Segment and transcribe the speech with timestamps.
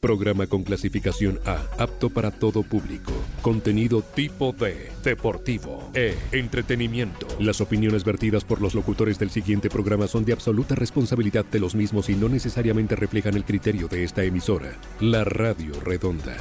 [0.00, 3.12] Programa con clasificación A, apto para todo público.
[3.42, 7.26] Contenido tipo D, deportivo, E, entretenimiento.
[7.38, 11.74] Las opiniones vertidas por los locutores del siguiente programa son de absoluta responsabilidad de los
[11.74, 14.72] mismos y no necesariamente reflejan el criterio de esta emisora.
[15.00, 16.34] La Radio Redonda.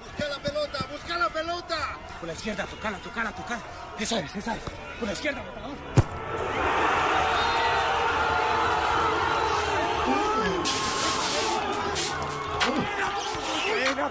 [0.00, 1.98] Busca la pelota, busca la pelota.
[2.20, 3.62] Por la izquierda, tocala, tocala, tocala.
[4.00, 4.62] Esa es, esa es.
[4.98, 5.44] Por la izquierda,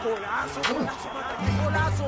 [0.04, 1.10] golazo, golazo,
[1.64, 2.06] golazo.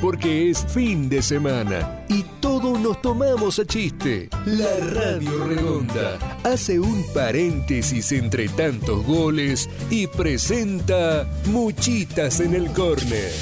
[0.00, 4.28] Porque es fin de semana y todos nos tomamos a chiste.
[4.46, 13.32] La Radio Redonda hace un paréntesis entre tantos goles y presenta Muchitas en el córner.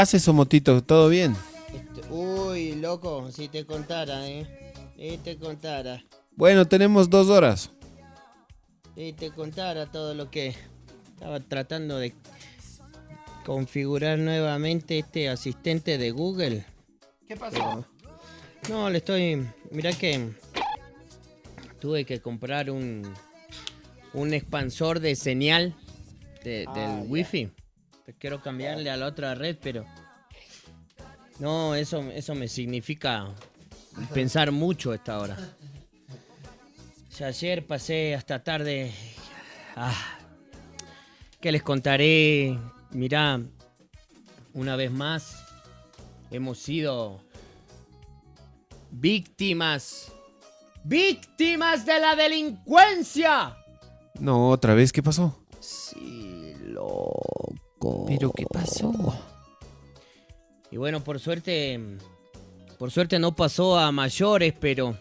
[0.00, 0.82] Haces, Somotito?
[0.82, 1.36] ¿Todo bien?
[1.74, 4.46] Este, Uy, loco, si te contara, ¿eh?
[4.96, 6.02] Si te contara.
[6.36, 7.70] Bueno, tenemos dos horas.
[8.96, 10.54] Si te contara todo lo que
[11.14, 12.14] estaba tratando de
[13.44, 16.64] configurar nuevamente este asistente de Google.
[17.26, 17.84] ¿Qué pasó?
[18.68, 19.46] No, le estoy.
[19.70, 20.30] Mirá que
[21.80, 23.02] tuve que comprar un
[24.12, 25.76] un expansor de señal
[26.42, 27.10] de- Ah, del ya.
[27.10, 27.50] wifi.
[28.18, 29.84] Quiero cambiarle a la otra red, pero
[31.38, 33.28] no, eso eso me significa
[34.12, 35.36] pensar mucho esta hora.
[37.18, 38.92] Ya ayer pasé hasta tarde.
[39.76, 40.18] Ah,
[41.40, 42.58] ¿Qué les contaré?
[42.90, 43.40] Mirá,
[44.52, 45.44] una vez más
[46.30, 47.20] hemos sido
[48.90, 50.12] víctimas.
[50.82, 53.56] ¡Víctimas de la delincuencia!
[54.18, 55.44] No, otra vez, ¿qué pasó?
[55.60, 57.54] Sí, loco.
[58.06, 58.92] ¿Pero qué pasó?
[60.70, 61.80] Y bueno, por suerte.
[62.78, 64.98] Por suerte no pasó a mayores, pero.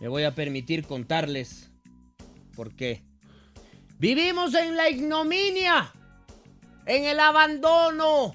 [0.00, 1.70] Me voy a permitir contarles.
[2.54, 3.02] por qué.
[3.98, 5.92] Vivimos en la ignominia.
[6.86, 8.34] En el abandono.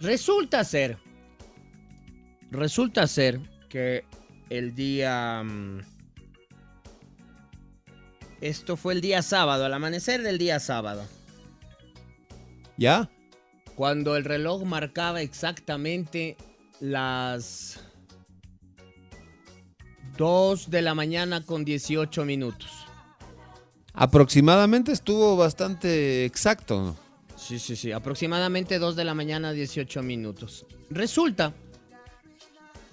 [0.00, 0.98] Resulta ser.
[2.50, 4.04] Resulta ser que
[4.48, 5.44] el día.
[8.40, 11.04] Esto fue el día sábado, al amanecer del día sábado.
[12.76, 13.10] ¿Ya?
[13.74, 16.36] Cuando el reloj marcaba exactamente
[16.80, 17.80] las
[20.16, 22.70] 2 de la mañana con 18 minutos.
[23.92, 26.96] Aproximadamente estuvo bastante exacto.
[27.36, 27.92] Sí, sí, sí.
[27.92, 30.66] Aproximadamente 2 de la mañana, 18 minutos.
[30.90, 31.52] Resulta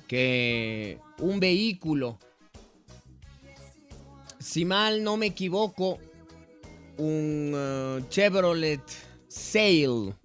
[0.07, 2.17] que un vehículo,
[4.47, 5.99] si mal no me equivoco,
[6.97, 8.81] un eh, Chevrolet
[9.27, 10.15] Sail.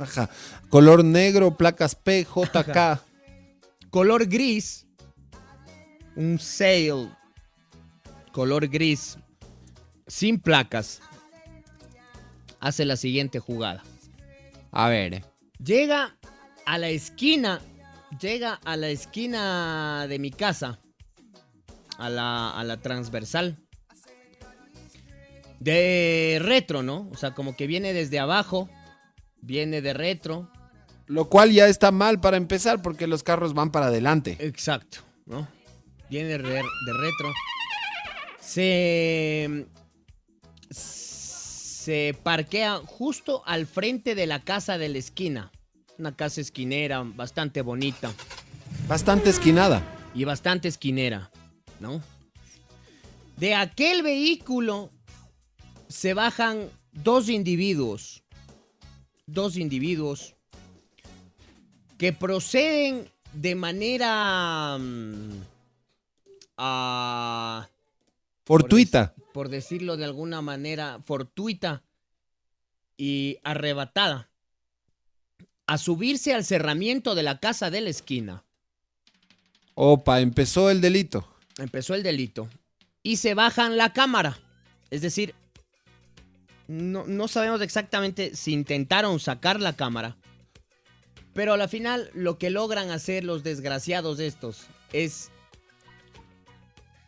[0.00, 0.28] Ajá.
[0.68, 3.00] Color negro, placas PJK.
[3.90, 4.86] color gris.
[6.16, 7.14] Un Sail.
[8.32, 9.16] Color gris.
[10.08, 11.00] Sin placas.
[12.58, 13.84] Hace la siguiente jugada.
[14.72, 15.24] A ver.
[15.64, 16.16] Llega
[16.66, 17.60] a la esquina.
[18.20, 20.81] Llega a la esquina de mi casa.
[22.02, 23.58] A la, a la transversal.
[25.60, 27.08] De retro, ¿no?
[27.12, 28.68] O sea, como que viene desde abajo.
[29.40, 30.50] Viene de retro.
[31.06, 34.36] Lo cual ya está mal para empezar porque los carros van para adelante.
[34.40, 35.46] Exacto, ¿no?
[36.10, 37.32] Viene de, de retro.
[38.40, 39.66] Se.
[40.72, 45.52] Se parquea justo al frente de la casa de la esquina.
[45.98, 48.10] Una casa esquinera bastante bonita.
[48.88, 49.82] Bastante esquinada.
[50.14, 51.30] Y bastante esquinera,
[51.82, 52.02] ¿no?
[53.36, 54.90] De aquel vehículo
[55.88, 58.22] se bajan dos individuos.
[59.26, 60.34] Dos individuos.
[61.98, 65.40] que proceden de manera mm,
[66.56, 67.68] ah,
[68.44, 69.14] Fortuita.
[69.14, 71.84] por, por decirlo de alguna manera fortuita
[72.96, 74.30] y arrebatada
[75.66, 78.44] a subirse al cerramiento de la casa de la esquina.
[79.74, 81.31] Opa, empezó el delito.
[81.58, 82.48] Empezó el delito
[83.02, 84.38] y se bajan la cámara.
[84.90, 85.34] Es decir,
[86.68, 90.16] no, no sabemos exactamente si intentaron sacar la cámara,
[91.34, 95.30] pero a la final lo que logran hacer los desgraciados estos es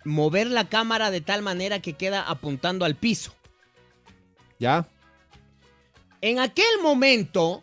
[0.05, 3.35] mover la cámara de tal manera que queda apuntando al piso.
[4.58, 4.87] ¿Ya?
[6.20, 7.62] En aquel momento,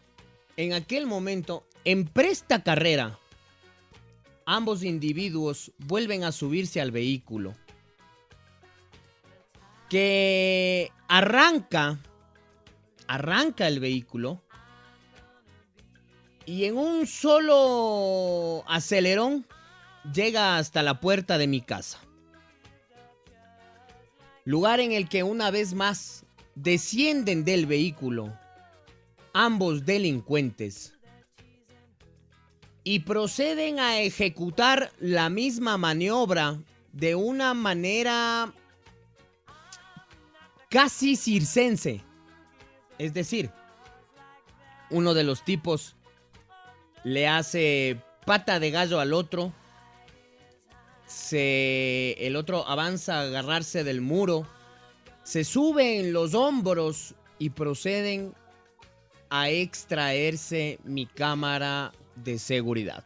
[0.57, 3.19] en aquel momento, en presta carrera,
[4.51, 7.55] ambos individuos vuelven a subirse al vehículo.
[9.89, 11.99] Que arranca,
[13.07, 14.41] arranca el vehículo
[16.45, 19.45] y en un solo acelerón
[20.13, 21.99] llega hasta la puerta de mi casa.
[24.43, 26.25] Lugar en el que una vez más
[26.55, 28.37] descienden del vehículo
[29.31, 30.90] ambos delincuentes
[32.83, 36.59] y proceden a ejecutar la misma maniobra
[36.91, 38.53] de una manera
[40.69, 42.01] casi circense.
[42.97, 43.51] Es decir,
[44.89, 45.95] uno de los tipos
[47.03, 49.53] le hace pata de gallo al otro.
[51.05, 54.47] Se, el otro avanza a agarrarse del muro.
[55.23, 58.33] Se sube en los hombros y proceden
[59.29, 63.05] a extraerse mi cámara de seguridad.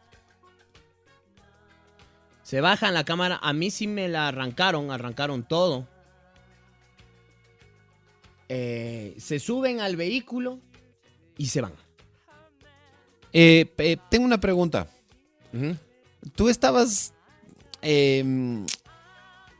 [2.43, 5.87] Se bajan la cámara, a mí sí me la arrancaron, arrancaron todo.
[8.49, 10.59] Eh, se suben al vehículo
[11.37, 11.73] y se van.
[13.33, 14.87] Eh, eh, tengo una pregunta.
[16.35, 17.13] Tú estabas
[17.81, 18.23] eh,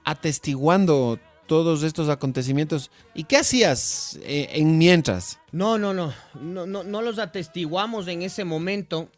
[0.04, 2.92] atestiguando todos estos acontecimientos.
[3.14, 5.40] ¿Y qué hacías eh, en mientras?
[5.52, 9.10] No, no, no, no, no, no los atestiguamos en ese momento.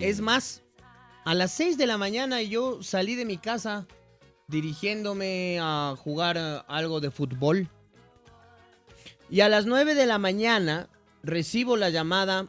[0.00, 0.62] Es más,
[1.24, 3.86] a las 6 de la mañana yo salí de mi casa
[4.48, 7.68] dirigiéndome a jugar eh, algo de fútbol.
[9.28, 10.88] Y a las 9 de la mañana
[11.22, 12.46] recibo la llamada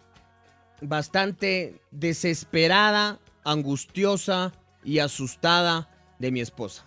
[0.81, 4.53] bastante desesperada, angustiosa
[4.83, 5.89] y asustada
[6.19, 6.85] de mi esposa.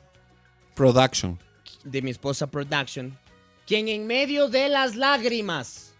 [0.75, 1.39] Production.
[1.85, 3.19] De mi esposa Production.
[3.67, 5.95] Quien en medio de las lágrimas,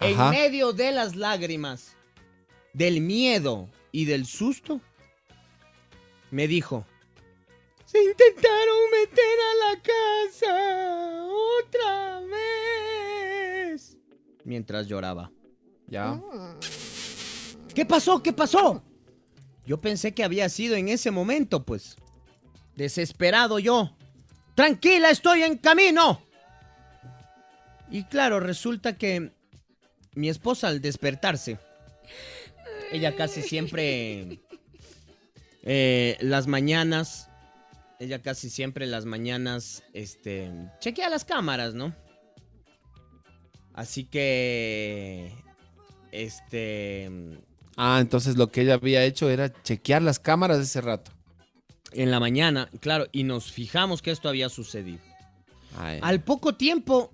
[0.00, 1.96] en medio de las lágrimas,
[2.72, 4.80] del miedo y del susto,
[6.30, 6.86] me dijo,
[7.84, 11.26] se intentaron meter a la casa
[11.58, 13.96] otra vez.
[14.44, 15.32] Mientras lloraba.
[15.86, 16.20] Ya.
[17.74, 18.22] ¿Qué pasó?
[18.22, 18.82] ¿Qué pasó?
[19.64, 21.96] Yo pensé que había sido en ese momento, pues.
[22.76, 23.97] Desesperado yo.
[24.58, 26.20] Tranquila, estoy en camino.
[27.92, 29.30] Y claro, resulta que
[30.16, 31.58] mi esposa al despertarse,
[32.90, 34.40] ella casi siempre,
[35.62, 37.30] eh, las mañanas,
[38.00, 40.50] ella casi siempre las mañanas, este,
[40.80, 41.94] chequea las cámaras, ¿no?
[43.74, 45.36] Así que,
[46.10, 47.08] este,
[47.76, 51.12] Ah, entonces lo que ella había hecho era chequear las cámaras de ese rato.
[51.92, 55.00] En la mañana, claro, y nos fijamos que esto había sucedido.
[55.76, 55.98] Ay.
[56.02, 57.12] Al poco tiempo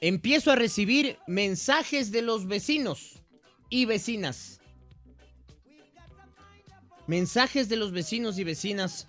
[0.00, 3.22] empiezo a recibir mensajes de los vecinos
[3.68, 4.60] y vecinas.
[7.06, 9.08] Mensajes de los vecinos y vecinas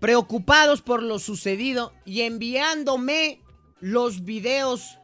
[0.00, 3.40] preocupados por lo sucedido y enviándome
[3.80, 4.98] los videos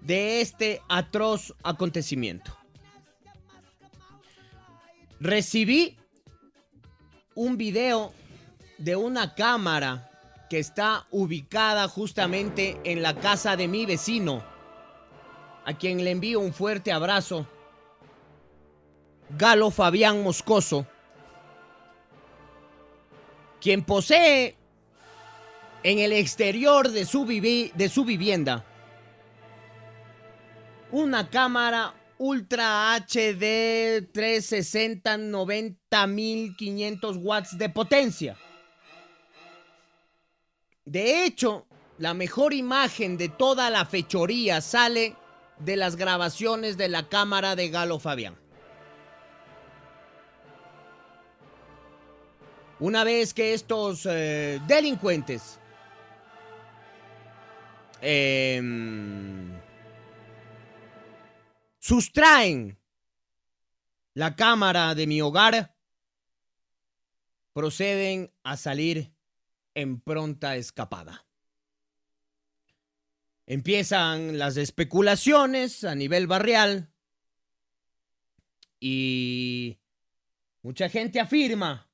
[0.00, 2.56] de este atroz acontecimiento.
[5.18, 5.96] Recibí
[7.34, 8.12] un video
[8.78, 10.10] de una cámara
[10.50, 14.42] que está ubicada justamente en la casa de mi vecino,
[15.64, 17.46] a quien le envío un fuerte abrazo.
[19.30, 20.86] Galo Fabián Moscoso,
[23.60, 24.56] quien posee
[25.82, 28.64] en el exterior de su, vivi- de su vivienda
[30.92, 38.36] una cámara Ultra HD 360 90 1500 watts de potencia.
[40.86, 41.66] De hecho,
[41.98, 45.16] la mejor imagen de toda la fechoría sale
[45.58, 48.36] de las grabaciones de la cámara de Galo Fabián.
[52.78, 55.58] Una vez que estos eh, delincuentes
[58.00, 59.58] em,
[61.80, 62.78] sustraen
[64.14, 65.74] la cámara de mi hogar,
[67.52, 69.15] proceden a salir
[69.76, 71.26] en pronta escapada.
[73.46, 76.88] Empiezan las especulaciones a nivel barrial
[78.80, 79.76] y
[80.62, 81.88] mucha gente afirma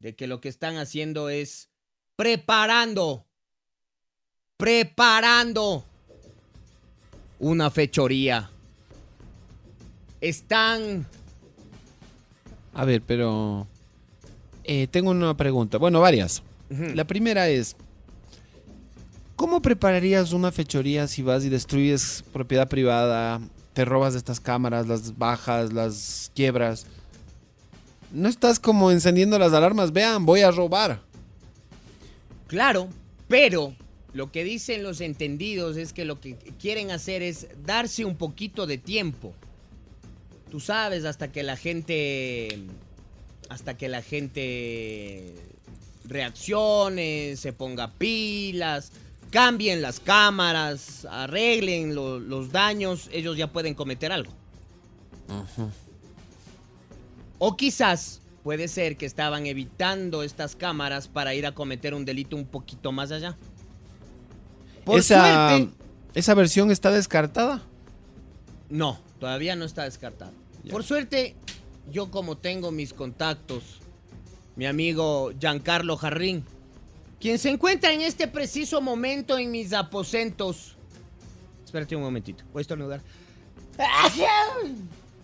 [0.00, 1.70] de que lo que están haciendo es
[2.14, 3.26] preparando,
[4.58, 5.84] preparando
[7.38, 8.50] una fechoría.
[10.20, 11.06] Están...
[12.74, 13.66] A ver, pero...
[14.64, 15.78] eh, tengo una pregunta.
[15.78, 16.42] Bueno, varias.
[16.94, 17.76] La primera es...
[19.36, 23.40] ¿Cómo prepararías una fechoría si vas y destruyes propiedad privada,
[23.72, 26.86] te robas estas cámaras, las bajas, las quiebras?
[28.12, 31.00] No estás como encendiendo las alarmas, vean, voy a robar.
[32.46, 32.88] Claro,
[33.26, 33.74] pero
[34.12, 38.66] lo que dicen los entendidos es que lo que quieren hacer es darse un poquito
[38.66, 39.34] de tiempo.
[40.50, 42.58] Tú sabes, hasta que la gente.
[43.48, 45.51] Hasta que la gente
[46.04, 48.92] reaccione, se ponga pilas,
[49.30, 54.32] cambien las cámaras, arreglen lo- los daños, ellos ya pueden cometer algo.
[57.38, 62.36] O quizás puede ser que estaban evitando estas cámaras para ir a cometer un delito
[62.36, 63.36] un poquito más allá.
[64.84, 65.72] Por esa, suerte,
[66.14, 67.62] ¿Esa versión está descartada?
[68.68, 70.32] no, todavía no está descartado.
[70.70, 71.34] Por suerte,
[71.90, 73.80] yo como tengo mis contactos,
[74.56, 76.44] mi amigo Giancarlo Jarrín,
[77.20, 80.76] quien se encuentra en este preciso momento en mis aposentos.
[81.64, 83.00] Espérate un momentito, voy a estornudar.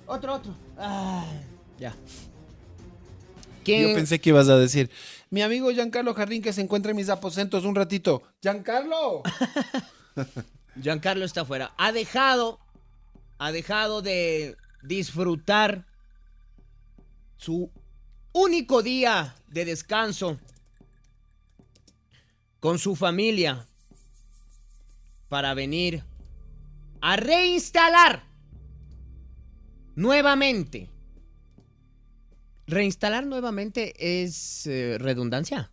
[0.07, 0.55] Otro, otro.
[0.79, 1.27] Ah,
[1.79, 1.95] ya.
[3.63, 4.91] ¿Quién- Yo pensé que ibas a decir,
[5.29, 8.23] mi amigo Giancarlo Jardín que se encuentra en mis aposentos un ratito.
[8.41, 9.23] ¡Giancarlo!
[10.83, 11.75] Giancarlo está afuera.
[11.77, 12.59] Ha dejado,
[13.37, 15.85] ha dejado de disfrutar
[17.37, 17.71] su
[18.39, 20.39] único día de descanso
[22.61, 23.67] con su familia
[25.29, 26.05] para venir
[27.01, 28.25] a reinstalar
[29.95, 30.89] nuevamente.
[32.67, 35.71] Reinstalar nuevamente es eh, redundancia.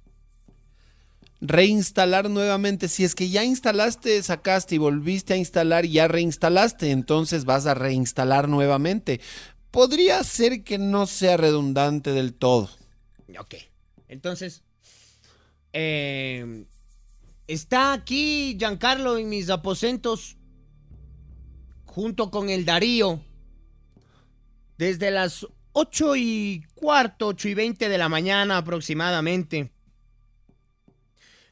[1.42, 2.88] Reinstalar nuevamente.
[2.88, 7.74] Si es que ya instalaste, sacaste y volviste a instalar ya reinstalaste, entonces vas a
[7.74, 9.20] reinstalar nuevamente.
[9.76, 12.70] Podría ser que no sea redundante del todo.
[13.38, 13.56] Ok.
[14.08, 14.64] Entonces,
[15.74, 16.64] eh,
[17.46, 20.38] está aquí Giancarlo en mis aposentos
[21.84, 23.20] junto con el Darío
[24.78, 29.74] desde las 8 y cuarto, 8 y 20 de la mañana aproximadamente.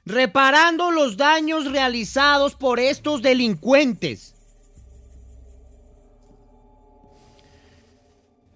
[0.05, 4.32] Reparando los daños realizados por estos delincuentes.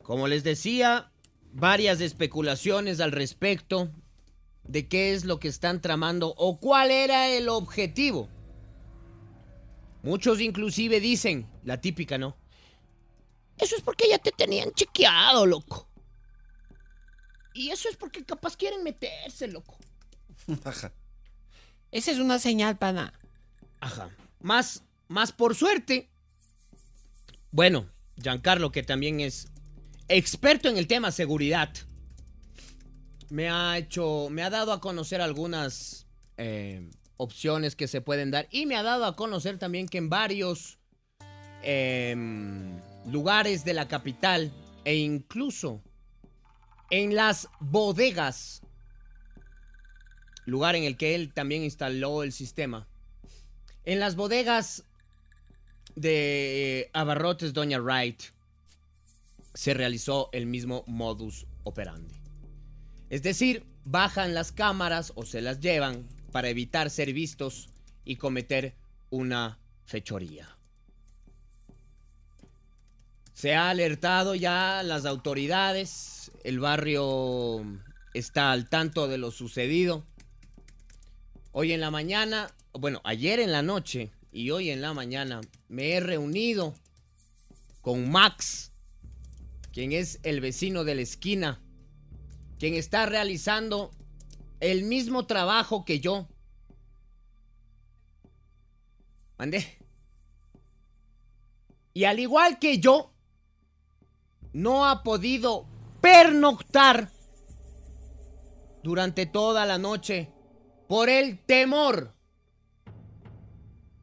[0.08, 1.12] Como les decía,
[1.52, 3.92] varias especulaciones al respecto
[4.64, 8.30] de qué es lo que están tramando o cuál era el objetivo.
[10.04, 12.38] Muchos inclusive dicen, la típica, ¿no?
[13.58, 15.90] Eso es porque ya te tenían chequeado, loco.
[17.54, 19.78] Y eso es porque capaz quieren meterse, loco.
[21.92, 23.12] Esa es una señal, pana.
[23.82, 24.10] Ajá.
[24.40, 26.10] Más, más por suerte.
[27.52, 29.50] Bueno, Giancarlo, que también es
[30.10, 31.70] experto en el tema seguridad,
[33.30, 38.48] me ha hecho, me ha dado a conocer algunas eh, opciones que se pueden dar
[38.52, 40.80] y me ha dado a conocer también que en varios
[41.62, 44.52] em, lugares de la capital
[44.86, 45.82] e incluso
[46.90, 48.62] en las bodegas,
[50.46, 52.88] lugar en el que él también instaló el sistema,
[53.84, 54.86] en las bodegas
[55.96, 58.37] de Abarrotes Doña Wright
[59.58, 62.14] se realizó el mismo modus operandi.
[63.10, 67.70] Es decir, bajan las cámaras o se las llevan para evitar ser vistos
[68.06, 68.76] y cometer
[69.10, 70.48] una fechoría.
[73.34, 77.66] Se ha alertado ya las autoridades, el barrio
[78.14, 80.06] está al tanto de lo sucedido.
[81.52, 85.94] Hoy en la mañana, bueno, ayer en la noche y hoy en la mañana me
[85.94, 86.76] he reunido
[87.82, 88.72] con Max,
[89.78, 91.62] quien es el vecino de la esquina,
[92.58, 93.92] quien está realizando
[94.60, 96.28] el mismo trabajo que yo.
[99.38, 99.78] Mandé.
[101.94, 103.14] Y al igual que yo,
[104.52, 105.68] no ha podido
[106.02, 107.12] pernoctar
[108.82, 110.32] durante toda la noche
[110.88, 112.16] por el temor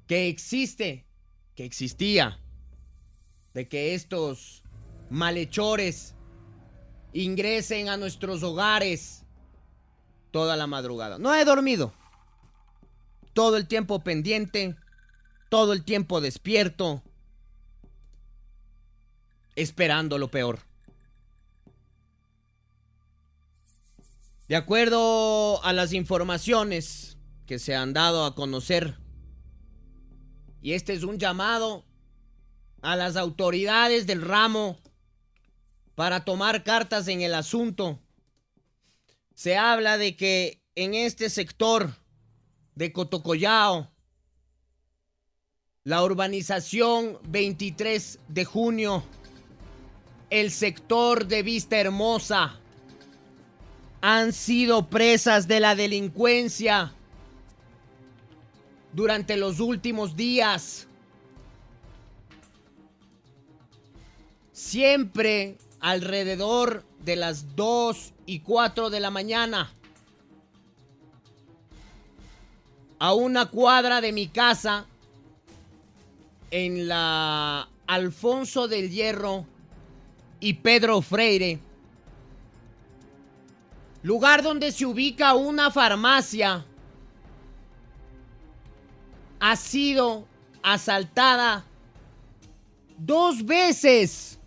[0.07, 1.09] que existe,
[1.57, 2.41] que existía,
[3.55, 4.64] de que estos
[5.15, 6.15] malhechores
[7.13, 9.23] ingresen a nuestros hogares
[10.33, 11.19] toda la madrugada.
[11.19, 11.95] No he dormido.
[13.33, 14.77] Todo el tiempo pendiente,
[15.49, 17.03] todo el tiempo despierto,
[19.55, 20.59] esperando lo peor.
[24.49, 27.17] De acuerdo a las informaciones
[27.47, 28.99] que se han dado a conocer,
[30.61, 31.85] y este es un llamado
[32.83, 34.79] a las autoridades del ramo
[35.95, 38.01] para tomar cartas en el asunto,
[39.35, 41.95] se habla de que en este sector
[42.75, 43.91] de Cotocollao,
[45.85, 49.05] la urbanización 23 de junio,
[50.31, 52.59] el sector de Vista Hermosa,
[54.01, 56.93] han sido presas de la delincuencia
[58.93, 60.89] durante los últimos días.
[64.53, 69.71] Siempre alrededor de las 2 y 4 de la mañana.
[72.99, 74.87] A una cuadra de mi casa,
[76.51, 79.45] en la Alfonso del Hierro
[80.41, 81.61] y Pedro Freire,
[84.03, 86.65] lugar donde se ubica una farmacia,
[89.39, 90.27] ha sido
[90.63, 91.63] asaltada
[92.97, 94.39] dos veces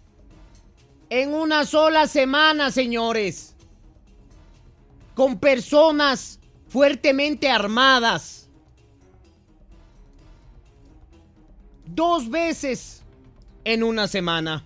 [1.10, 3.56] en una sola semana, señores,
[5.16, 8.50] con personas fuertemente armadas.
[11.86, 13.04] Dos veces
[13.64, 14.64] en una semana.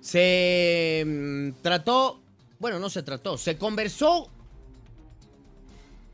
[0.00, 2.20] Se mm, trató,
[2.58, 4.30] bueno, no se trató, se conversó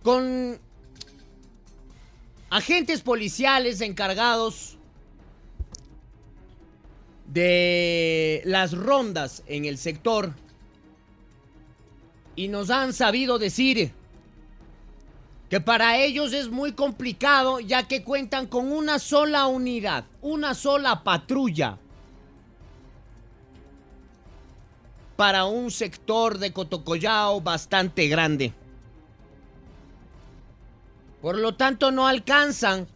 [0.03, 0.59] con
[2.50, 4.79] agentes policiales encargados
[7.35, 10.33] de las rondas en el sector
[12.37, 13.92] y nos han sabido decir
[15.51, 21.03] que para ellos es muy complicado ya que cuentan con una sola unidad, una sola
[21.03, 21.77] patrulla
[25.16, 28.53] para un sector de Cotocollao bastante grande.
[31.20, 32.87] Por lo tanto no alcanzan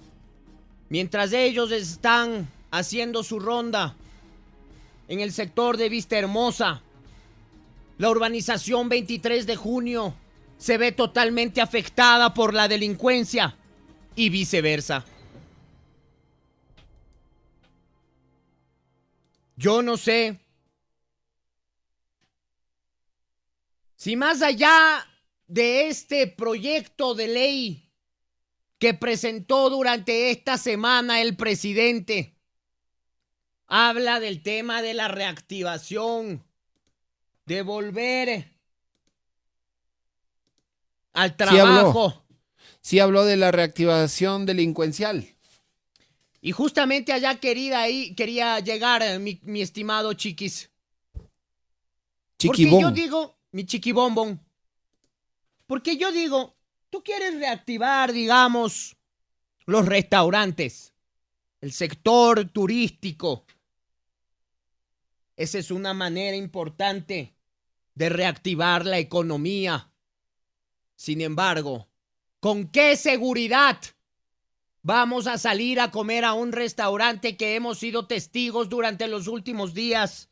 [0.88, 3.96] mientras ellos están haciendo su ronda
[5.08, 6.82] en el sector de Vista Hermosa.
[7.96, 10.14] La urbanización 23 de junio
[10.56, 13.56] se ve totalmente afectada por la delincuencia
[14.14, 15.04] y viceversa.
[19.56, 20.38] Yo no sé
[23.96, 25.04] si más allá
[25.48, 27.90] de este proyecto de ley
[28.78, 32.37] que presentó durante esta semana el presidente,
[33.68, 36.42] habla del tema de la reactivación,
[37.46, 38.52] de volver
[41.12, 42.24] al trabajo.
[42.80, 45.26] Sí habló, de la reactivación delincuencial.
[46.40, 50.70] Y justamente allá querida ahí quería llegar eh, mi, mi estimado Chiquis.
[52.38, 54.40] Porque yo digo, mi chiquibombón.
[55.66, 56.56] Porque yo digo,
[56.88, 58.96] tú quieres reactivar, digamos,
[59.66, 60.94] los restaurantes,
[61.60, 63.44] el sector turístico,
[65.38, 67.36] esa es una manera importante
[67.94, 69.92] de reactivar la economía.
[70.96, 71.88] Sin embargo,
[72.40, 73.78] ¿con qué seguridad
[74.82, 79.74] vamos a salir a comer a un restaurante que hemos sido testigos durante los últimos
[79.74, 80.28] días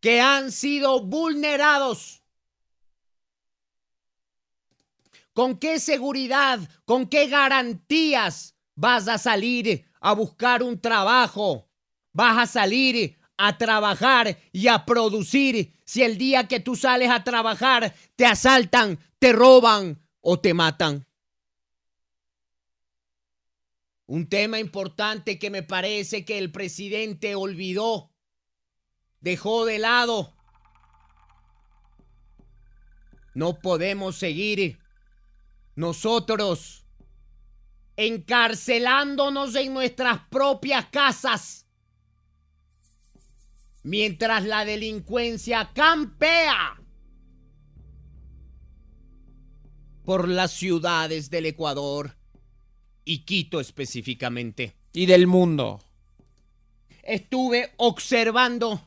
[0.00, 2.22] que han sido vulnerados?
[5.32, 11.70] ¿Con qué seguridad, con qué garantías vas a salir a buscar un trabajo?
[12.12, 17.24] ¿Vas a salir a trabajar y a producir si el día que tú sales a
[17.24, 21.06] trabajar te asaltan, te roban o te matan?
[24.06, 28.12] Un tema importante que me parece que el presidente olvidó,
[29.20, 30.32] dejó de lado.
[33.34, 34.78] No podemos seguir
[35.74, 36.86] nosotros
[37.96, 41.65] encarcelándonos en nuestras propias casas
[43.86, 46.76] mientras la delincuencia campea
[50.04, 52.16] por las ciudades del Ecuador
[53.04, 54.74] y Quito específicamente.
[54.92, 55.80] Y del mundo.
[57.04, 58.84] Estuve observando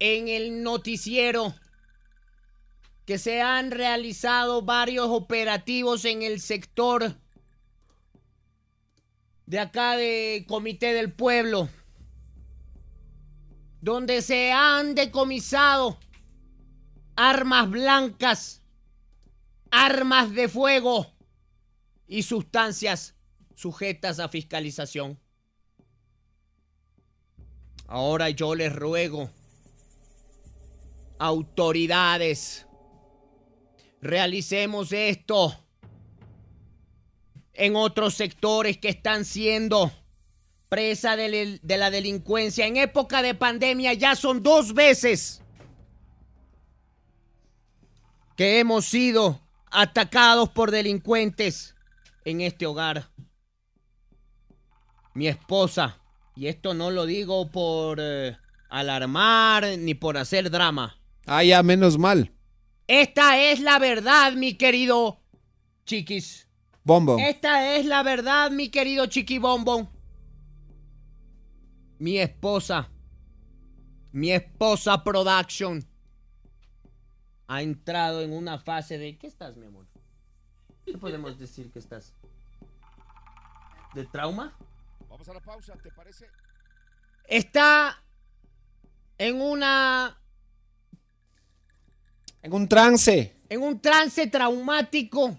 [0.00, 1.54] en el noticiero
[3.04, 7.14] que se han realizado varios operativos en el sector
[9.46, 11.68] de acá de Comité del Pueblo
[13.86, 15.96] donde se han decomisado
[17.14, 18.60] armas blancas,
[19.70, 21.06] armas de fuego
[22.08, 23.14] y sustancias
[23.54, 25.20] sujetas a fiscalización.
[27.86, 29.30] Ahora yo les ruego,
[31.20, 32.66] autoridades,
[34.02, 35.56] realicemos esto
[37.52, 39.92] en otros sectores que están siendo
[40.68, 42.66] presa de, de, la delincuencia.
[42.66, 45.42] En época de pandemia ya son dos veces
[48.36, 51.74] que hemos sido atacados por delincuentes
[52.24, 53.08] en este hogar.
[55.14, 55.98] Mi esposa,
[56.34, 58.36] y esto no lo digo por eh,
[58.68, 60.98] alarmar ni por hacer drama.
[61.24, 62.32] Ah, ya, menos mal.
[62.86, 65.20] Esta es la verdad, mi querido
[65.86, 66.46] Chiquis.
[66.84, 67.16] Bombo.
[67.18, 69.90] Esta es la verdad, mi querido Chiqui Bombo.
[71.98, 72.90] Mi esposa.
[74.12, 75.84] Mi esposa Production.
[77.48, 79.16] Ha entrado en una fase de...
[79.18, 79.86] ¿Qué estás, mi amor?
[80.84, 82.12] ¿Qué podemos decir que estás?
[83.94, 84.56] ¿De trauma?
[85.08, 86.26] Vamos a la pausa, ¿te parece?
[87.26, 88.02] Está
[89.18, 90.20] en una...
[92.42, 93.36] En un trance.
[93.48, 95.38] En un trance traumático.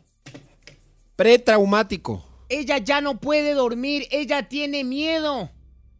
[1.15, 2.23] Pretraumático.
[2.49, 5.51] Ella ya no puede dormir, ella tiene miedo.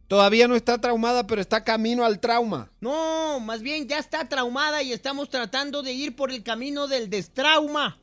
[0.08, 2.70] Todavía no está traumada, pero está camino al trauma.
[2.80, 7.10] No, más bien ya está traumada y estamos tratando de ir por el camino del
[7.10, 7.98] destrauma.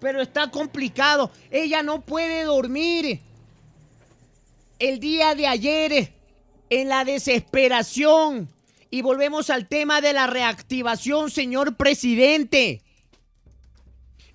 [0.00, 1.30] Pero está complicado.
[1.50, 3.20] Ella no puede dormir.
[4.78, 6.12] El día de ayer,
[6.70, 8.48] en la desesperación,
[8.90, 12.82] y volvemos al tema de la reactivación, señor presidente.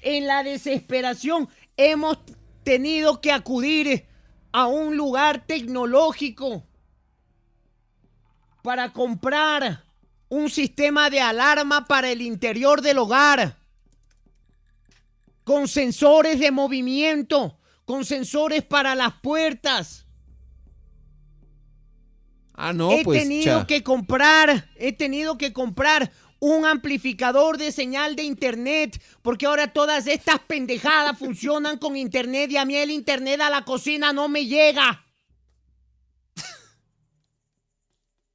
[0.01, 2.19] En la desesperación hemos
[2.63, 4.05] tenido que acudir
[4.51, 6.63] a un lugar tecnológico
[8.61, 9.83] para comprar
[10.29, 13.57] un sistema de alarma para el interior del hogar,
[15.43, 20.05] con sensores de movimiento, con sensores para las puertas.
[22.53, 23.21] Ah, no, he pues.
[23.21, 23.67] tenido cha.
[23.67, 30.07] que comprar, he tenido que comprar un amplificador de señal de internet, porque ahora todas
[30.07, 34.45] estas pendejadas funcionan con internet y a mí el internet a la cocina no me
[34.45, 35.03] llega.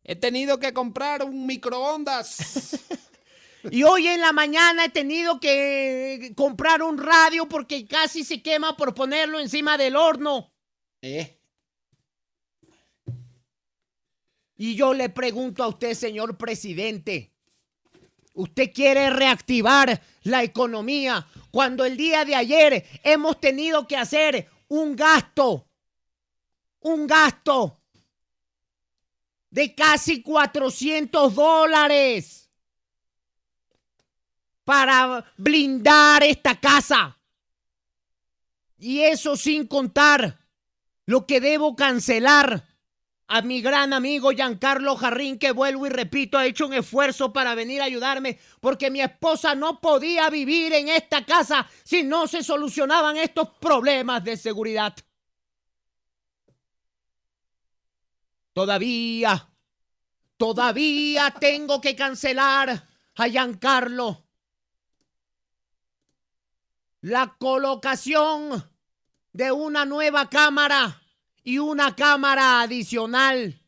[0.04, 2.80] He tenido que comprar un microondas.
[3.70, 8.76] Y hoy en la mañana he tenido que comprar un radio porque casi se quema
[8.76, 10.52] por ponerlo encima del horno.
[11.00, 11.38] ¿Eh?
[14.56, 17.31] Y yo le pregunto a usted, señor presidente,
[18.34, 24.96] ¿usted quiere reactivar la economía cuando el día de ayer hemos tenido que hacer un
[24.96, 25.68] gasto,
[26.80, 27.80] un gasto
[29.50, 32.50] de casi 400 dólares
[34.64, 37.18] para blindar esta casa?
[38.78, 40.40] Y eso sin contar
[41.06, 42.71] lo que debo cancelar
[43.34, 47.54] a mi gran amigo Giancarlo Jarrín, que vuelvo y repito, ha hecho un esfuerzo para
[47.54, 52.42] venir a ayudarme, porque mi esposa no podía vivir en esta casa si no se
[52.42, 54.94] solucionaban estos problemas de seguridad.
[58.52, 59.48] Todavía,
[60.36, 64.26] todavía tengo que cancelar a Giancarlo
[67.00, 68.62] la colocación
[69.32, 71.01] de una nueva cámara
[71.42, 73.58] y una cámara adicional.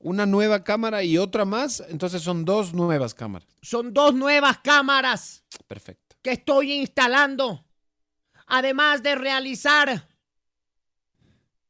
[0.00, 1.82] Una nueva cámara y otra más.
[1.88, 3.48] Entonces son dos nuevas cámaras.
[3.62, 6.16] Son dos nuevas cámaras Perfecto.
[6.22, 7.64] que estoy instalando.
[8.46, 10.08] Además de realizar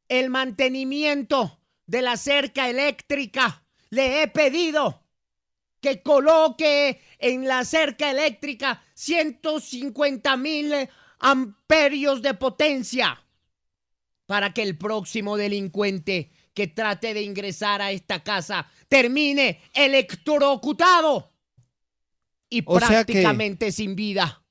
[0.09, 5.03] el mantenimiento de la cerca eléctrica, le he pedido
[5.79, 10.73] que coloque en la cerca eléctrica 150 mil
[11.19, 13.23] amperios de potencia
[14.33, 21.31] para que el próximo delincuente que trate de ingresar a esta casa termine electrocutado
[22.49, 24.41] y O prácticamente sin vida.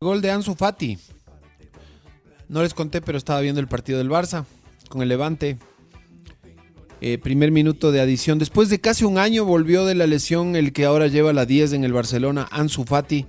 [0.00, 0.98] Gol de Ansu Fati.
[2.48, 4.46] No les conté, pero estaba viendo el partido del Barça
[4.88, 5.56] con el Levante.
[7.00, 8.40] Eh, primer minuto de adición.
[8.40, 11.74] Después de casi un año volvió de la lesión el que ahora lleva la 10
[11.74, 13.28] en el Barcelona, Ansu Fati.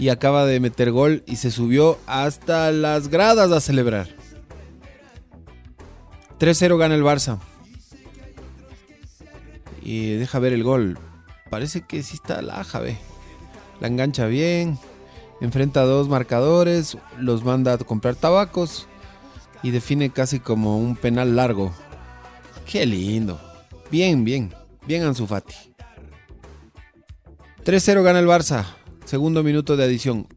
[0.00, 4.08] Y acaba de meter gol y se subió hasta las gradas a celebrar.
[6.38, 7.38] 3-0 gana el Barça.
[9.82, 10.98] Y deja ver el gol.
[11.50, 12.96] Parece que sí está la aja, ve.
[13.82, 14.78] La engancha bien.
[15.42, 16.96] Enfrenta a dos marcadores.
[17.18, 18.86] Los manda a comprar tabacos.
[19.62, 21.74] Y define casi como un penal largo.
[22.64, 23.38] Qué lindo.
[23.90, 24.54] Bien, bien.
[24.86, 25.54] Bien Ansu Fati.
[27.66, 28.79] 3-0 gana el Barça.
[29.10, 30.28] Segundo minuto de adición.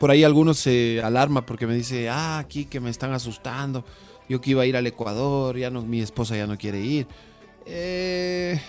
[0.00, 3.84] Por ahí algunos se alarma porque me dice, ah, aquí que me están asustando.
[4.28, 7.06] Yo que iba a ir al Ecuador, ya no, mi esposa ya no quiere ir.
[7.64, 8.60] Eh,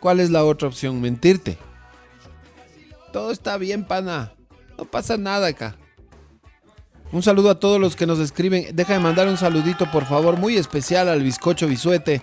[0.00, 1.00] ¿Cuál es la otra opción?
[1.00, 1.56] Mentirte.
[3.12, 4.32] Todo está bien, pana.
[4.76, 5.76] No pasa nada acá.
[7.12, 8.74] Un saludo a todos los que nos escriben.
[8.74, 12.20] Deja de mandar un saludito, por favor, muy especial al bizcocho Bisuete.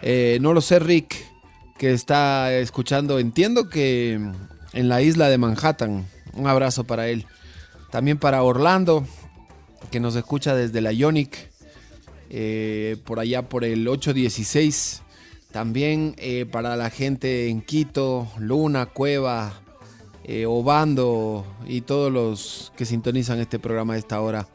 [0.00, 1.33] Eh, no lo sé, Rick,
[1.78, 3.18] que está escuchando.
[3.18, 4.20] Entiendo que
[4.74, 6.06] en la isla de Manhattan.
[6.34, 7.26] Un abrazo para él.
[7.90, 9.06] También para Orlando,
[9.90, 11.50] que nos escucha desde la Ionic.
[12.30, 15.02] eh, por allá por el 816.
[15.52, 19.60] También eh, para la gente en Quito, Luna, Cueva,
[20.24, 24.48] eh, Obando y todos los que sintonizan este programa a esta hora,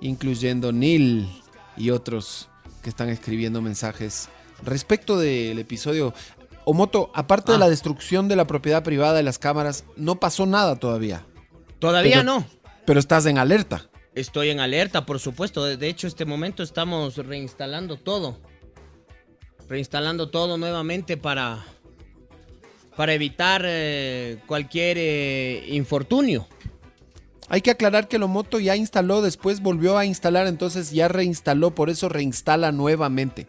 [0.00, 1.28] incluyendo Neil
[1.76, 2.48] y otros
[2.82, 4.28] que están escribiendo mensajes
[4.62, 6.14] respecto del episodio.
[6.64, 7.60] Omoto, aparte de Ah.
[7.60, 11.24] la destrucción de la propiedad privada de las cámaras, no pasó nada todavía,
[11.78, 12.46] Todavía Pero- no.
[12.84, 13.88] pero estás en alerta.
[14.14, 15.64] Estoy en alerta, por supuesto.
[15.64, 18.36] De hecho, este momento estamos reinstalando todo.
[19.68, 21.64] Reinstalando todo nuevamente para,
[22.96, 26.48] para evitar eh, cualquier eh, infortunio.
[27.48, 31.74] Hay que aclarar que el Omoto ya instaló, después volvió a instalar, entonces ya reinstaló,
[31.74, 33.46] por eso reinstala nuevamente.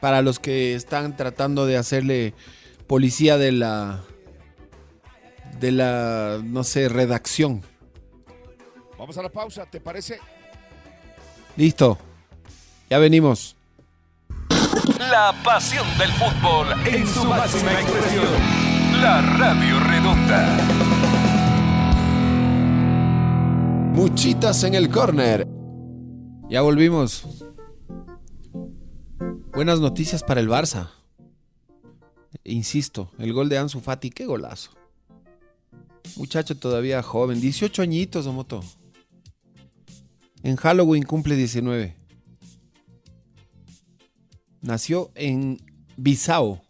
[0.00, 2.34] Para los que están tratando de hacerle
[2.86, 4.00] policía de la
[5.60, 7.62] de la no sé, redacción.
[8.98, 10.18] Vamos a la pausa, ¿te parece?
[11.56, 11.98] Listo.
[12.88, 13.56] Ya venimos.
[14.98, 18.26] La pasión del fútbol en su máxima expresión.
[19.00, 20.56] La Radio Redonda.
[23.94, 25.46] Muchitas en el corner.
[26.48, 27.39] Ya volvimos.
[29.52, 30.90] Buenas noticias para el Barça.
[32.44, 34.70] Insisto, el gol de Ansu Fati, qué golazo.
[36.16, 38.62] Muchacho todavía joven, 18 añitos, Omoto.
[40.44, 41.96] En Halloween cumple 19.
[44.62, 45.60] Nació en
[45.96, 46.62] Bissau,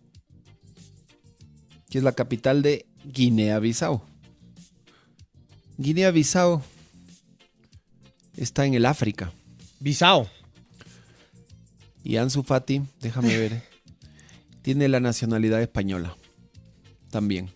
[1.90, 4.00] que es la capital de Guinea-Bissau.
[5.76, 6.62] Guinea-Bissau
[8.36, 9.32] está en el África.
[9.80, 10.39] Bisao.
[12.02, 13.62] Y Ansu Fati, déjame ver,
[14.62, 16.16] tiene la nacionalidad española.
[17.10, 17.50] También.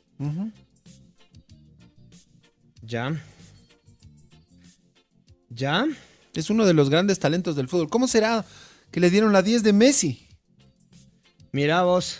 [2.82, 3.20] Ya.
[5.50, 5.86] Ya.
[6.34, 7.88] Es uno de los grandes talentos del fútbol.
[7.88, 8.44] ¿Cómo será
[8.90, 10.26] que le dieron la 10 de Messi?
[11.52, 12.18] Mira vos.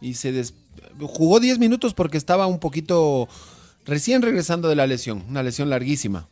[0.00, 0.54] Y se des-
[1.00, 3.28] jugó 10 minutos porque estaba un poquito
[3.84, 6.28] recién regresando de la lesión, una lesión larguísima.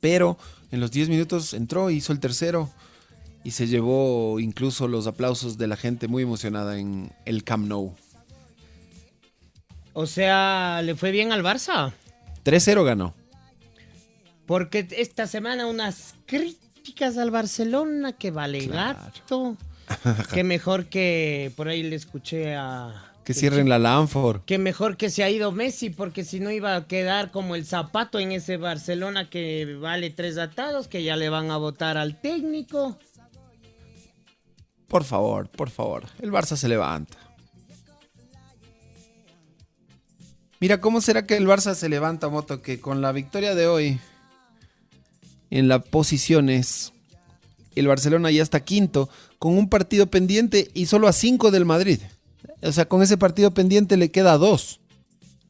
[0.00, 0.36] Pero
[0.72, 2.70] en los 10 minutos entró, hizo el tercero
[3.46, 7.94] y se llevó incluso los aplausos de la gente muy emocionada en el Camp Nou.
[9.92, 11.92] O sea, ¿le fue bien al Barça?
[12.44, 13.14] 3-0 ganó.
[14.46, 18.98] Porque esta semana unas críticas al Barcelona que vale Claro.
[18.98, 19.56] gato.
[20.34, 24.40] que mejor que por ahí le escuché a Que cierren la Lanford.
[24.44, 27.64] que mejor que se ha ido Messi porque si no iba a quedar como el
[27.64, 32.20] zapato en ese Barcelona que vale tres atados que ya le van a votar al
[32.20, 32.98] técnico.
[34.88, 36.04] Por favor, por favor.
[36.20, 37.16] El Barça se levanta.
[40.60, 42.62] Mira, ¿cómo será que el Barça se levanta, Moto?
[42.62, 44.00] Que con la victoria de hoy
[45.50, 46.92] en las posiciones,
[47.74, 52.00] el Barcelona ya está quinto, con un partido pendiente y solo a cinco del Madrid.
[52.62, 54.80] O sea, con ese partido pendiente le queda dos.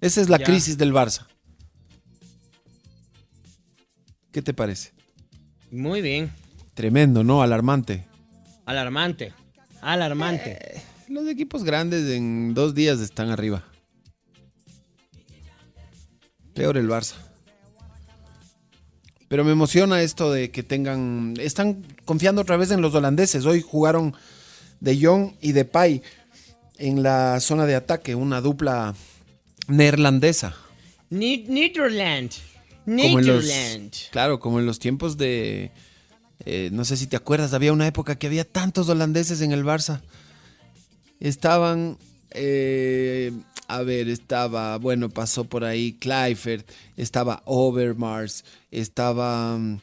[0.01, 0.45] Esa es la Ya.
[0.45, 1.27] crisis del Barça.
[4.33, 4.93] ¿Qué te parece?
[5.71, 6.31] Muy bien.
[6.75, 7.43] Tremendo, ¿no?
[7.43, 8.07] Alarmante.
[8.67, 9.33] Alarmante.
[9.81, 10.83] Alarmante.
[11.09, 13.65] Los equipos grandes en dos días están arriba.
[16.53, 17.15] Peor el Barça.
[19.29, 21.35] Pero me emociona esto de que tengan.
[21.39, 23.47] Están confiando otra vez en los holandeses.
[23.47, 24.15] Hoy jugaron
[24.81, 26.03] De Jong y De Pai
[26.79, 28.95] en la zona de ataque, una dupla
[29.69, 30.57] neerlandesa.
[31.11, 32.33] Netherland.
[32.85, 33.93] Netherland.
[34.11, 35.71] claro, como en los tiempos de.
[36.45, 39.65] Eh, no sé si te acuerdas, había una época que había tantos holandeses en el
[39.65, 40.01] Barça.
[41.21, 41.97] Estaban.
[42.31, 43.33] eh,
[43.69, 44.77] a ver, estaba.
[44.79, 49.57] Bueno, pasó por ahí Kluivert, estaba Overmars, estaba.
[49.59, 49.79] mm,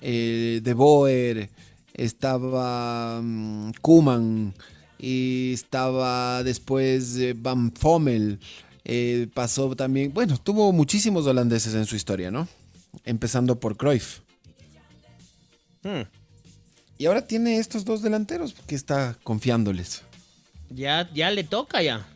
[0.00, 1.50] eh, De Boer,
[1.94, 3.20] estaba.
[3.22, 4.54] mm, Koeman,
[4.98, 8.38] y estaba después Van Fommel.
[9.34, 10.12] pasó también.
[10.14, 12.48] Bueno, tuvo muchísimos holandeses en su historia, ¿no?
[13.04, 14.20] Empezando por Cruyff.
[15.88, 16.02] Hmm.
[16.98, 20.02] Y ahora tiene estos dos delanteros porque está confiándoles.
[20.68, 22.06] Ya, ya le toca ya.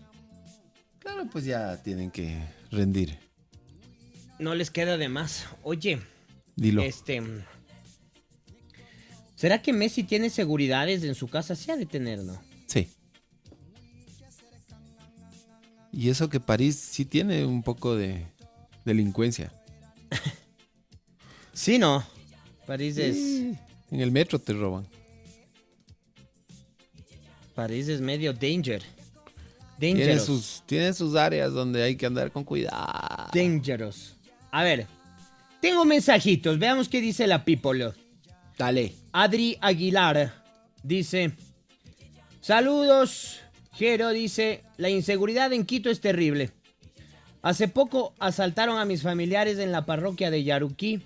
[0.98, 2.38] Claro, pues ya tienen que
[2.70, 3.18] rendir.
[4.38, 5.46] No les queda de más.
[5.62, 6.02] Oye,
[6.54, 6.82] Dilo.
[6.82, 7.22] este.
[9.36, 11.56] ¿Será que Messi tiene seguridades en su casa?
[11.56, 12.38] Sí ha de tener, ¿no?
[12.66, 12.90] Sí.
[15.92, 18.26] Y eso que París sí tiene un poco de
[18.84, 19.50] delincuencia.
[21.54, 22.02] Sí, no.
[22.66, 23.16] París es.
[23.90, 24.86] En el metro te roban.
[27.54, 28.82] París es medio danger.
[29.78, 30.24] Tiene Dangerous.
[30.24, 33.28] sus, tiene sus áreas donde hay que andar con cuidado.
[33.34, 34.16] Dangerous.
[34.50, 34.86] A ver.
[35.60, 36.58] Tengo mensajitos.
[36.58, 37.92] Veamos qué dice la people.
[38.56, 38.94] Dale.
[39.12, 40.32] Adri Aguilar
[40.82, 41.32] dice:
[42.40, 43.40] Saludos.
[43.74, 46.50] Jero dice: La inseguridad en Quito es terrible.
[47.42, 51.02] Hace poco asaltaron a mis familiares en la parroquia de Yaruquí.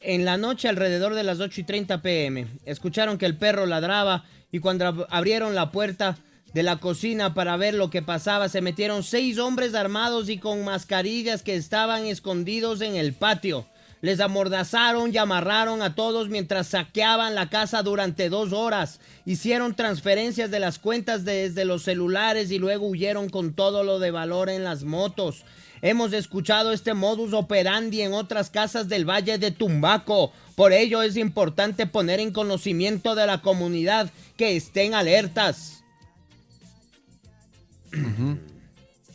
[0.00, 4.24] En la noche, alrededor de las 8 y 30 pm, escucharon que el perro ladraba
[4.50, 6.16] y cuando ab- abrieron la puerta
[6.54, 10.64] de la cocina para ver lo que pasaba, se metieron seis hombres armados y con
[10.64, 13.66] mascarillas que estaban escondidos en el patio.
[14.00, 18.98] Les amordazaron y amarraron a todos mientras saqueaban la casa durante dos horas.
[19.26, 24.10] Hicieron transferencias de las cuentas desde los celulares y luego huyeron con todo lo de
[24.10, 25.44] valor en las motos.
[25.82, 30.32] Hemos escuchado este modus operandi en otras casas del Valle de Tumbaco.
[30.54, 35.82] Por ello es importante poner en conocimiento de la comunidad que estén alertas.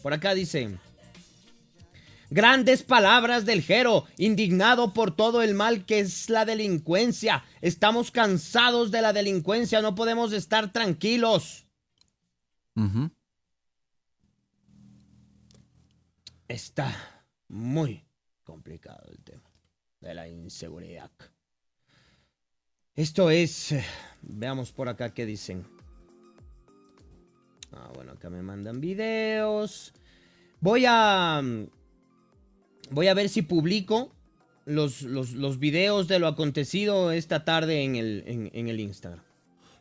[0.01, 0.77] Por acá dice.
[2.31, 7.45] Grandes palabras del Jero, indignado por todo el mal que es la delincuencia.
[7.61, 11.67] Estamos cansados de la delincuencia, no podemos estar tranquilos.
[16.47, 16.95] Está
[17.47, 18.03] muy
[18.43, 19.49] complicado el tema
[20.01, 21.11] de la inseguridad.
[22.95, 23.75] Esto es...
[24.21, 25.65] Veamos por acá qué dicen.
[27.71, 29.93] Ah, bueno, acá me mandan videos.
[30.61, 31.41] Voy a...
[32.91, 34.11] Voy a ver si publico
[34.65, 39.23] los, los, los videos de lo acontecido esta tarde en el, en, en el Instagram.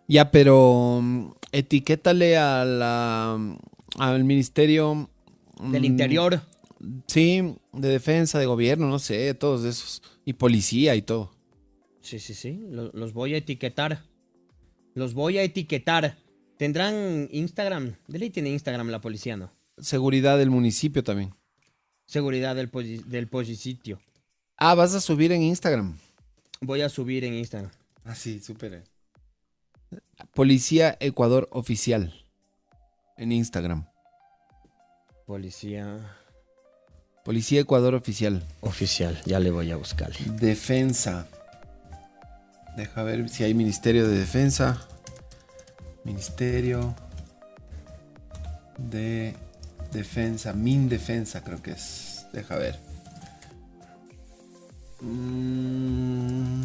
[0.09, 3.57] Ya, pero mm, etiquétale a la,
[3.99, 5.11] al ministerio
[5.61, 6.41] Del mm, interior.
[7.07, 10.03] Sí, de defensa, de gobierno, no sé, todos esos.
[10.25, 11.35] Y policía y todo.
[12.01, 12.59] Sí, sí, sí.
[12.69, 14.05] lo- los voy a etiquetar.
[14.95, 16.17] Los voy a etiquetar.
[16.59, 17.97] ¿Tendrán Instagram?
[18.07, 19.53] De ley tiene Instagram la policía, ¿no?
[19.79, 21.35] Seguridad del municipio también.
[22.07, 22.71] Seguridad del,
[23.07, 24.01] del polisitio.
[24.57, 25.99] Ah, vas a subir en Instagram.
[26.61, 27.71] Voy a subir en Instagram.
[28.05, 28.85] Ah, sí, súper.
[30.35, 32.15] Policía Ecuador Oficial.
[33.17, 33.87] En Instagram.
[35.27, 36.17] Policía
[37.25, 38.43] Policía Ecuador Oficial.
[38.61, 39.19] oficial.
[39.25, 40.13] Ya le voy a buscar.
[40.39, 41.27] Defensa.
[42.77, 44.87] Deja ver si hay Ministerio de Defensa.
[46.05, 46.95] Ministerio
[48.77, 49.35] de
[49.91, 50.53] Defensa.
[50.53, 52.27] Min Defensa creo que es.
[52.35, 52.79] Deja ver.
[55.01, 56.63] Mm.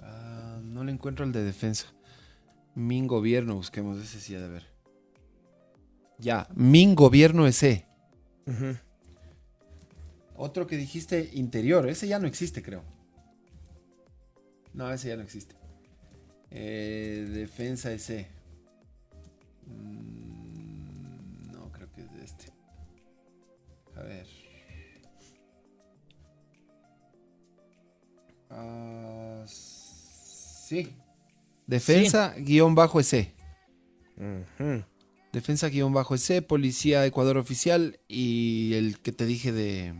[0.00, 1.88] Ah, no le encuentro el de defensa.
[2.74, 4.69] Min Gobierno, busquemos ese sí de ver.
[6.20, 7.86] Ya, Min Gobierno ese.
[8.46, 8.76] Ujú.
[10.36, 12.82] Otro que dijiste interior, ese ya no existe, creo.
[14.74, 15.54] No, ese ya no existe.
[16.50, 18.28] Eh, defensa ese.
[19.66, 22.52] Mm, no, creo que es de este.
[23.96, 24.26] A ver.
[28.50, 30.94] Ah, sí.
[31.66, 33.32] Defensa guion bajo ese.
[35.70, 39.94] Guion bajo ese, Policía Ecuador Oficial y el que te dije de...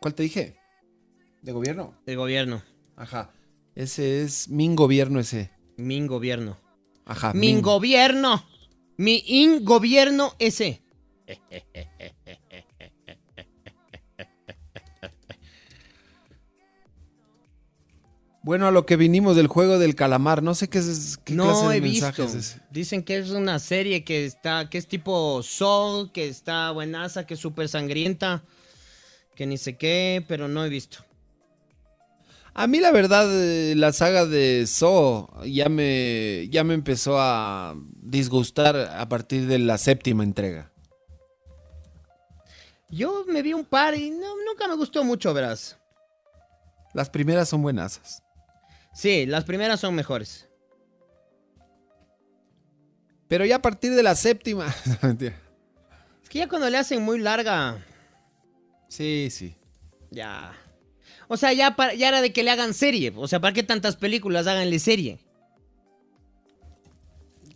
[0.00, 0.56] ¿Cuál te dije?
[1.42, 1.94] ¿De gobierno?
[2.06, 2.62] El gobierno.
[2.96, 3.32] Ajá.
[3.74, 5.50] Ese es Min Gobierno ese.
[5.76, 6.58] Min gobierno.
[7.04, 7.32] Ajá.
[7.34, 8.44] Mi gobierno.
[8.96, 10.82] Mi in gobierno ese.
[18.44, 20.42] Bueno, a lo que vinimos del juego del calamar.
[20.42, 22.04] No sé qué es qué clase No de he visto.
[22.04, 22.60] mensaje es.
[22.70, 27.34] Dicen que es una serie que está, que es tipo Soul, que está buenaza, que
[27.34, 28.44] es súper sangrienta,
[29.34, 30.98] que ni sé qué, pero no he visto.
[32.52, 37.74] A mí la verdad eh, la saga de So ya me ya me empezó a
[38.02, 40.70] disgustar a partir de la séptima entrega.
[42.90, 45.78] Yo me vi un par y no, nunca me gustó mucho, verás.
[46.92, 48.23] Las primeras son buenasas.
[48.94, 50.48] Sí, las primeras son mejores.
[53.28, 54.74] Pero ya a partir de la séptima.
[56.22, 57.84] Es que ya cuando le hacen muy larga,
[58.88, 59.54] sí, sí.
[60.10, 60.52] ya.
[61.28, 63.12] O sea, ya, para- ya era de que le hagan serie.
[63.16, 65.20] O sea, ¿para qué tantas películas háganle serie?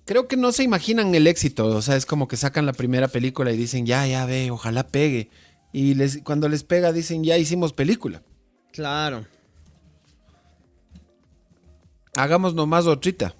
[0.04, 1.66] Creo que no se imaginan el éxito.
[1.66, 4.86] O sea, es como que sacan la primera película y dicen, ya, ya ve, ojalá
[4.86, 5.28] pegue.
[5.72, 8.22] Y les, cuando les pega dicen, ya hicimos película.
[8.72, 9.26] Claro.
[12.18, 13.34] Hagamos nomás otrita.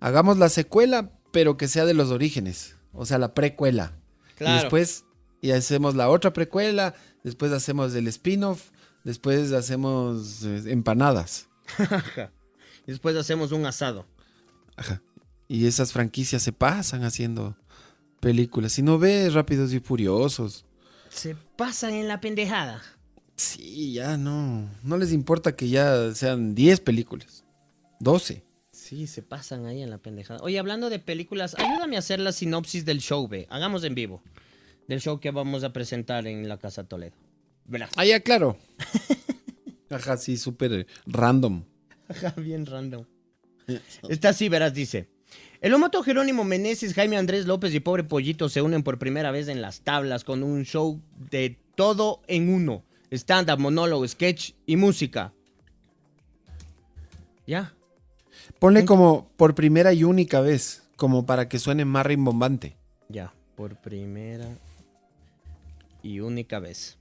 [0.00, 2.76] Hagamos la secuela, pero que sea de los orígenes.
[2.92, 3.92] O sea, la precuela.
[4.30, 4.60] Y Claro.
[4.62, 5.04] después
[5.42, 8.70] y hacemos la otra precuela, después hacemos el spin-off,
[9.04, 11.48] después hacemos eh, empanadas.
[12.88, 14.06] Y después hacemos un asado.
[14.76, 15.02] Ajá.
[15.48, 17.56] Y esas franquicias se pasan haciendo
[18.20, 18.74] películas.
[18.74, 20.64] Si no ves Rápidos y Furiosos.
[21.08, 22.80] Se pasan en la pendejada.
[23.36, 24.68] Sí, ya no.
[24.82, 27.44] No les importa que ya sean 10 películas.
[28.00, 28.42] 12.
[28.70, 30.40] Sí, se pasan ahí en la pendejada.
[30.42, 33.46] Oye, hablando de películas, ayúdame a hacer la sinopsis del show, ve.
[33.50, 34.22] Hagamos en vivo.
[34.88, 37.16] Del show que vamos a presentar en la Casa Toledo.
[37.64, 37.90] Verás.
[37.96, 38.56] Ah, ya, claro.
[39.90, 41.64] Ajá, sí, súper random.
[42.08, 43.04] Ajá, bien random.
[44.08, 45.08] Esta sí, verás, dice.
[45.60, 49.48] El homoto Jerónimo Meneses, Jaime Andrés López y Pobre Pollito se unen por primera vez
[49.48, 52.84] en las tablas con un show de todo en uno.
[53.16, 55.32] Stand-up, monólogo, sketch y música.
[57.46, 57.74] Ya.
[58.58, 62.76] Ponle como por primera y única vez, como para que suene más rimbombante.
[63.08, 64.48] Ya, por primera
[66.02, 66.98] y única vez.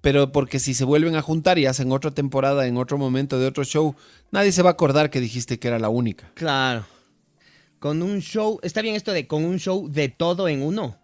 [0.00, 3.46] Pero porque si se vuelven a juntar y hacen otra temporada en otro momento de
[3.46, 3.94] otro show,
[4.30, 6.30] nadie se va a acordar que dijiste que era la única.
[6.34, 6.86] Claro.
[7.78, 10.98] Con un show, está bien esto de con un show de todo en uno.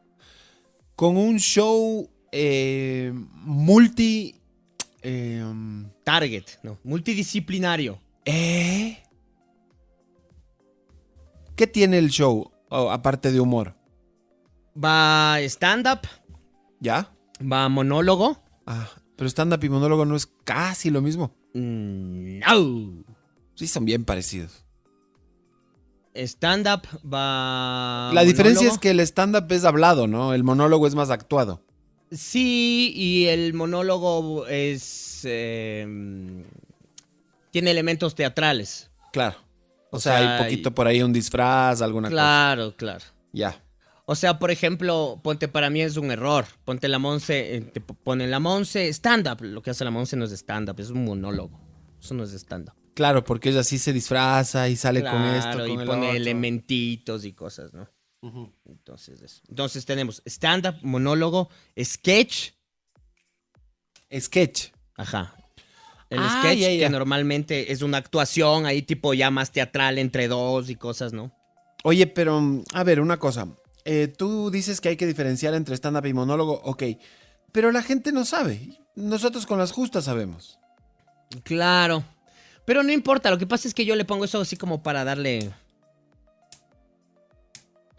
[0.97, 4.40] Con un show eh, multi...
[5.03, 5.45] eh,
[6.05, 8.01] Target, no, multidisciplinario.
[8.25, 9.03] ¿Eh?
[11.57, 13.75] ¿Qué tiene el show, oh, aparte de humor?
[14.83, 16.01] Va stand-up,
[16.81, 17.13] ¿Ya?
[17.41, 18.43] va monólogo.
[18.67, 21.35] Ah, pero stand-up y monólogo no es casi lo mismo.
[21.55, 23.05] Mm, no.
[23.55, 24.65] Sí, son bien parecidos.
[26.15, 28.11] Stand-up va.
[28.13, 30.35] la diferencia es que el stand-up es hablado, ¿no?
[30.35, 31.63] El monólogo es más actuado.
[32.11, 35.21] Sí, y el monólogo es.
[35.25, 35.87] eh,
[37.51, 38.91] tiene elementos teatrales.
[39.13, 39.37] Claro.
[39.91, 43.01] O, O sea, sea, hay poquito por ahí un disfraz, alguna Claro, claro.
[43.01, 43.13] cosa.
[43.33, 43.65] Ya.
[44.07, 46.47] O sea, por ejemplo, ponte para mí es un error.
[46.65, 49.43] Ponte la Monse, eh, te pone la Monse stand-up.
[49.43, 51.61] Lo que hace la Monse no es stand-up, es un monólogo.
[52.01, 52.75] Eso no es stand-up.
[52.95, 56.07] Claro, porque ella sí se disfraza y sale con esto, Claro, con y el pone
[56.09, 56.17] otro.
[56.17, 57.89] elementitos y cosas, ¿no?
[58.67, 59.43] Entonces, eso.
[59.49, 61.49] Entonces tenemos stand-up, monólogo,
[61.83, 62.51] sketch.
[64.19, 64.69] Sketch.
[64.97, 65.35] Ajá.
[66.11, 70.69] El Ah, sketch, que normalmente es una actuación ahí tipo ya más teatral entre dos
[70.69, 71.33] y cosas, ¿no?
[71.85, 73.47] Oye, pero, a ver, una cosa.
[73.85, 76.83] Eh, tú dices que hay que diferenciar entre stand-up y monólogo, ok.
[77.53, 78.79] Pero la gente no sabe.
[78.97, 80.59] Nosotros con las justas sabemos.
[81.45, 82.05] Claro.
[82.67, 85.05] Pero no importa, lo que pasa es que yo le pongo eso así como para
[85.05, 85.51] darle.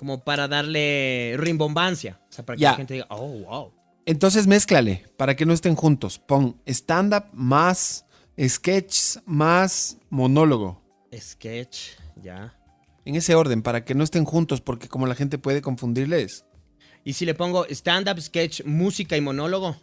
[0.01, 2.19] Como para darle rimbombancia.
[2.27, 2.71] O sea, para que Ya.
[2.71, 3.71] la gente diga, oh, wow.
[4.07, 6.17] Entonces mézclale para que no estén juntos.
[6.17, 8.03] Pon stand-up más
[8.43, 10.81] sketch más monólogo.
[11.15, 12.57] Sketch, ya.
[13.05, 16.45] En ese orden, para que no estén juntos, porque como la gente puede confundirles.
[17.03, 19.75] Y si le pongo stand-up, sketch, música y monólogo.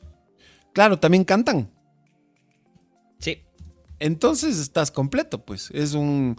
[0.72, 1.70] Claro, también cantan.
[3.20, 3.44] Sí.
[4.00, 5.70] Entonces estás completo, pues.
[5.72, 6.36] Es un.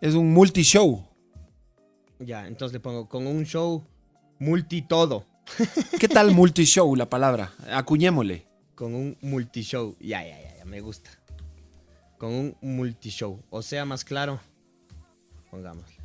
[0.00, 1.06] Es un multishow.
[2.18, 3.84] Ya, entonces le pongo con un show
[4.38, 5.26] multi todo.
[6.00, 7.52] ¿Qué tal multishow la palabra?
[7.70, 8.46] Acuñémosle.
[8.74, 9.96] Con un multishow.
[10.00, 11.10] Ya, ya, ya, ya, me gusta.
[12.18, 13.42] Con un multishow.
[13.50, 14.40] O sea, más claro.
[15.50, 15.96] Pongámosle.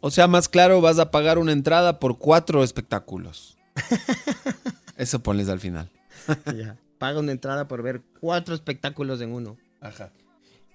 [0.00, 3.56] O sea, más claro, vas a pagar una entrada por cuatro espectáculos.
[4.96, 5.90] Eso ponles al final.
[6.56, 6.76] ya.
[6.98, 9.56] Paga una entrada por ver cuatro espectáculos en uno.
[9.80, 10.12] Ajá.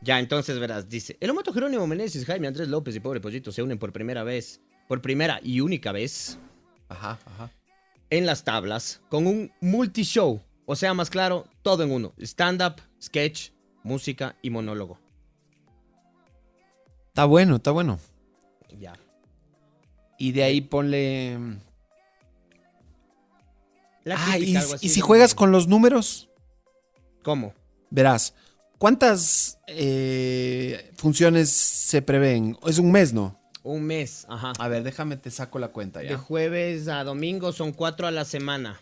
[0.02, 3.64] Ya, entonces verás, dice, el homoto Jerónimo Meneses, Jaime Andrés López y Pobre Pollito se
[3.64, 6.38] unen por primera vez, por primera y única vez,
[6.90, 7.52] Ajá, ajá.
[8.10, 10.42] en las tablas, con un multishow.
[10.66, 12.14] O sea, más claro, todo en uno.
[12.20, 13.52] Stand-up, sketch,
[13.84, 15.00] música y monólogo.
[17.10, 18.00] Está bueno, está bueno.
[18.78, 18.94] Ya.
[20.20, 21.38] Y de ahí ponle.
[24.04, 26.30] La Ah, y, típica, algo así y si juegas con los números,
[27.24, 27.54] ¿Cómo?
[27.90, 28.34] verás.
[28.78, 32.58] ¿Cuántas eh, funciones se prevén?
[32.66, 33.40] Es un mes, ¿no?
[33.70, 34.54] Un mes, ajá.
[34.60, 36.18] A ver, déjame, te saco la cuenta De ya.
[36.18, 38.80] jueves a domingo son cuatro a la semana.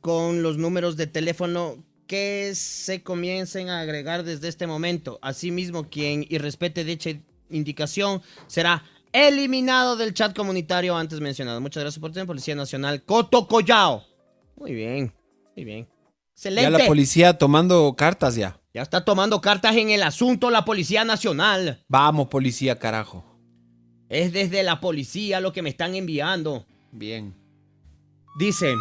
[0.00, 5.18] con los números de teléfono que se comiencen a agregar desde este momento.
[5.22, 7.10] Asimismo, quien irrespete dicha
[7.50, 11.60] indicación será eliminado del chat comunitario antes mencionado.
[11.60, 14.04] Muchas gracias por tiempo, Policía Nacional Coto Collao.
[14.54, 15.12] Muy bien,
[15.56, 15.88] muy bien.
[16.34, 16.70] Excelente.
[16.70, 18.58] Ya la policía tomando cartas ya.
[18.74, 21.84] Ya está tomando cartas en el asunto la Policía Nacional.
[21.88, 23.22] Vamos, policía, carajo.
[24.08, 26.64] Es desde la policía lo que me están enviando.
[26.90, 27.34] Bien.
[28.38, 28.74] Dice,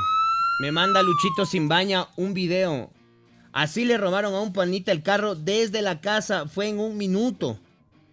[0.61, 2.91] me manda Luchito Simbaña un video.
[3.51, 6.47] Así le robaron a un panita el carro desde la casa.
[6.47, 7.59] Fue en un minuto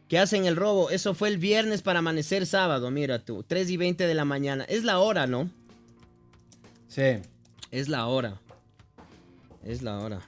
[0.08, 0.90] que hacen el robo.
[0.90, 2.90] Eso fue el viernes para amanecer sábado.
[2.90, 4.64] Mira tú, 3 y 20 de la mañana.
[4.64, 5.48] Es la hora, ¿no?
[6.88, 7.20] Sí.
[7.70, 8.40] Es la hora.
[9.68, 10.22] Es la hora.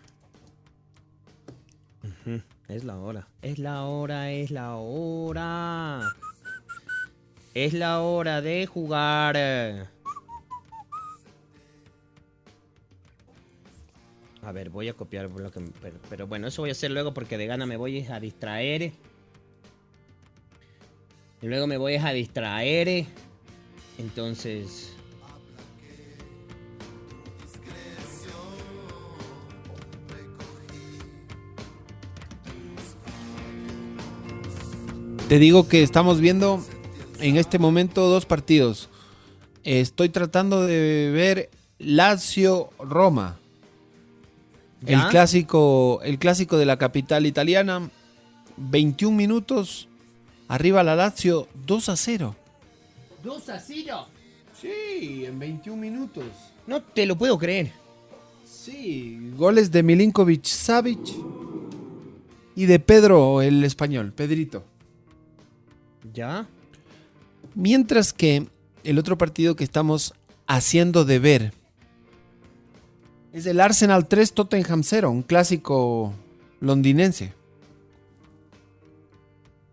[2.69, 3.27] Es la hora.
[3.41, 6.15] Es la hora, es la hora.
[7.55, 9.39] Es la hora de jugar.
[14.43, 15.61] A ver, voy a copiar lo que...
[15.81, 18.93] Pero, pero bueno, eso voy a hacer luego porque de gana me voy a distraer.
[21.41, 23.07] Luego me voy a distraer.
[23.97, 25.00] Entonces...
[35.31, 36.61] Te digo que estamos viendo
[37.21, 38.89] en este momento dos partidos.
[39.63, 43.39] Estoy tratando de ver Lazio Roma.
[44.85, 47.91] El clásico, el clásico de la capital italiana.
[48.57, 49.87] 21 minutos.
[50.49, 52.35] Arriba la Lazio 2 a 0.
[53.23, 54.07] 2 a 0.
[54.61, 56.25] Sí, en 21 minutos.
[56.67, 57.71] No te lo puedo creer.
[58.45, 61.09] Sí, goles de Milinkovic Savic
[62.57, 64.65] y de Pedro el español, Pedrito.
[66.13, 66.47] ¿Ya?
[67.55, 68.49] Mientras que
[68.85, 70.15] el otro partido que estamos
[70.47, 71.53] haciendo de ver
[73.33, 76.13] es el Arsenal 3 Tottenham 0, un clásico
[76.61, 77.33] londinense.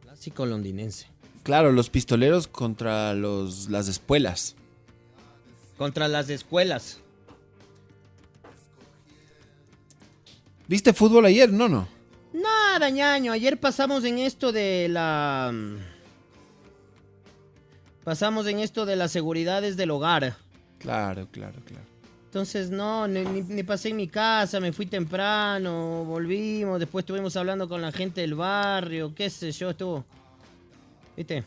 [0.04, 1.08] Clásico londinense.
[1.44, 4.56] Claro, los pistoleros contra los, las espuelas.
[5.78, 7.00] Contra las escuelas.
[10.68, 11.52] ¿Viste fútbol ayer?
[11.52, 11.88] No, no.
[12.34, 13.32] Nada, ñaño.
[13.32, 15.54] Ayer pasamos en esto de la...
[18.08, 20.38] Pasamos en esto de las seguridades del hogar.
[20.78, 21.84] Claro, claro, claro.
[22.24, 27.82] Entonces, no, ni pasé en mi casa, me fui temprano, volvimos, después estuvimos hablando con
[27.82, 30.06] la gente del barrio, qué sé yo, estuvo...
[31.18, 31.44] ¿Viste?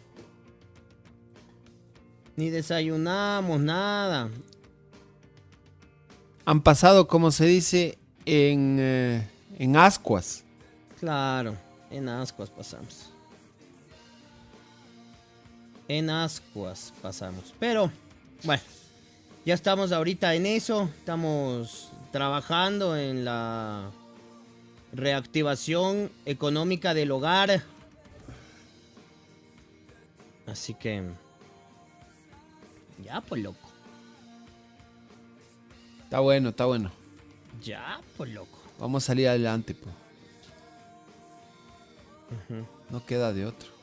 [2.36, 4.28] Ni desayunamos, nada.
[6.44, 9.26] Han pasado, como se dice, en, eh,
[9.58, 10.44] en ascuas.
[10.98, 11.56] Claro,
[11.90, 13.09] en ascuas pasamos.
[15.90, 17.52] En ascuas pasamos.
[17.58, 17.90] Pero,
[18.44, 18.62] bueno,
[19.44, 20.88] ya estamos ahorita en eso.
[21.00, 23.90] Estamos trabajando en la
[24.92, 27.64] reactivación económica del hogar.
[30.46, 31.02] Así que...
[33.02, 33.68] Ya, pues loco.
[36.04, 36.92] Está bueno, está bueno.
[37.64, 38.60] Ya, pues loco.
[38.78, 39.92] Vamos a salir adelante, pues.
[42.90, 43.79] No queda de otro.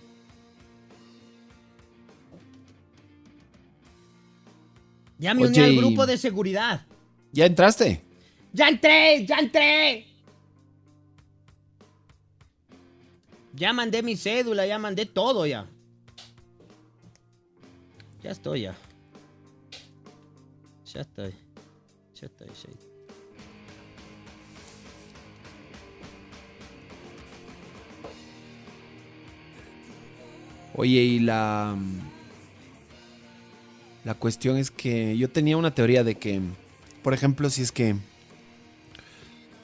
[5.20, 6.86] Ya me uní al grupo de seguridad.
[7.32, 8.04] ¿Ya entraste?
[8.54, 9.26] ¡Ya entré!
[9.26, 10.08] ¡Ya entré!
[13.54, 15.68] Ya mandé mi cédula, ya mandé todo ya.
[18.22, 18.76] Ya estoy ya.
[20.94, 21.34] Ya estoy.
[22.14, 22.88] Ya estoy, ya.
[30.76, 31.76] Oye, y la...
[34.04, 36.42] La cuestión es que yo tenía una teoría de que,
[37.04, 37.96] por ejemplo, si es que.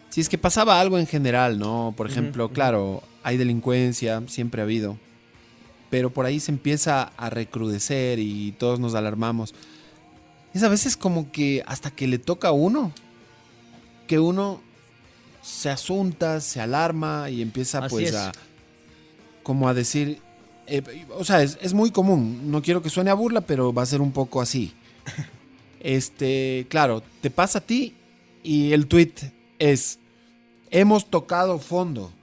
[0.10, 1.94] Si es que pasaba algo en general, ¿no?
[1.98, 4.98] Por ejemplo, claro, hay delincuencia, siempre ha habido.
[5.90, 9.56] Pero por ahí se empieza a recrudecer y todos nos alarmamos.
[10.54, 12.92] Es a veces como que hasta que le toca a uno,
[14.06, 14.62] que uno
[15.42, 18.16] se asunta, se alarma y empieza Así pues es.
[18.16, 18.32] a
[19.44, 20.20] como a decir,
[20.68, 23.84] eh, o sea, es, es muy común, no quiero que suene a burla, pero va
[23.84, 24.74] a ser un poco así.
[25.86, 27.94] Este, claro, te pasa a ti
[28.42, 29.12] y el tweet
[29.60, 30.00] es,
[30.72, 32.14] hemos tocado fondo.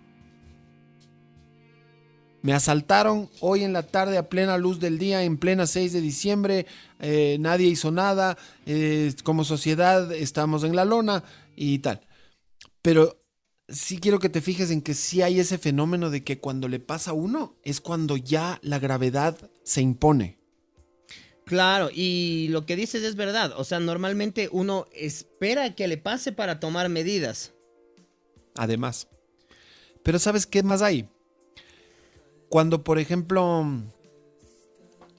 [2.43, 6.01] Me asaltaron hoy en la tarde a plena luz del día, en plena 6 de
[6.01, 6.67] diciembre.
[7.01, 8.39] eh, nadie hizo nada.
[8.65, 11.23] eh, como sociedad estamos en la lona
[11.55, 12.01] y tal.
[12.81, 13.20] Pero
[13.71, 16.81] sí quiero que te fijes en que sí hay ese fenómeno de que cuando le
[16.81, 20.39] pasa a uno es cuando ya la gravedad se impone.
[21.45, 23.55] Claro, y lo que dices es verdad.
[23.57, 27.53] O sea, normalmente uno espera que le pase para tomar medidas.
[28.55, 29.09] Además.
[30.03, 31.09] Pero ¿sabes qué más hay?
[32.49, 33.67] Cuando, por ejemplo,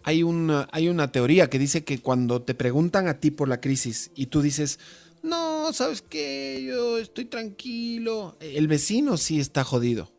[0.03, 3.61] hay una, hay una teoría que dice que cuando te preguntan a ti por la
[3.61, 4.79] crisis y tú dices,
[5.23, 6.63] no, ¿sabes qué?
[6.65, 8.35] Yo estoy tranquilo.
[8.39, 10.11] El vecino sí está jodido.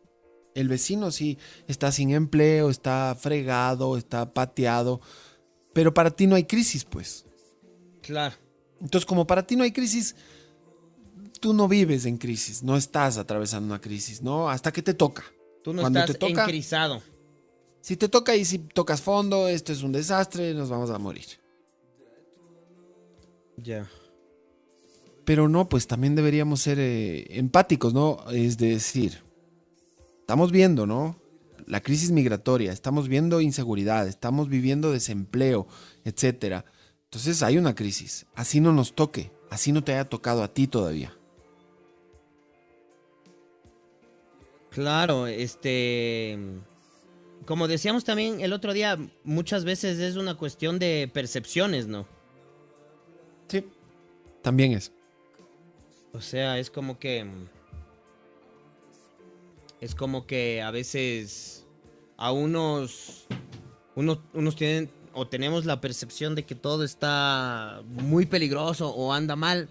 [0.55, 1.37] El vecino sí
[1.67, 5.01] está sin empleo, está fregado, está pateado.
[5.73, 7.25] Pero para ti no hay crisis, pues.
[8.01, 8.35] Claro.
[8.79, 10.15] Entonces, como para ti no hay crisis,
[11.39, 14.49] tú no vives en crisis, no estás atravesando una crisis, ¿no?
[14.49, 15.23] Hasta que te toca.
[15.63, 17.01] Tú no Cuando estás te toca- encrisado.
[17.81, 21.25] Si te toca y si tocas fondo, esto es un desastre, nos vamos a morir.
[23.57, 23.89] Ya.
[25.25, 28.19] Pero no, pues también deberíamos ser eh, empáticos, ¿no?
[28.31, 29.23] Es decir,
[30.19, 31.19] estamos viendo, ¿no?
[31.65, 35.67] La crisis migratoria, estamos viendo inseguridad, estamos viviendo desempleo,
[36.03, 36.65] etcétera.
[37.05, 38.25] Entonces hay una crisis.
[38.35, 41.15] Así no nos toque, así no te haya tocado a ti todavía.
[44.71, 46.37] Claro, este.
[47.45, 52.07] Como decíamos también el otro día, muchas veces es una cuestión de percepciones, ¿no?
[53.47, 53.65] Sí.
[54.41, 54.91] También es.
[56.13, 57.25] O sea, es como que.
[59.81, 61.65] Es como que a veces
[62.17, 63.25] a unos.
[63.95, 69.35] Unos, unos tienen o tenemos la percepción de que todo está muy peligroso o anda
[69.35, 69.69] mal.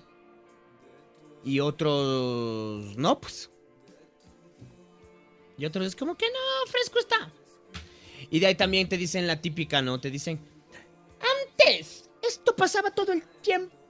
[1.45, 3.51] Y otros no, pues.
[5.59, 7.33] Y otros es como que no, fresco está.
[8.31, 10.01] Y de ahí también te dicen la típica, ¿no?
[10.01, 10.41] Te dicen,
[11.21, 13.82] antes, esto pasaba todo el tiempo.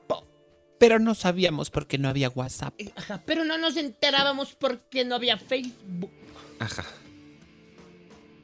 [0.82, 2.74] Pero no sabíamos porque no había WhatsApp.
[2.76, 6.10] Eh, Ajá, pero no nos enterábamos porque no había Facebook.
[6.58, 6.84] Ajá.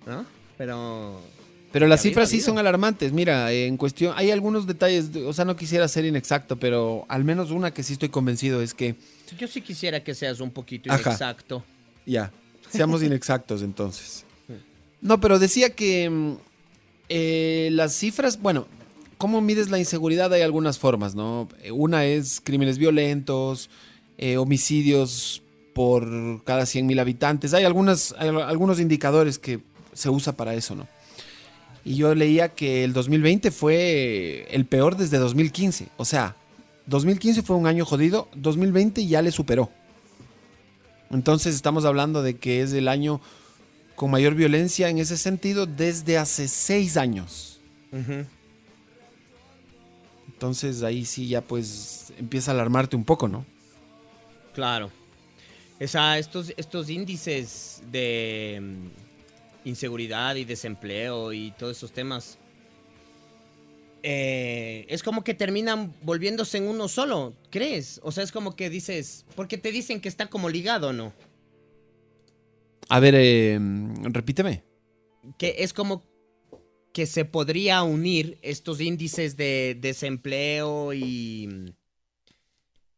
[0.06, 0.24] ¿No?
[0.56, 1.20] Pero.
[1.72, 3.10] Pero las cifras sí son alarmantes.
[3.10, 7.50] Mira, en cuestión, hay algunos detalles, o sea, no quisiera ser inexacto, pero al menos
[7.50, 8.94] una que sí estoy convencido es que,
[9.36, 11.02] Yo sí quisiera que seas un poquito Ajá.
[11.02, 11.64] inexacto.
[12.06, 12.30] ya,
[12.70, 14.24] seamos inexactos entonces.
[15.00, 16.36] No, pero decía que mm,
[17.08, 18.68] eh, las cifras, bueno,
[19.18, 20.32] ¿cómo mides la inseguridad?
[20.32, 21.48] Hay algunas formas, ¿no?
[21.72, 23.68] Una es crímenes violentos,
[24.16, 25.42] eh, homicidios
[25.74, 27.52] por cada 100.000 habitantes.
[27.52, 29.60] Hay, algunas, algunos indicadores que
[29.92, 30.88] se usa para eso, ¿no?
[31.84, 35.88] Y yo leía que el 2020 fue el peor desde 2015.
[35.96, 36.36] O sea,
[36.86, 39.70] 2015 fue un año jodido, 2020 ya le superó.
[41.10, 43.20] Entonces estamos hablando de que es el año
[43.94, 47.60] con mayor violencia en ese sentido desde hace seis años.
[50.28, 53.46] Entonces ahí sí ya pues empieza a alarmarte un poco, ¿no?
[54.52, 54.92] Claro.
[55.78, 62.38] Esa, estos, estos índices de mm, inseguridad y desempleo y todos esos temas.
[64.02, 68.00] eh, es como que terminan volviéndose en uno solo, ¿crees?
[68.04, 71.12] O sea, es como que dices, porque te dicen que está como ligado, ¿no?
[72.88, 73.58] A ver, eh,
[74.02, 74.64] repíteme.
[75.38, 76.02] que es como
[76.92, 81.74] que se podría unir estos índices de desempleo y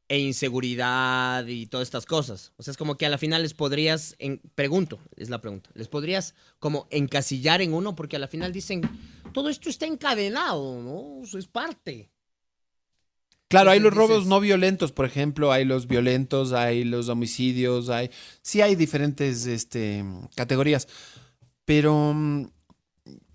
[0.09, 2.53] e inseguridad y todas estas cosas.
[2.57, 5.71] O sea, es como que a la final les podrías, en- pregunto, es la pregunta,
[5.75, 8.83] les podrías como encasillar en uno porque a la final dicen,
[9.33, 11.23] todo esto está encadenado, ¿no?
[11.25, 12.11] Eso es parte.
[13.47, 18.11] Claro, hay los robos no violentos, por ejemplo, hay los violentos, hay los homicidios, hay
[18.43, 20.05] sí hay diferentes este,
[20.37, 20.89] categorías.
[21.65, 22.47] Pero, mm,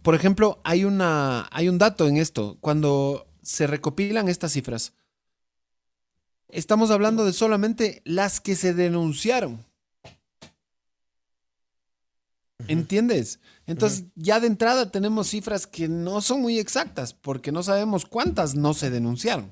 [0.06, 2.60] por ejemplo, hay una hay un dato en esto.
[2.62, 4.94] Cuando se recopilan estas cifras,
[6.48, 9.66] estamos hablando de solamente las que se denunciaron.
[12.68, 13.40] ¿Entiendes?
[13.66, 18.54] Entonces, ya de entrada tenemos cifras que no son muy exactas, porque no sabemos cuántas
[18.54, 19.52] no se denunciaron.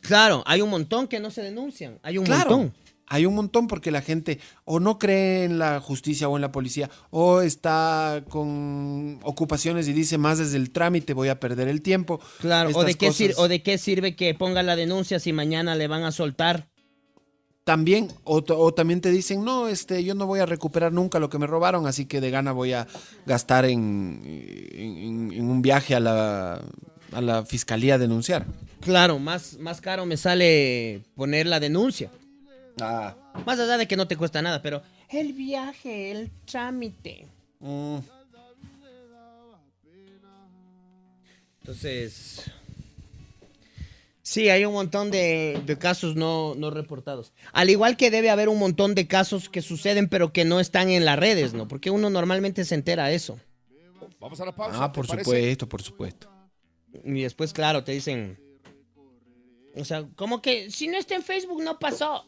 [0.00, 1.98] Claro, hay un montón que no se denuncian.
[2.04, 2.56] Hay un Claro.
[2.56, 2.85] montón.
[3.08, 6.50] Hay un montón porque la gente o no cree en la justicia o en la
[6.50, 11.82] policía o está con ocupaciones y dice más desde el trámite voy a perder el
[11.82, 12.20] tiempo.
[12.40, 15.32] Claro, o de, qué sir- cosas o de qué sirve que ponga la denuncia si
[15.32, 16.68] mañana le van a soltar.
[17.64, 18.42] También, o,
[18.74, 21.86] también te dicen, no, este, yo no voy a recuperar nunca lo que me robaron,
[21.88, 22.86] así que de gana voy a
[23.26, 26.60] gastar en, en- en- en un viaje a la,
[27.12, 28.46] a la fiscalía a denunciar.
[28.82, 32.08] Claro, más, más caro me sale poner la denuncia.
[32.80, 33.16] Ah.
[33.46, 37.26] Más allá de que no te cuesta nada, pero el viaje, el trámite.
[37.60, 37.98] Mm.
[41.60, 42.48] Entonces,
[44.22, 47.32] sí, hay un montón de, de casos no, no reportados.
[47.52, 50.90] Al igual que debe haber un montón de casos que suceden pero que no están
[50.90, 51.66] en las redes, ¿no?
[51.66, 53.40] Porque uno normalmente se entera de eso.
[54.20, 54.84] Vamos a la pausa.
[54.84, 55.24] Ah, ¿te por parece?
[55.24, 56.30] supuesto, por supuesto.
[57.04, 58.38] Y después, claro, te dicen...
[59.74, 62.26] O sea, como que si no está en Facebook no pasó.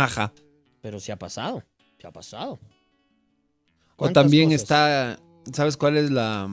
[0.00, 0.32] Jaja.
[0.80, 1.62] Pero sí ha pasado,
[1.98, 2.58] sí ha pasado.
[3.96, 4.62] O ¿Cuántas también cosas?
[4.62, 5.20] está,
[5.52, 6.48] ¿sabes cuál es la,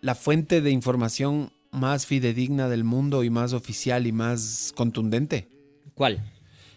[0.00, 5.48] la fuente de información más fidedigna del mundo y más oficial y más contundente?
[5.94, 6.22] ¿Cuál?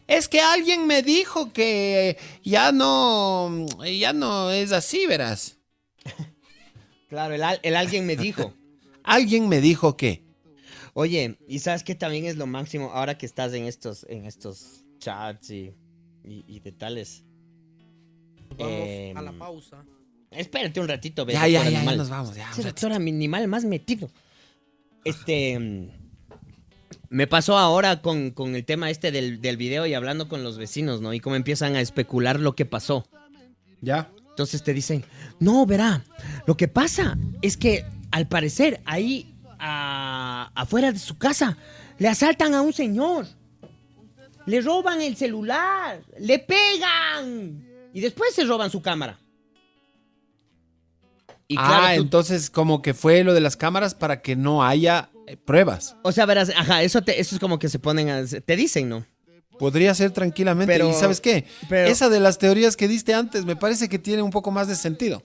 [0.07, 5.57] Es que alguien me dijo que ya no, ya no es así, verás.
[7.09, 8.53] Claro, el, el alguien me dijo.
[9.03, 10.24] Alguien me dijo que.
[10.93, 14.84] Oye, y sabes que también es lo máximo ahora que estás en estos, en estos
[15.00, 15.74] chats y,
[16.24, 17.24] y, y de tales.
[18.58, 19.84] Vamos Em, a la pausa.
[20.32, 22.36] Espérate un ratito, ve, Ya, ya, ya, ya nos vamos.
[22.36, 24.10] Ya, doctor animal más metido.
[25.04, 25.89] Este.
[27.12, 30.60] Me pasó ahora con, con el tema este del, del video y hablando con los
[30.60, 31.12] vecinos, ¿no?
[31.14, 33.08] Y cómo empiezan a especular lo que pasó.
[33.82, 34.12] Ya.
[34.30, 35.04] Entonces te dicen,
[35.39, 36.04] no, verá,
[36.45, 41.58] lo que pasa es que al parecer ahí a- afuera de su casa
[41.97, 43.26] le asaltan a un señor,
[44.50, 49.20] le roban el celular, le pegan y después se roban su cámara.
[51.47, 55.10] Y ah, tú- entonces como que fue lo de las cámaras para que no haya
[55.28, 55.95] eh, pruebas.
[56.04, 58.89] o sea, verás, ajá, eso, te- eso es como que se ponen a, te dicen,
[58.89, 59.06] ¿no?
[59.58, 60.72] Podría ser tranquilamente.
[60.72, 61.45] Pero- ¿Y sabes qué?
[61.68, 64.68] pero- Esa de las teorías que diste antes me parece que tiene un poco más
[64.68, 65.24] de sentido.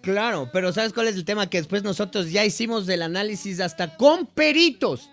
[0.00, 1.48] Claro, pero ¿sabes cuál es el tema?
[1.50, 5.10] Que después nosotros ya hicimos el análisis hasta con peritos,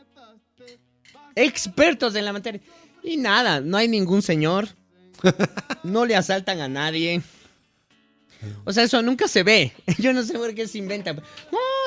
[1.35, 2.61] expertos en la materia.
[3.03, 4.69] Y nada, no hay ningún señor,
[5.83, 7.21] no le asaltan a nadie.
[8.65, 9.73] O sea, eso nunca se ve.
[9.99, 11.13] Yo no sé por qué se inventa.
[11.13, 11.21] No,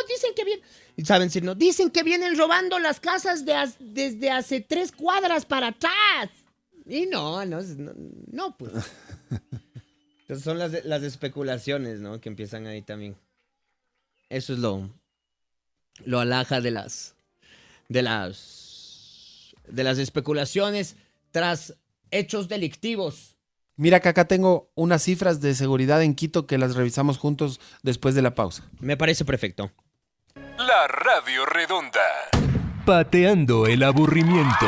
[0.09, 0.65] dicen que vienen.
[1.05, 1.55] ¿Saben si no?
[1.57, 6.31] Dicen que vienen robando las casas de as- desde hace tres cuadras para atrás.
[6.87, 7.93] Y no, no, no,
[8.31, 8.73] no, pues.
[10.21, 12.21] Entonces son las, las especulaciones, ¿no?
[12.21, 13.17] Que empiezan ahí también.
[14.29, 14.89] Eso es lo,
[16.05, 17.15] lo alhaja de las,
[17.89, 20.97] de las, de las especulaciones
[21.35, 21.74] tras
[22.12, 23.37] hechos delictivos.
[23.76, 28.14] Mira que acá tengo unas cifras de seguridad en Quito que las revisamos juntos después
[28.14, 28.70] de la pausa.
[28.78, 29.72] Me parece perfecto.
[30.57, 32.01] La Radio Redonda.
[32.87, 34.66] Pateando el aburrimiento.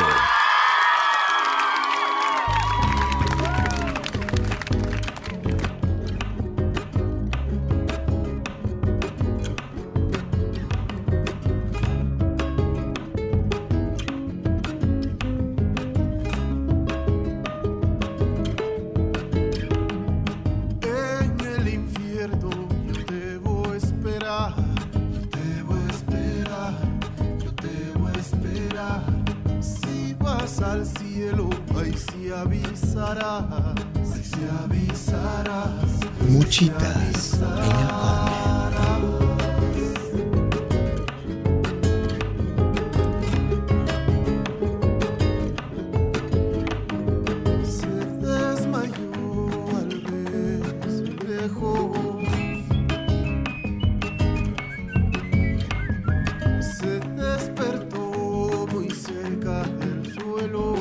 [58.94, 60.74] Cerca del suelo.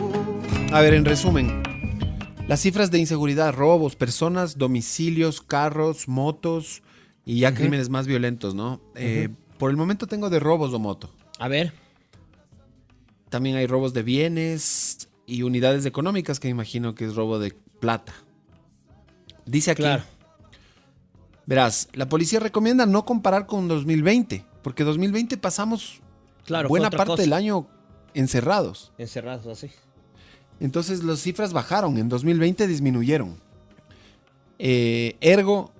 [0.71, 1.64] A ver, en resumen,
[2.55, 6.83] las cifras de inseguridad, robos, personas, domicilios, carros, motos
[7.25, 8.79] y ya crímenes más violentos, ¿no?
[8.95, 9.27] Eh,
[9.57, 11.13] por el momento tengo de robos o moto.
[11.37, 11.73] A ver.
[13.27, 18.13] También hay robos de bienes y unidades económicas, que imagino que es robo de plata.
[19.45, 19.83] Dice aquí.
[19.83, 20.03] Claro.
[21.45, 25.99] Verás, la policía recomienda no comparar con 2020, porque 2020 pasamos
[26.45, 27.21] Claro, buena parte cosa.
[27.21, 27.67] del año
[28.13, 28.93] encerrados.
[28.97, 29.71] Encerrados así.
[30.59, 33.37] Entonces las cifras bajaron, en 2020 disminuyeron.
[34.57, 35.71] Eh, ergo,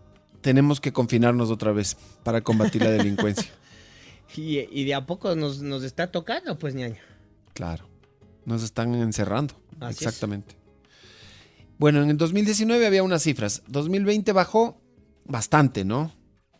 [0.42, 3.46] tenemos que confinarnos otra vez para combatir la delincuencia.
[4.38, 6.98] Y, y de a poco nos, nos está tocando, pues, ñaño.
[7.54, 7.88] Claro,
[8.44, 9.54] nos están encerrando.
[9.80, 10.02] Así es.
[10.02, 10.56] Exactamente.
[11.78, 13.64] Bueno, en el 2019 había unas cifras.
[13.68, 14.82] 2020 bajó
[15.24, 16.12] bastante, ¿no?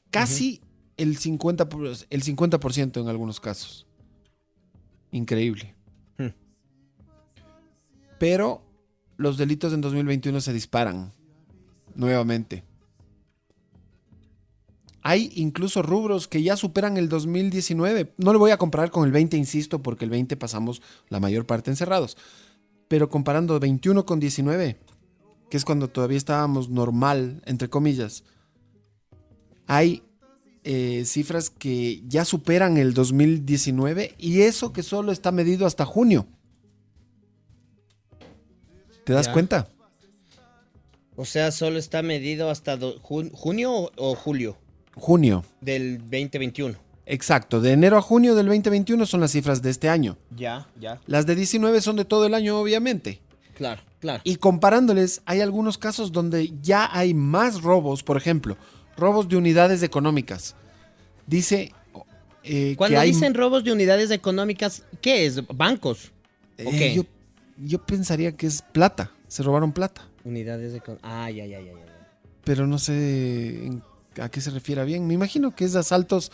[0.10, 0.62] Casi
[0.96, 3.86] el 50%, por- el 50% en algunos casos.
[5.12, 5.75] Increíble.
[8.18, 8.62] Pero
[9.18, 11.12] los delitos en 2021 se disparan
[11.96, 12.64] nuevamente.
[15.02, 18.14] Hay incluso rubros que ya superan el 2019.
[18.18, 21.46] No lo voy a comparar con el 20, insisto, porque el 20 pasamos la mayor
[21.46, 22.18] parte encerrados.
[22.88, 24.80] Pero comparando 21 con 19,
[25.50, 28.24] que es cuando todavía estábamos normal, entre comillas,
[29.68, 30.02] hay
[30.64, 36.26] eh, cifras que ya superan el 2019 y eso que solo está medido hasta junio.
[39.06, 39.34] ¿Te das Ya.
[39.34, 39.68] cuenta?
[41.16, 44.58] O sea, solo está medido hasta jun- junio o, o julio
[44.96, 45.46] Junio.
[45.62, 46.78] del 2021.
[47.06, 50.18] Exacto, de enero a junio del 2021 son las cifras de este año.
[50.36, 51.00] Ya, ya.
[51.06, 53.22] Las de 19 son de todo el año, obviamente.
[53.56, 54.22] Claro, claro.
[54.26, 58.58] Y comparándoles, hay algunos casos donde ya hay más robos, por ejemplo,
[58.98, 60.56] robos de unidades económicas.
[61.28, 61.72] Dice
[62.44, 65.46] eh, que Cuando hay- dicen robos de unidades económicas, ¿qué es?
[65.48, 66.12] ¿Bancos?
[66.60, 66.96] ¿O eh, qué?
[66.96, 67.04] yo,
[67.58, 70.82] yo pensaría que es plata, se robaron plata, Unidades de...
[71.04, 71.72] Ah, ya, ya, ya,
[72.44, 73.84] pero no sé en-
[74.22, 75.06] a qué se refiere bien.
[75.08, 76.32] Me imagino que es asaltos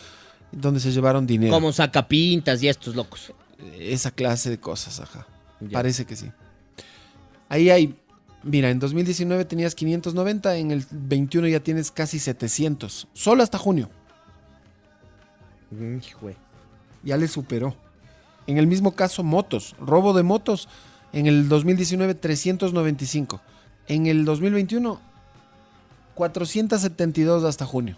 [0.51, 1.51] donde se llevaron dinero.
[1.51, 3.33] Como sacapintas y estos locos.
[3.79, 5.25] Esa clase de cosas, ajá.
[5.59, 5.71] Ya.
[5.71, 6.31] Parece que sí.
[7.49, 7.95] Ahí hay,
[8.43, 13.89] mira, en 2019 tenías 590, en el 21 ya tienes casi 700, solo hasta junio.
[15.71, 15.97] Mm,
[17.03, 17.75] ya le superó.
[18.47, 20.67] En el mismo caso, motos, robo de motos,
[21.13, 23.41] en el 2019 395,
[23.87, 24.99] en el 2021
[26.15, 27.95] 472 hasta junio.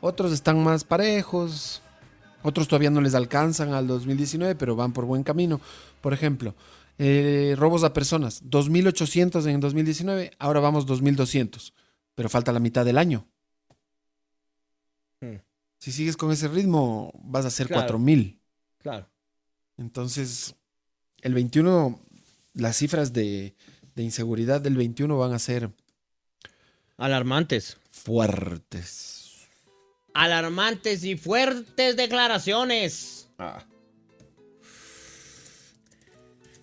[0.00, 1.82] Otros están más parejos,
[2.42, 5.60] otros todavía no les alcanzan al 2019, pero van por buen camino.
[6.00, 6.54] Por ejemplo,
[6.98, 11.72] eh, robos a personas, 2.800 en el 2019, ahora vamos 2.200,
[12.14, 13.26] pero falta la mitad del año.
[15.20, 15.36] Hmm.
[15.78, 17.82] Si sigues con ese ritmo, vas a hacer Claro.
[17.82, 18.40] 4000.
[18.78, 19.08] Claro.
[19.78, 20.54] Entonces,
[21.22, 22.00] el 21,
[22.54, 23.54] las cifras de,
[23.94, 25.70] de inseguridad del 21 van a ser
[26.96, 27.78] Alarmantes.
[27.90, 29.46] fuertes.
[30.14, 33.28] Alarmantes y fuertes declaraciones.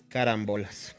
[0.08, 0.94] Carambolas.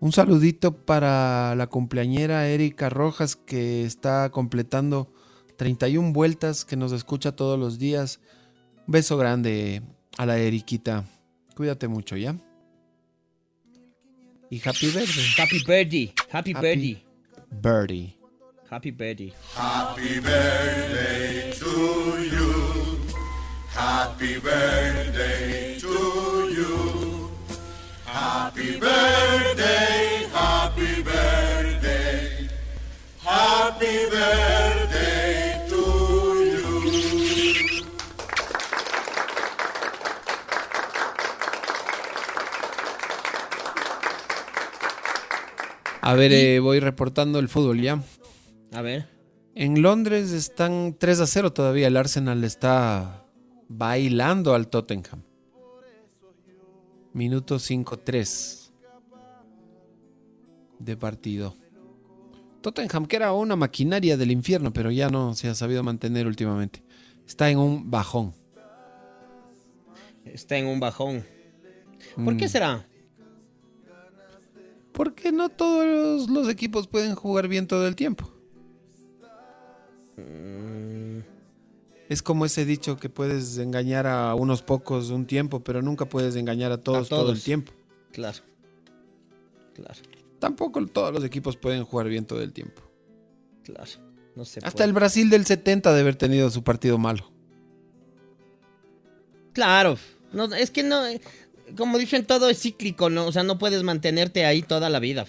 [0.00, 5.12] Un saludito para la cumpleañera Erika Rojas que está completando
[5.58, 8.18] 31 vueltas, que nos escucha todos los días.
[8.86, 9.82] Un beso grande
[10.16, 11.04] a la Eriquita.
[11.60, 12.34] Cuídate mucho, ¿ya?
[14.48, 15.26] Y happy birthday.
[15.36, 16.14] Happy birthday.
[16.30, 17.04] Happy, birthday.
[17.60, 18.16] Birdie.
[18.70, 19.34] Happy birthday.
[19.54, 22.98] Happy birthday to you.
[23.68, 27.30] Happy birthday to you.
[28.06, 32.48] Happy birthday, happy birthday.
[33.22, 34.89] Happy birthday
[46.10, 48.02] A ver, eh, voy reportando el fútbol, ¿ya?
[48.72, 49.06] A ver.
[49.54, 51.86] En Londres están 3 a 0 todavía.
[51.86, 53.24] El Arsenal está
[53.68, 55.22] bailando al Tottenham.
[57.12, 58.72] Minuto 5-3
[60.80, 61.56] de partido.
[62.60, 66.82] Tottenham, que era una maquinaria del infierno, pero ya no se ha sabido mantener últimamente.
[67.24, 68.34] Está en un bajón.
[70.24, 71.24] Está en un bajón.
[72.16, 72.48] ¿Por qué Mm.
[72.48, 72.86] será?
[75.00, 78.30] Porque no todos los equipos pueden jugar bien todo el tiempo.
[80.18, 81.20] Mm,
[82.10, 86.36] Es como ese dicho que puedes engañar a unos pocos un tiempo, pero nunca puedes
[86.36, 87.72] engañar a todos, todo el tiempo.
[88.12, 88.40] claro.
[89.72, 89.94] Claro,
[90.38, 92.82] Tampoco todos los equipos pueden jugar bien todo el tiempo.
[93.64, 93.90] claro.
[94.36, 94.84] No se Hasta puede.
[94.84, 97.24] el Brasil del 70 de haber tenido su partido malo.
[99.54, 99.96] Claro.
[100.32, 101.02] No, es que no.
[101.76, 103.26] Como dicen, todo es cíclico, ¿no?
[103.26, 105.26] O sea, no puedes mantenerte ahí toda la vida.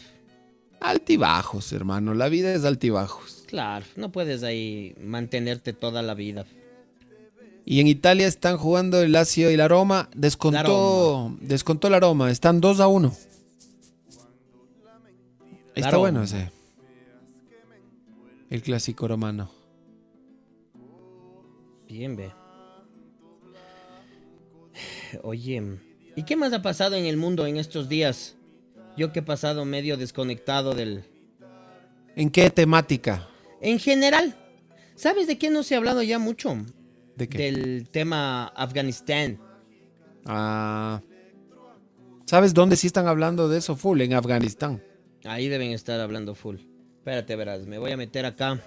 [0.80, 2.14] Altibajos, hermano.
[2.14, 3.44] La vida es altibajos.
[3.48, 6.46] Claro, no puedes ahí mantenerte toda la vida.
[7.66, 10.10] Y en Italia están jugando el Lazio y la Roma.
[10.16, 12.32] Descontó, descontó la Roma.
[12.32, 13.16] Están 2 a 1.
[15.76, 16.00] Está Roma.
[16.00, 16.52] bueno ese.
[18.50, 19.52] El clásico romano.
[21.88, 22.32] Bien, ve.
[25.24, 25.78] Oye,
[26.16, 28.36] ¿Y qué más ha pasado en el mundo en estos días?
[28.98, 31.04] Yo que he pasado medio desconectado del...
[32.16, 33.28] ¿En qué temática?
[33.62, 34.36] En general,
[34.96, 36.58] ¿sabes de qué no se ha hablado ya mucho?
[37.16, 37.38] ¿De qué?
[37.38, 39.40] Del tema Afganistán.
[40.26, 41.02] Ah,
[42.26, 44.02] ¿Sabes dónde sí están hablando de eso full?
[44.02, 44.82] En Afganistán.
[45.26, 46.58] Ahí deben estar hablando full.
[46.98, 48.62] Espérate, verás, me voy a meter acá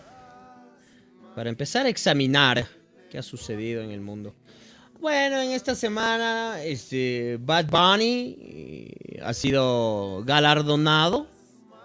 [1.35, 2.67] para empezar a examinar
[3.11, 4.35] qué ha sucedido en el mundo.
[5.05, 11.27] Bueno, en esta semana, este, Bad Bunny eh, ha sido galardonado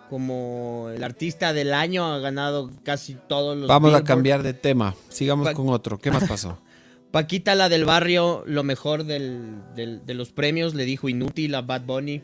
[0.09, 3.67] como el artista del año, ha ganado casi todos los.
[3.67, 4.95] Vamos a cambiar de tema.
[5.09, 5.97] Sigamos Pa- con otro.
[5.97, 6.59] ¿Qué más pasó?
[7.11, 11.61] Paquita, la del barrio, lo mejor del- del- de los premios, le dijo inútil a
[11.61, 12.19] Bad Bunny.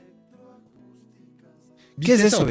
[2.00, 2.46] ¿Qué es ¿Viste eso?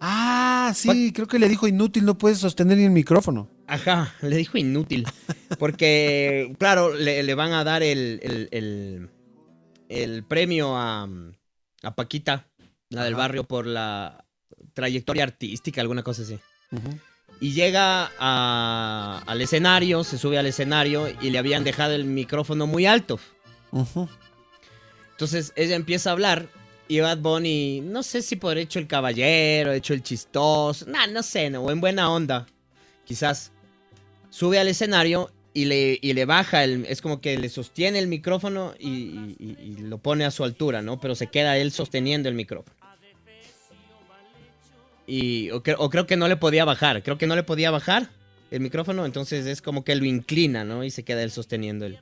[0.00, 3.48] Ah, sí, creo que le dijo inútil, no puedes sostener ni el micrófono.
[3.66, 5.06] Ajá, le dijo inútil.
[5.58, 9.10] Porque, claro, le, le van a dar el, el- el-
[9.88, 11.08] el premio a,
[11.82, 12.46] a Paquita,
[12.90, 13.22] la del Ajá.
[13.22, 14.24] barrio, por la
[14.74, 16.38] trayectoria artística, alguna cosa así.
[17.40, 22.66] Y llega a- al escenario, se sube al escenario y le habían dejado el micrófono
[22.66, 23.18] muy alto.
[25.12, 26.48] Entonces ella empieza a hablar
[26.88, 31.22] y Bad Bunny, no sé si por hecho el caballero, hecho el chistoso, nah, no
[31.22, 32.46] sé, no, en buena onda,
[33.04, 33.52] quizás.
[34.30, 38.06] Sube al escenario y le, y le baja, el, es como que le sostiene el
[38.06, 39.36] micrófono y,
[39.80, 41.00] lo pone a su altura, ¿no?
[41.00, 42.76] Pero se queda él sosteniendo el micrófono.
[45.06, 48.10] Y, o, o creo que no le podía bajar, creo que no le podía bajar
[48.50, 50.84] el micrófono, entonces es como que lo inclina, ¿no?
[50.84, 51.98] Y se queda él sosteniendo el,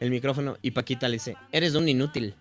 [0.00, 2.34] el micrófono y Paquita le dice, eres un inútil.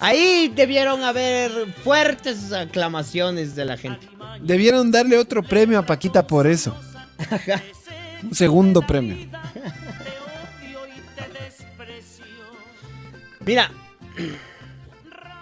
[0.00, 4.08] Ahí debieron haber fuertes aclamaciones de la gente.
[4.40, 6.76] Debieron darle otro premio a Paquita por eso.
[8.22, 9.16] Un segundo premio.
[13.44, 13.70] Mira,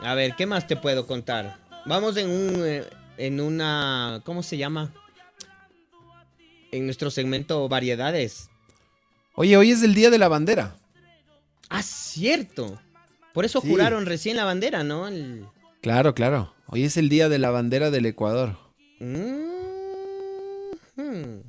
[0.03, 1.57] a ver, ¿qué más te puedo contar?
[1.87, 2.85] Vamos en un, eh,
[3.17, 4.93] en una, ¿cómo se llama?
[6.71, 8.51] En nuestro segmento variedades.
[9.35, 10.77] Oye, hoy es el día de la bandera.
[11.77, 12.81] Ah, cierto.
[13.33, 13.69] Por eso Sí.
[13.69, 15.09] juraron recién la bandera, ¿no?
[15.09, 15.47] El-
[15.81, 16.55] Claro, claro.
[16.67, 18.57] Hoy es el día de la bandera del Ecuador.
[20.97, 21.41] Mm,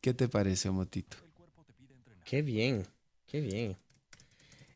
[0.00, 1.16] ¿Qué te parece, Motito?
[2.24, 2.86] Qué bien,
[3.26, 3.76] qué bien.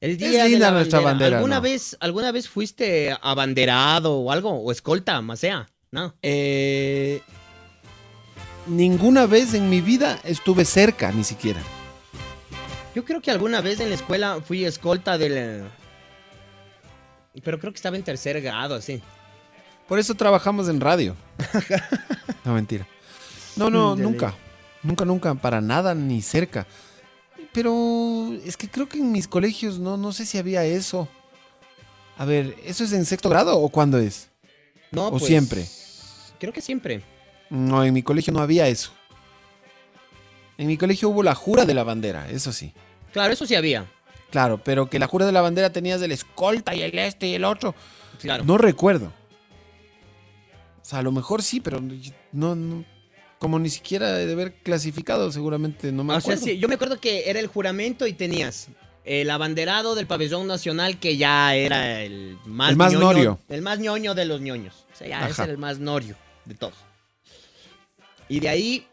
[0.00, 1.10] El Es día de la nuestra bandera.
[1.10, 1.62] bandera, ¿Alguna ¿no?
[1.62, 5.68] vez, alguna vez fuiste abanderado o algo o escolta, masea?
[5.90, 6.14] No.
[6.22, 7.20] Eh,
[8.66, 11.62] ninguna vez en mi vida estuve cerca, ni siquiera.
[12.94, 15.64] Yo creo que alguna vez en la escuela fui escolta del
[17.40, 19.00] pero creo que estaba en tercer grado, así.
[19.88, 21.16] Por eso trabajamos en radio.
[22.44, 22.88] No, mentira.
[23.54, 24.34] No, no, nunca.
[24.82, 26.66] Nunca, nunca, para nada, ni cerca.
[27.52, 31.06] Pero es que creo que en mis colegios no, no sé si había eso.
[32.18, 34.28] A ver, ¿eso es en sexto grado o cuándo es?
[34.90, 35.64] No, ¿O pues, siempre?
[36.40, 37.04] Creo que siempre.
[37.48, 38.90] No, en mi colegio no había eso.
[40.58, 42.72] En mi colegio hubo la jura de la bandera, eso sí.
[43.12, 43.86] Claro, eso sí había.
[44.30, 47.34] Claro, pero que la jura de la bandera tenías el escolta y el este y
[47.34, 47.74] el otro.
[48.20, 48.44] Claro.
[48.44, 49.12] No recuerdo.
[50.80, 51.80] O sea, a lo mejor sí, pero
[52.32, 52.84] no, no-
[53.38, 56.44] como ni siquiera de haber clasificado, seguramente no me O sea, acuerdo.
[56.44, 58.68] sí, yo me acuerdo que era el juramento y tenías
[59.04, 63.40] el abanderado del pabellón nacional que ya era el más El más ñoño- norio.
[63.48, 64.86] El más ñoño de los ñoños.
[64.92, 66.74] O sea, ya ese era el más norio de todos.
[68.28, 68.86] Y de ahí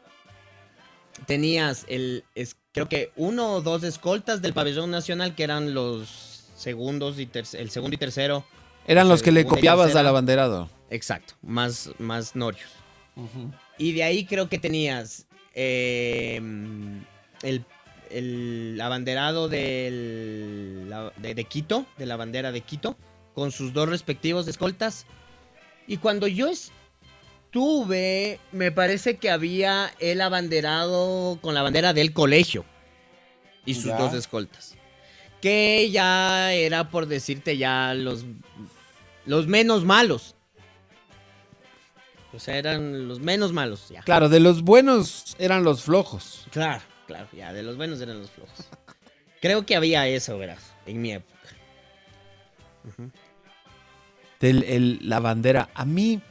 [1.25, 6.43] tenías el, es- creo que uno o dos escoltas del pabellón nacional que eran los
[6.55, 8.45] segundos y ter- el segundo y tercero.
[8.87, 10.69] Eran los que le copiabas al abanderado.
[10.89, 12.69] Exacto, más, más norios.
[13.77, 16.41] Y de ahí creo que tenías eh,
[17.43, 17.65] el,
[18.09, 22.97] el abanderado del, la- de, de Quito, de la bandera de Quito,
[23.35, 25.05] con sus dos respectivos escoltas.
[25.87, 26.47] Y cuando yo
[27.59, 32.63] estuve, me parece que había el abanderado con la bandera del colegio
[33.65, 33.97] y sus Ya.
[33.97, 34.75] dos escoltas.
[35.41, 38.25] Que ya era por decirte ya los,
[39.25, 40.35] los menos malos.
[42.33, 44.01] O sea, eran los menos malos, ya.
[44.03, 46.45] Claro, de los buenos eran los flojos.
[46.51, 48.67] Claro, claro, ya, de los buenos eran los flojos.
[49.41, 51.33] Creo que había eso, verás, en mi época.
[54.39, 55.69] Del, el- la bandera.
[55.73, 56.21] A mí,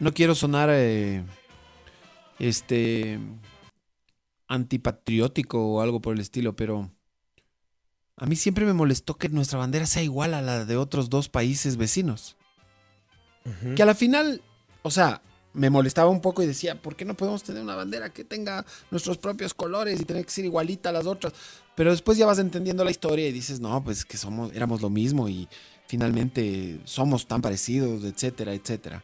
[0.00, 1.22] no quiero sonar eh,
[2.38, 3.18] este
[4.48, 6.90] antipatriótico o algo por el estilo, pero
[8.16, 11.28] a mí siempre me molestó que nuestra bandera sea igual a la de otros dos
[11.28, 12.36] países vecinos.
[13.74, 14.42] Que a la final,
[14.82, 15.22] o sea,
[15.54, 18.64] me molestaba un poco y decía, ¿por qué no podemos tener una bandera que tenga
[18.90, 21.32] nuestros propios colores y tener que ser igualita a las otras?
[21.74, 24.90] Pero después ya vas entendiendo la historia y dices, no, pues que somos, éramos lo
[24.90, 25.48] mismo y
[25.86, 29.02] finalmente somos tan parecidos, etcétera, etcétera.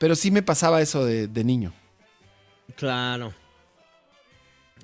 [0.00, 1.74] Pero sí me pasaba eso de, de niño.
[2.74, 3.34] Claro.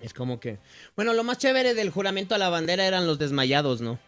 [0.02, 0.58] Es como que.
[0.94, 3.98] Bueno, lo más chévere del juramento a la bandera eran los desmayados, ¿no?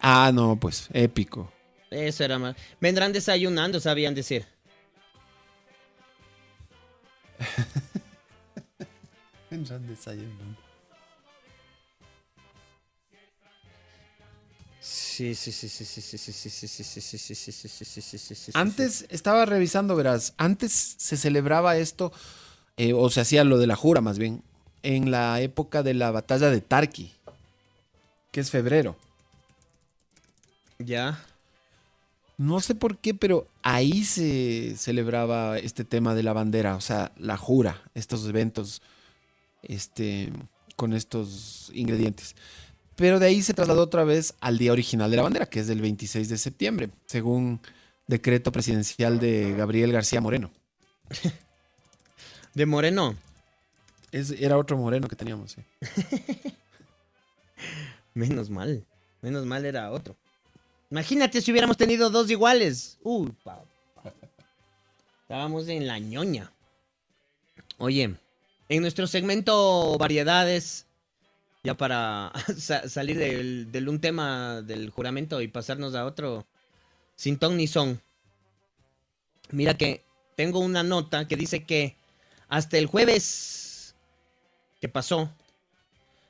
[0.00, 1.52] Ah, no, pues épico.
[1.90, 2.54] Eso era más.
[2.80, 4.46] Vendrán desayunando, sabían decir.
[9.50, 10.63] Vendrán desayunando.
[14.84, 17.68] Sí, sí, sí, sí, sí, sí, sí, sí, sí, sí, sí, sí, sí, sí, sí,
[17.68, 18.50] sí, sí, sí, sí, sí.
[18.52, 22.12] Antes estaba revisando, verás, antes se celebraba esto,
[22.76, 24.42] eh, o se hacía lo de la jura más bien,
[24.82, 27.14] en la época de la batalla de Tarqui,
[28.30, 28.94] que es febrero.
[30.78, 31.24] Ya.
[32.36, 37.10] No sé por qué, pero ahí se celebraba este tema de la bandera, o sea,
[37.16, 38.82] la jura, estos eventos,
[39.62, 40.30] este,
[40.76, 42.36] con estos ingredientes.
[42.96, 45.66] Pero de ahí se trasladó otra vez al día original de la bandera, que es
[45.66, 47.60] del 26 de septiembre, según
[48.06, 50.50] decreto presidencial de Gabriel García Moreno.
[52.54, 53.16] ¿De Moreno?
[54.12, 55.62] Es, era otro Moreno que teníamos, sí.
[58.14, 58.84] Menos mal.
[59.22, 60.16] Menos mal era otro.
[60.90, 62.98] Imagínate si hubiéramos tenido dos iguales.
[63.02, 63.64] Uy, papá.
[65.22, 66.52] Estábamos en la ñoña.
[67.78, 68.14] Oye,
[68.68, 70.86] en nuestro segmento variedades,
[71.64, 76.46] ya para sa- salir del, del un tema del juramento y pasarnos a otro,
[77.16, 78.00] sin ton ni son.
[79.50, 80.04] Mira que
[80.36, 81.96] tengo una nota que dice que
[82.48, 83.94] hasta el jueves
[84.80, 85.30] que pasó,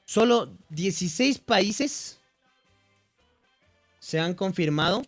[0.04, 2.18] solo 16 países
[3.98, 5.02] se han confirmado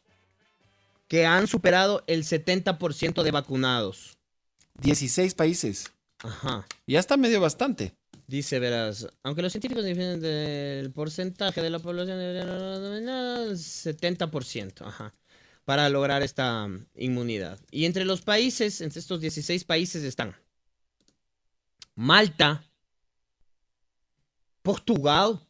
[1.08, 4.16] que han superado el 70% de vacunados.
[4.80, 5.92] 16 países.
[6.18, 6.66] Ajá.
[6.86, 7.94] Ya está medio bastante.
[8.26, 15.14] Dice, verás, aunque los científicos difieren del porcentaje de la población, el 70%, ajá,
[15.64, 17.60] para lograr esta inmunidad.
[17.70, 20.34] Y entre los países, entre estos 16 países están
[21.94, 22.64] Malta,
[24.62, 25.40] Portugal,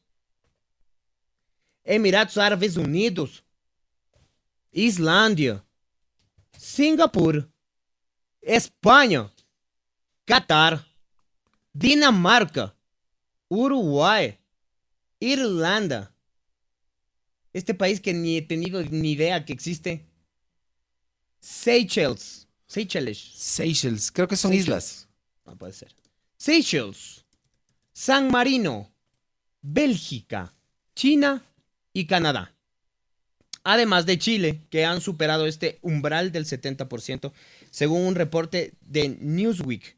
[1.83, 3.43] Emiratos Árabes Unidos,
[4.71, 5.65] Islândia,
[6.59, 7.51] Singapur,
[8.43, 9.33] Espanha,
[10.27, 10.87] Qatar,
[11.79, 12.75] Dinamarca,
[13.49, 14.39] Uruguay,
[15.21, 16.11] Irlanda.
[17.53, 20.07] Este país que ni he tenido ni idea que existe.
[21.39, 22.49] Seychelles.
[22.67, 23.19] Seychelles.
[23.19, 24.67] Seychelles, creo que son Seychelles.
[24.67, 25.09] islas.
[25.45, 25.95] No puede ser.
[26.39, 27.27] Seychelles,
[27.93, 28.91] San Marino,
[29.61, 30.55] Bélgica,
[30.95, 31.45] China
[31.93, 32.55] y Canadá.
[33.65, 37.33] Además de Chile, que han superado este umbral del 70%,
[37.71, 39.96] según un reporte de Newsweek.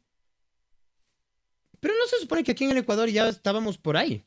[1.79, 4.23] Pero no se supone que aquí en el Ecuador ya estábamos por ahí.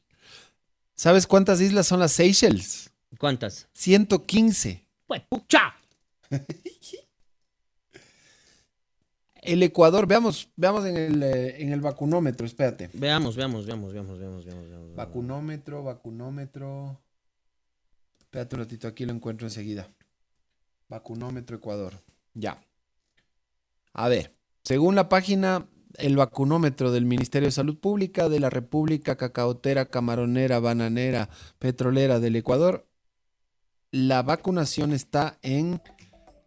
[0.94, 2.90] ¿Sabes cuántas islas son las Seychelles?
[3.18, 3.68] ¿Cuántas?
[3.72, 4.86] 115.
[5.06, 5.74] Pues, pucha.
[9.42, 12.88] El Ecuador, veamos, veamos en el, eh, en el vacunómetro, espérate.
[12.92, 14.94] Veamos, veamos, veamos, veamos, veamos, veamos, veamos.
[14.94, 17.00] Vacunómetro, vacunómetro.
[18.20, 19.88] Espérate un ratito, aquí lo encuentro enseguida.
[20.88, 22.00] Vacunómetro Ecuador.
[22.34, 22.62] Ya.
[23.92, 25.66] A ver, según la página,
[25.98, 31.28] el vacunómetro del Ministerio de Salud Pública de la República Cacaotera, Camaronera, Bananera,
[31.58, 32.86] Petrolera del Ecuador,
[33.90, 35.80] la vacunación está en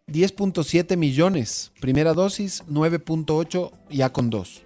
[0.07, 1.71] 10.7 millones.
[1.79, 4.63] Primera dosis, 9.8 ya con dos.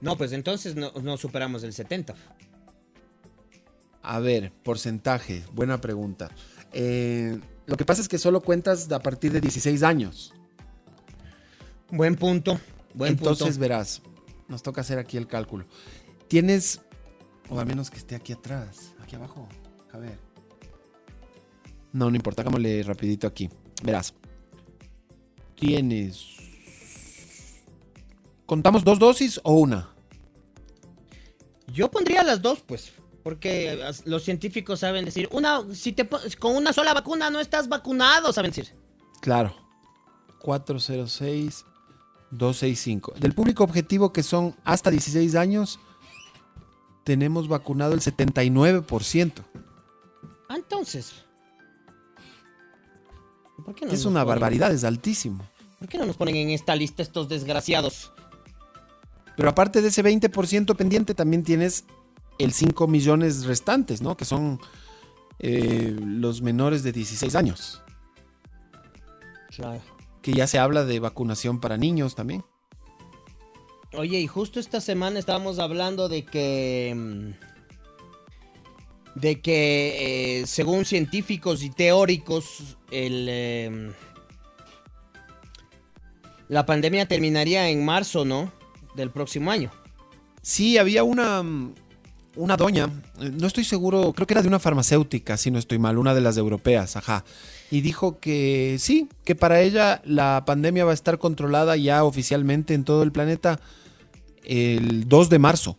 [0.00, 2.14] No, pues entonces no, no superamos el 70.
[4.02, 6.30] A ver, porcentaje, buena pregunta.
[6.72, 10.32] Eh, lo que pasa es que solo cuentas a partir de 16 años.
[11.90, 12.58] Buen punto.
[12.94, 13.60] Buen Entonces punto.
[13.60, 14.02] verás,
[14.48, 15.66] nos toca hacer aquí el cálculo.
[16.28, 16.80] Tienes,
[17.48, 19.48] o al menos que esté aquí atrás, aquí abajo.
[19.92, 20.18] A ver.
[21.92, 23.48] No, no importa, hagámosle rapidito aquí.
[23.82, 24.14] Verás.
[25.56, 26.36] Tienes...
[28.46, 29.94] ¿Contamos dos dosis o una?
[31.68, 32.92] Yo pondría las dos, pues.
[33.22, 36.08] Porque los científicos saben decir, una, si te
[36.38, 38.74] con una sola vacuna no estás vacunado, saben decir.
[39.20, 39.54] Claro.
[40.40, 41.64] 406
[42.30, 43.14] 265.
[43.18, 45.78] Del público objetivo que son hasta 16 años,
[47.04, 49.32] tenemos vacunado el 79%.
[50.48, 51.24] Ah, entonces.
[53.64, 55.44] ¿Por qué no Es una ponen- barbaridad, es altísimo.
[55.78, 58.12] ¿Por qué no nos ponen en esta lista estos desgraciados?
[59.36, 61.84] Pero aparte de ese 20% pendiente, también tienes
[62.38, 64.16] el 5 millones restantes, ¿no?
[64.16, 64.60] Que son
[65.38, 67.82] eh, los menores de 16 años.
[69.54, 69.80] Claro.
[70.22, 72.44] Que ya se habla de vacunación para niños también.
[73.92, 76.92] Oye, y justo esta semana estábamos hablando de que.
[76.96, 77.30] mm,
[79.16, 83.26] De que, eh, según científicos y teóricos, el.
[83.28, 83.92] eh,
[86.48, 88.52] la pandemia terminaría en marzo, ¿no?
[88.94, 89.70] Del próximo año.
[90.42, 91.74] Sí, había una, mm,
[92.36, 92.88] una doña,
[93.20, 96.14] eh, no estoy seguro, creo que era de una farmacéutica, si no estoy mal, una
[96.14, 97.24] de las europeas, ajá.
[97.70, 102.74] Y dijo que sí, que para ella la pandemia va a estar controlada ya oficialmente
[102.74, 103.60] en todo el planeta
[104.44, 105.76] el 2 de marzo.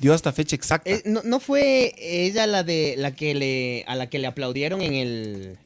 [0.00, 0.90] Dio hasta fecha exacta.
[0.90, 4.82] Eh, ¿no, no fue ella la de la que le a la que le aplaudieron
[4.82, 5.58] en el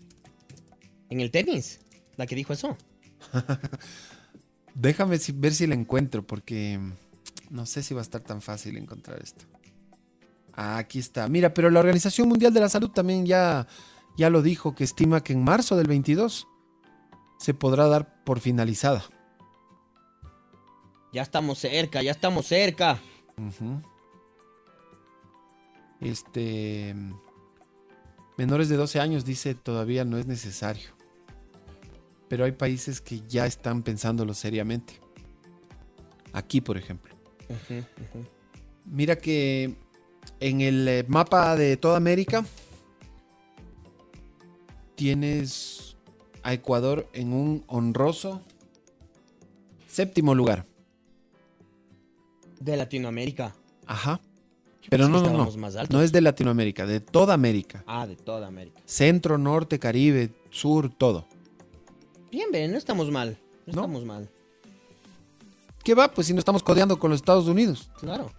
[1.10, 1.80] en el tenis?
[2.16, 2.76] La que dijo eso.
[4.74, 6.78] Déjame ver si la encuentro, porque
[7.50, 9.44] no sé si va a estar tan fácil encontrar esto.
[10.54, 11.28] Ah, aquí está.
[11.28, 13.66] Mira, pero la Organización Mundial de la Salud también ya,
[14.18, 16.48] ya lo dijo, que estima que en marzo del 22
[17.38, 19.04] se podrá dar por finalizada.
[21.12, 23.00] Ya estamos cerca, ya estamos cerca.
[26.00, 26.96] Este.
[28.36, 30.90] Menores de 12 años dice todavía no es necesario.
[32.28, 34.94] Pero hay países que ya están pensándolo seriamente.
[36.32, 37.14] Aquí, por ejemplo.
[38.84, 39.76] Mira que
[40.40, 42.44] en el eh, mapa de toda América
[44.98, 45.96] tienes
[46.42, 48.42] a Ecuador en un honroso
[49.86, 50.66] séptimo lugar.
[52.58, 53.54] De Latinoamérica.
[53.86, 54.20] Ajá.
[54.90, 55.50] Pero no, no, no.
[55.56, 55.90] más.
[55.90, 57.84] No es de Latinoamérica, de toda América.
[57.86, 58.82] Ah, de toda América.
[58.86, 61.28] Centro, norte, Caribe, sur, todo.
[62.32, 63.38] Bien, bien, no estamos mal.
[63.66, 63.80] No, ¿No?
[63.82, 64.28] estamos mal.
[65.84, 66.10] ¿Qué va?
[66.10, 67.88] Pues si no estamos codeando con los Estados Unidos.
[68.00, 68.32] Claro.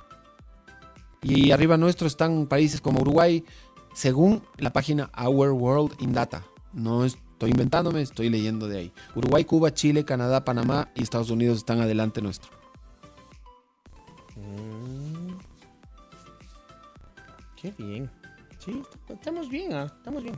[1.21, 3.45] Y arriba nuestro están países como Uruguay,
[3.93, 6.43] según la página Our World in Data.
[6.73, 8.93] No estoy inventándome, estoy leyendo de ahí.
[9.15, 12.51] Uruguay, Cuba, Chile, Canadá, Panamá y Estados Unidos están adelante nuestro.
[14.35, 15.37] Mm.
[17.55, 18.09] Qué bien.
[18.59, 20.37] Sí, estamos bien, ah, estamos bien.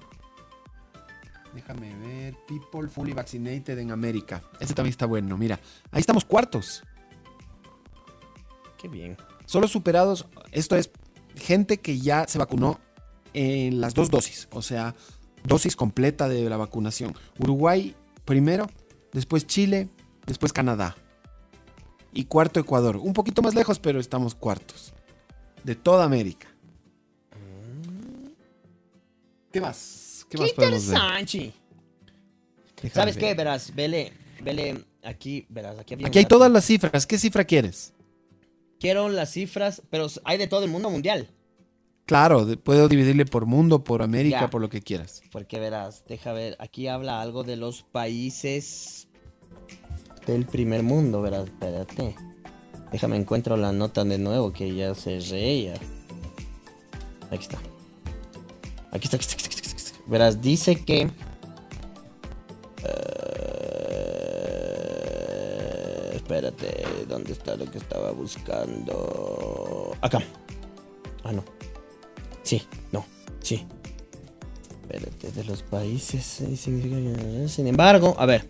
[1.54, 2.36] Déjame ver.
[2.48, 4.42] People fully vaccinated en América.
[4.60, 5.38] Ese también está bueno.
[5.38, 5.60] Mira,
[5.92, 6.84] ahí estamos cuartos.
[8.78, 9.18] Qué bien.
[9.46, 10.92] Solo superados, esto es
[11.36, 12.80] gente que ya se vacunó
[13.34, 14.96] en las dos dosis, o sea,
[15.44, 17.16] dosis completa de la vacunación.
[17.40, 17.96] Uruguay
[18.26, 18.70] primero,
[19.14, 19.90] después Chile,
[20.26, 20.96] después Canadá.
[22.14, 22.98] Y cuarto Ecuador.
[22.98, 24.94] Un poquito más lejos, pero estamos cuartos.
[25.64, 26.48] De toda América.
[29.52, 30.26] ¿Qué más?
[30.30, 30.98] ¿Qué, Qué más podemos ver?
[32.92, 33.24] ¿Sabes ver.
[33.24, 33.34] qué?
[33.34, 37.06] Verás, vele, vele, aquí, verás, aquí hay todas las cifras.
[37.06, 37.94] ¿Qué cifra quieres?
[38.80, 41.30] Quiero las cifras, pero hay de todo el mundo mundial.
[42.12, 44.50] Claro, puedo dividirle por mundo, por América, Ya.
[44.50, 45.22] por lo que quieras.
[45.32, 49.08] Porque verás, deja ver, aquí habla algo de los países
[50.28, 52.14] del primer mundo, verás, espérate.
[52.92, 55.76] Déjame encuentro la nota de nuevo que ya se reía.
[57.32, 57.60] Aquí está.
[58.92, 60.00] Aquí está, aquí está, aquí está, aquí está, aquí está.
[60.08, 61.10] Verás, dice que.
[64.82, 69.94] eh, espérate, ¿dónde está lo que estaba buscando?
[70.02, 70.20] Acá.
[71.24, 71.44] Ah, no.
[72.52, 73.06] Sí, no,
[73.40, 73.66] sí.
[74.82, 76.44] Espérate, de los países.
[76.58, 78.46] Sin embargo, a ver.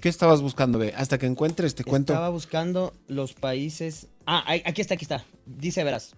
[0.00, 0.92] ¿Qué estabas buscando, ve?
[0.96, 2.12] Hasta que encuentres, te cuento.
[2.12, 4.08] Estaba buscando los países.
[4.26, 5.24] Ah, aquí está, aquí está.
[5.46, 6.16] Dice, verás.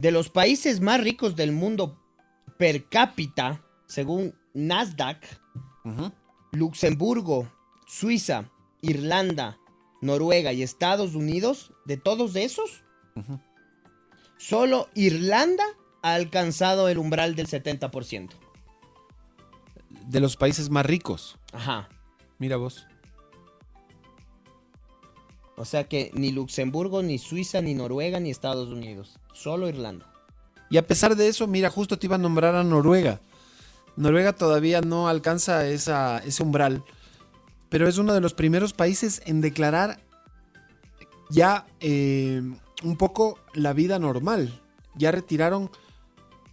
[0.00, 2.02] De los países más ricos del mundo
[2.58, 5.24] per cápita, según Nasdaq.
[6.50, 7.48] Luxemburgo,
[7.86, 8.50] Suiza,
[8.82, 9.60] Irlanda,
[10.00, 12.84] Noruega y Estados Unidos, de todos esos,
[14.36, 15.64] solo Irlanda
[16.02, 18.30] ha alcanzado el umbral del 70%.
[20.06, 21.36] De los países más ricos.
[21.52, 21.88] Ajá.
[22.38, 22.86] Mira vos.
[25.56, 29.18] O sea que ni Luxemburgo, ni Suiza, ni Noruega, ni Estados Unidos.
[29.32, 30.06] Solo Irlanda.
[30.70, 33.20] Y a pesar de eso, mira, justo te iba a nombrar a Noruega.
[33.96, 36.84] Noruega todavía no alcanza esa, ese umbral,
[37.68, 40.00] pero es uno de los primeros países en declarar
[41.30, 42.42] ya eh,
[42.82, 44.60] un poco la vida normal.
[44.94, 45.70] Ya retiraron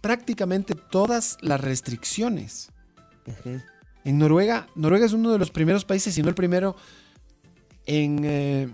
[0.00, 2.70] prácticamente todas las restricciones.
[4.04, 6.76] En Noruega, Noruega es uno de los primeros países, si no el primero,
[7.86, 8.68] en eh,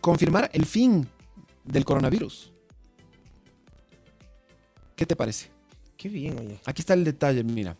[0.00, 1.06] confirmar el fin
[1.64, 2.52] del coronavirus.
[4.96, 5.50] ¿Qué te parece?
[5.96, 6.58] Qué bien, oye.
[6.64, 7.76] Aquí está el detalle, mira.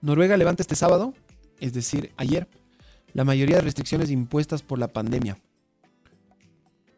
[0.00, 1.14] Noruega levanta este sábado,
[1.60, 2.48] es decir, ayer,
[3.14, 5.38] la mayoría de restricciones impuestas por la pandemia.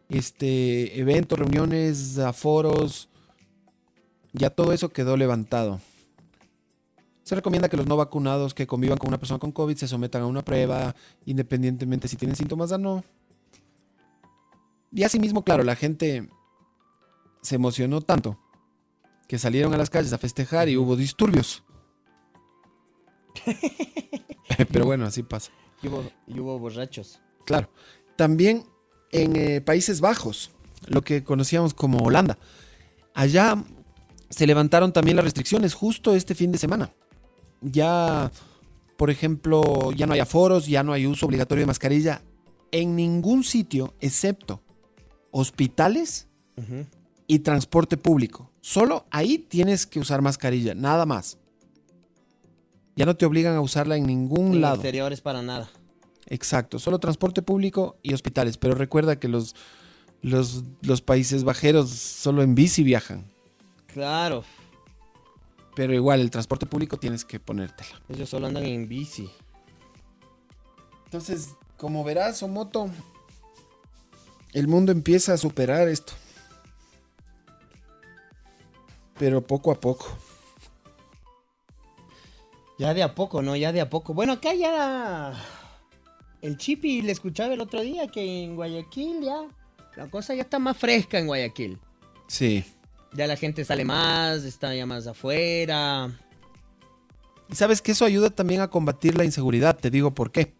[0.08, 3.08] Este, eventos, reuniones, aforos,
[4.32, 5.80] ya todo eso quedó levantado.
[7.22, 10.22] Se recomienda que los no vacunados que convivan con una persona con COVID se sometan
[10.22, 10.96] a una prueba,
[11.26, 13.04] independientemente si tienen síntomas o no.
[14.92, 16.28] Y asimismo, claro, la gente
[17.42, 18.38] se emocionó tanto
[19.28, 21.62] que salieron a las calles a festejar y hubo disturbios.
[24.72, 25.50] Pero bueno, así pasa.
[25.82, 27.20] Y hubo, y hubo borrachos.
[27.44, 27.70] Claro.
[28.16, 28.64] También
[29.12, 30.50] en eh, Países Bajos,
[30.86, 32.38] lo que conocíamos como Holanda.
[33.14, 33.62] Allá
[34.28, 36.92] se levantaron también las restricciones justo este fin de semana.
[37.60, 38.30] Ya,
[38.96, 42.22] por ejemplo, ya no hay aforos, ya no hay uso obligatorio de mascarilla
[42.72, 44.62] en ningún sitio excepto
[45.32, 46.28] hospitales
[47.26, 48.50] y transporte público.
[48.60, 51.38] Solo ahí tienes que usar mascarilla, nada más.
[53.00, 54.74] Ya no te obligan a usarla en ningún En lado.
[54.74, 55.70] exteriores para nada.
[56.26, 58.58] Exacto, solo transporte público y hospitales.
[58.58, 59.56] Pero recuerda que los,
[60.20, 63.24] los, los países bajeros solo en bici viajan.
[63.86, 64.44] Claro.
[65.74, 68.02] Pero igual el transporte público tienes que ponértela.
[68.10, 69.30] Ellos solo andan en bici.
[71.06, 72.90] Entonces, como verás, Omoto,
[74.52, 76.12] el mundo empieza a superar esto.
[79.18, 80.06] Pero poco a poco.
[82.80, 83.54] Ya de a poco, ¿no?
[83.56, 84.14] Ya de a poco.
[84.14, 85.34] Bueno, acá ya.
[86.40, 89.42] El Chipi le escuchaba el otro día que en Guayaquil ya.
[89.96, 91.78] La cosa ya está más fresca en Guayaquil.
[92.26, 92.64] Sí.
[93.12, 96.10] Ya la gente sale más, está ya más afuera.
[97.50, 100.54] Y sabes que eso ayuda también a combatir la inseguridad, te digo por qué.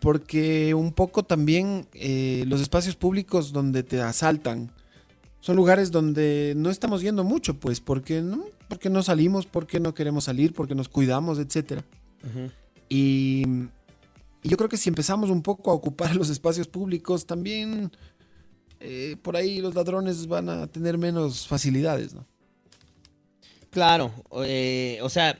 [0.00, 4.72] Porque un poco también eh, los espacios públicos donde te asaltan
[5.38, 9.92] son lugares donde no estamos yendo mucho, pues, porque no, porque no salimos, porque no
[9.92, 11.82] queremos salir, porque nos cuidamos, etc.
[12.88, 13.42] Y,
[14.42, 17.90] y yo creo que si empezamos un poco a ocupar los espacios públicos, también
[18.80, 22.24] eh, por ahí los ladrones van a tener menos facilidades, ¿no?
[23.70, 24.10] Claro,
[24.44, 25.38] eh, o sea,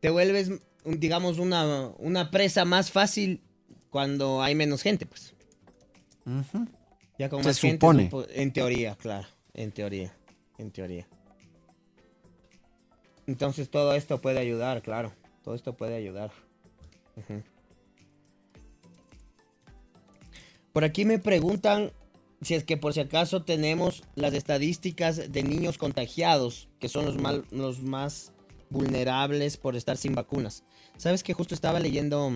[0.00, 0.50] te vuelves,
[0.84, 3.42] digamos, una, una presa más fácil
[3.90, 5.34] cuando hay menos gente, pues.
[7.16, 8.10] Ya con Se más supone.
[8.10, 10.12] supo- en teoría, claro, en teoría,
[10.58, 11.06] en teoría.
[13.30, 15.12] Entonces todo esto puede ayudar, claro,
[15.44, 16.32] todo esto puede ayudar.
[20.72, 21.92] Por aquí me preguntan
[22.42, 27.18] si es que por si acaso tenemos las estadísticas de niños contagiados, que son los,
[27.18, 28.32] mal- los más
[28.68, 30.64] vulnerables por estar sin vacunas.
[30.96, 32.32] Sabes que justo estaba leyendo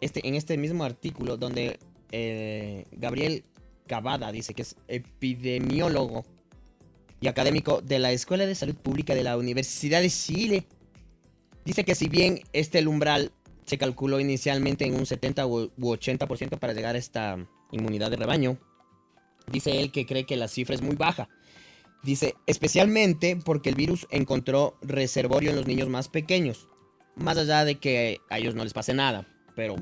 [0.00, 1.78] este, en este mismo artículo donde
[2.10, 3.44] eh, Gabriel
[3.86, 6.24] Cavada dice que es epidemiólogo
[7.22, 10.66] y académico de la Escuela de Salud Pública de la Universidad de Chile.
[11.64, 13.30] Dice que si bien este umbral
[13.64, 17.38] se calculó inicialmente en un 70 u u 80% para llegar a esta
[17.70, 18.58] inmunidad de rebaño,
[19.46, 21.28] dice él que cree que la cifra es muy baja.
[22.02, 26.68] Dice, especialmente porque el virus encontró reservorio en los niños más pequeños.
[27.14, 29.76] Más allá de que a ellos no les pase nada, pero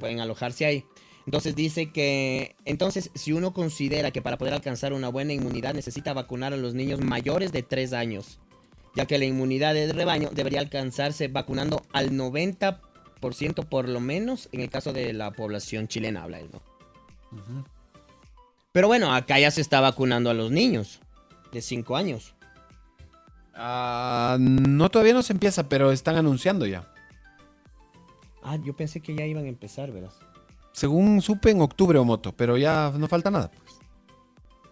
[0.00, 0.84] pueden alojarse ahí.
[1.30, 6.12] Entonces dice que, entonces si uno considera que para poder alcanzar una buena inmunidad necesita
[6.12, 8.40] vacunar a los niños mayores de 3 años,
[8.96, 12.80] ya que la inmunidad de rebaño debería alcanzarse vacunando al 90%
[13.68, 17.64] por lo menos en el caso de la población chilena, habla él, ¿no?
[18.72, 20.98] Pero bueno, acá ya se está vacunando a los niños
[21.52, 22.34] de 5 años.
[23.54, 26.92] Ah, no, todavía no se empieza, pero están anunciando ya.
[28.42, 30.14] Ah, yo pensé que ya iban a empezar, verás.
[30.72, 33.50] Según supe en octubre o moto, pero ya no falta nada.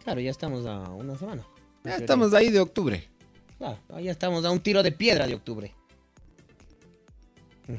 [0.05, 1.45] Claro, ya estamos a una semana.
[1.85, 3.09] Ya estamos ahí de octubre.
[3.59, 5.75] Claro, ya estamos a un tiro de piedra de octubre.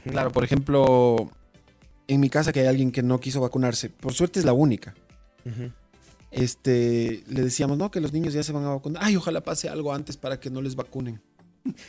[0.04, 1.32] Claro, por ejemplo,
[2.08, 3.90] en mi casa que hay alguien que no quiso vacunarse.
[3.90, 4.94] Por suerte es la única.
[6.32, 9.04] Este, le decíamos, no, que los niños ya se van a vacunar.
[9.04, 11.22] Ay, ojalá pase algo antes para que no les vacunen.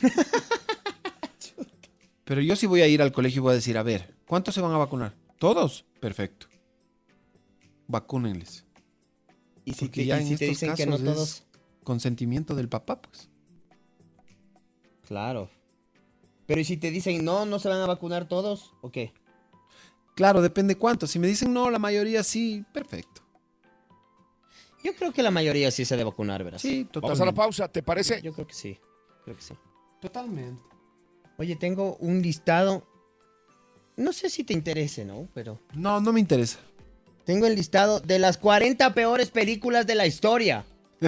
[2.23, 4.55] Pero yo sí voy a ir al colegio y voy a decir, a ver, ¿cuántos
[4.55, 5.13] se van a vacunar?
[5.41, 5.85] ¿Todos?
[5.99, 6.45] Perfecto.
[7.87, 8.63] Vacúnenles.
[9.65, 11.13] Y si Porque te- ya y en si te estos dicen que no casos es
[11.15, 11.43] todos-
[11.83, 13.27] consentimiento del papá, pues.
[15.07, 15.49] Claro.
[16.45, 18.75] Pero ¿y si te dicen no, no se van a vacunar todos?
[18.81, 19.13] ¿O qué?
[20.15, 21.07] Claro, depende cuánto.
[21.07, 23.23] Si me dicen no, la mayoría sí, perfecto.
[24.83, 26.59] Yo creo que la mayoría sí se debe vacunar, ¿verdad?
[26.59, 28.21] Sí, Vamos a la pausa, ¿te parece?
[28.21, 28.77] Yo creo que sí.
[29.23, 29.55] Creo que sí.
[29.99, 30.61] Totalmente.
[31.39, 32.87] Oye, tengo un listado.
[33.97, 35.27] No sé si te interese, ¿no?
[35.33, 35.59] Pero.
[35.73, 36.59] No, no me interesa.
[37.25, 40.65] Tengo el listado de las 40 peores películas de la historia.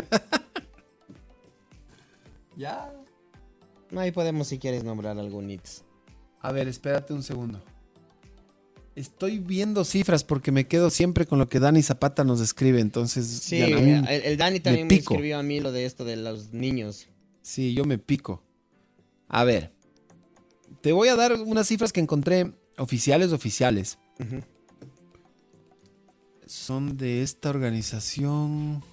[2.56, 2.94] Ya.
[3.96, 5.84] Ahí podemos, si quieres, nombrar algunos.
[6.40, 7.64] A ver, espérate un segundo.
[8.96, 13.26] Estoy viendo cifras porque me quedo siempre con lo que Dani Zapata nos escribe, entonces
[13.26, 15.16] Sí, ya mí el, el Dani también me, pico.
[15.16, 17.08] escribió a mí lo de esto de los niños.
[17.42, 18.44] Sí, yo me pico.
[19.28, 19.72] A ver,
[20.82, 24.00] te voy a dar unas cifras que encontré oficiales, oficiales.
[26.46, 28.84] Son de esta organización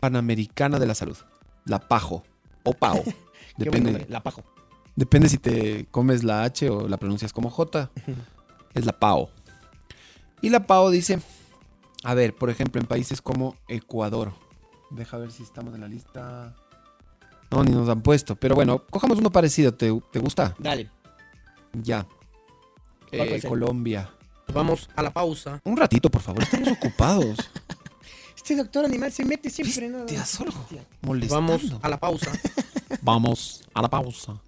[0.00, 1.16] Panamericana de la Salud,
[1.64, 2.22] la PAJO
[2.64, 3.02] o PAO.
[3.56, 4.44] Depende, la pajo.
[4.94, 7.90] depende si te comes la H o la pronuncias como J.
[8.72, 9.30] Es la PAO.
[10.42, 11.18] Y la PAO dice,
[12.04, 14.32] a ver, por ejemplo, en países como Ecuador.
[14.90, 16.54] Deja ver si estamos en la lista.
[17.50, 18.36] No, ni nos han puesto.
[18.36, 19.74] Pero bueno, cojamos uno parecido.
[19.74, 20.54] ¿Te, te gusta?
[20.60, 20.88] Dale.
[21.72, 22.06] Ya.
[23.10, 23.42] ¿Cuál Eh?
[23.42, 24.10] Colombia.
[24.52, 25.60] Vamos a la pausa.
[25.64, 26.42] Un ratito, por favor.
[26.42, 27.38] Estamos ocupados.
[28.36, 30.06] Este doctor animal se mete siempre, ¿no?
[30.24, 30.52] Solo
[31.02, 31.52] molestando.
[31.52, 32.32] Vamos a la pausa.
[33.02, 34.40] Vamos a la pausa.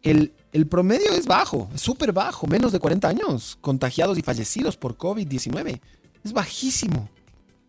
[0.00, 4.76] El, el promedio es bajo, es súper bajo, menos de 40 años, contagiados y fallecidos
[4.76, 5.80] por COVID-19.
[6.22, 7.08] Es bajísimo.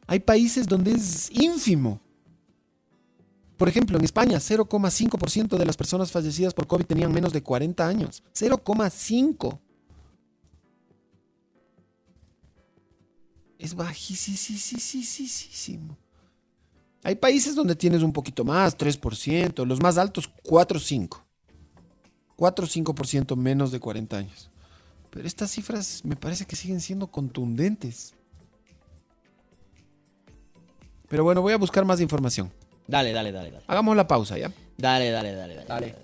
[0.05, 2.01] Hay países donde es ínfimo.
[3.57, 7.87] Por ejemplo, en España, 0,5% de las personas fallecidas por COVID tenían menos de 40
[7.87, 8.21] años.
[8.35, 9.59] 0,5.
[13.57, 15.17] Es bajísimo.
[17.03, 21.25] Hay países donde tienes un poquito más, 3%, los más altos 4 5.
[22.35, 24.51] 4 5% menos de 40 años.
[25.09, 28.13] Pero estas cifras me parece que siguen siendo contundentes.
[31.07, 32.51] Pero bueno, voy a buscar más información.
[32.87, 33.63] Dale, dale, dale, dale.
[33.67, 34.51] Hagamos la pausa, ¿ya?
[34.77, 35.65] Dale, dale, dale, dale.
[35.67, 35.95] Dale.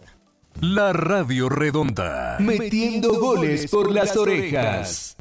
[0.62, 2.38] La Radio Redonda.
[2.40, 5.18] Metiendo goles por las orejas.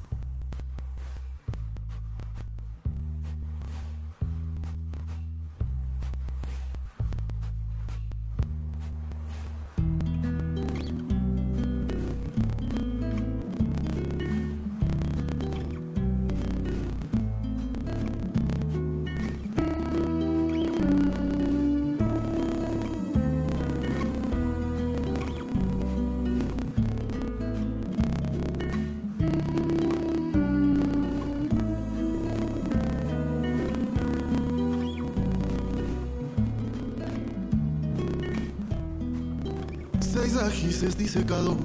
[40.13, 41.57] Seis ajices disecados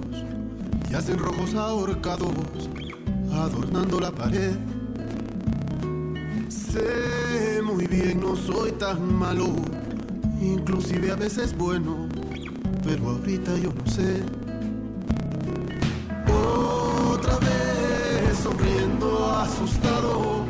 [0.90, 2.32] y hacen rojos ahorcados,
[3.34, 4.56] adornando la pared.
[6.48, 9.48] Sé muy bien, no soy tan malo,
[10.40, 12.08] inclusive a veces bueno,
[12.86, 14.24] pero ahorita yo no sé.
[16.32, 20.46] Otra vez sonriendo, asustado,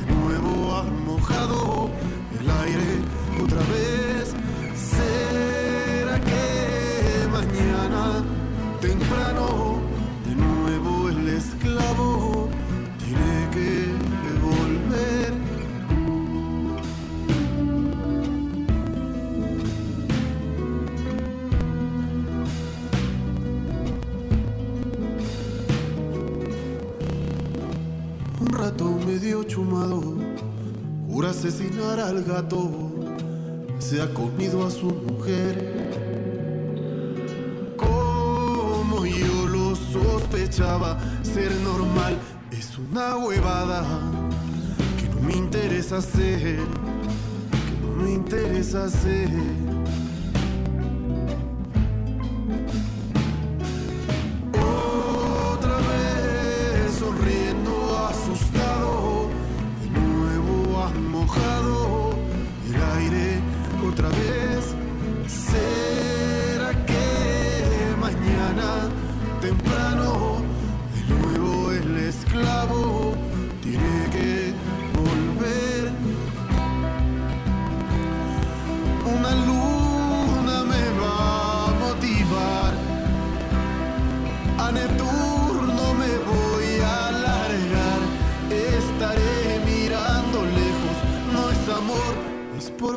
[0.00, 1.90] de nuevo ha mojado
[2.40, 3.01] el aire,
[29.42, 30.00] medio chumado,
[31.08, 32.70] jura asesinar al gato,
[33.78, 35.72] se ha comido a su mujer.
[37.76, 42.16] Como yo lo sospechaba, ser normal
[42.50, 43.84] es una huevada
[45.00, 49.28] que no me interesa hacer, que no me interesa hacer.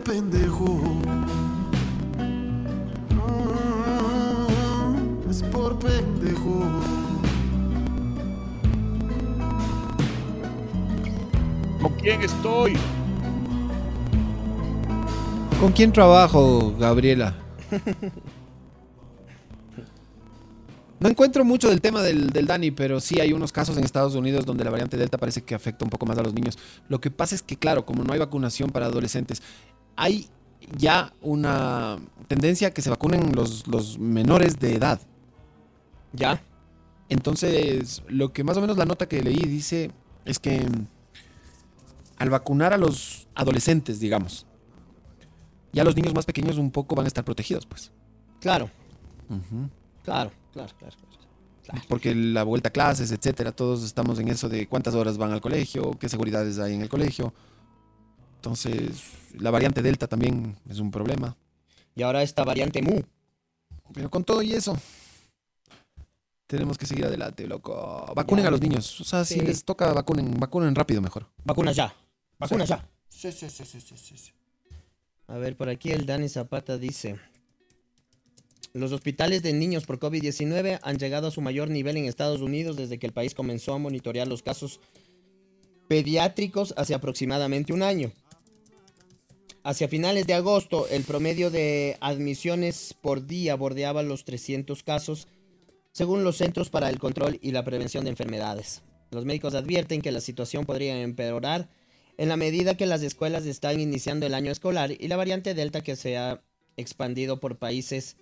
[0.06, 0.65] Pendejo.
[3.06, 6.64] Mm, Es por pendejo.
[11.82, 12.73] ¿Con quién estoy?
[15.60, 17.36] ¿Con quién trabajo, Gabriela?
[20.99, 24.15] No encuentro mucho del tema del, del Dani, pero sí hay unos casos en Estados
[24.15, 26.57] Unidos donde la variante Delta parece que afecta un poco más a los niños.
[26.88, 29.44] Lo que pasa es que, claro, como no hay vacunación para adolescentes,
[29.95, 30.30] hay
[30.77, 31.97] ya una
[32.27, 34.99] tendencia a que se vacunen los, los menores de edad.
[36.13, 36.41] ¿Ya?
[37.09, 39.91] Entonces, lo que más o menos la nota que leí dice
[40.23, 40.65] es que
[42.17, 44.47] al vacunar a los adolescentes, digamos,
[45.72, 47.91] ya los niños más pequeños un poco van a estar protegidos, pues.
[48.39, 48.69] Claro,
[50.03, 50.95] claro, claro, claro.
[51.63, 51.81] claro.
[51.89, 55.41] Porque la vuelta a clases, etcétera, todos estamos en eso de cuántas horas van al
[55.41, 57.34] colegio, qué seguridades hay en el colegio.
[58.45, 59.01] Entonces,
[59.39, 61.35] la variante Delta también es un problema.
[61.95, 63.01] Y ahora esta variante Mu.
[63.91, 64.77] Pero con todo y eso,
[66.45, 68.05] tenemos que seguir adelante, loco.
[68.15, 68.49] Vacunen Ya.
[68.49, 69.01] a los niños.
[69.01, 71.26] O sea, si les toca, vacunen, vacunen rápido mejor.
[71.43, 71.91] Vacuna ya.
[72.38, 72.88] Vacuna ya.
[73.09, 74.31] Sí, sí, sí, sí, sí, sí, sí.
[75.27, 77.19] A ver, por aquí el Dani Zapata dice.
[78.73, 82.76] Los hospitales de niños por COVID-19 han llegado a su mayor nivel en Estados Unidos
[82.77, 84.80] desde que el país comenzó a monitorear los casos
[85.88, 88.11] pediátricos hace aproximadamente un año.
[89.65, 95.27] Hacia finales de agosto, el promedio de admisiones por día bordeaba los 300 casos,
[95.91, 98.83] según los Centros para el Control y la Prevención de Enfermedades.
[99.09, 101.67] Los médicos advierten que la situación podría empeorar
[102.19, 105.81] en la medida que las escuelas están iniciando el año escolar y la variante Delta
[105.81, 106.43] que se ha
[106.77, 108.17] expandido por países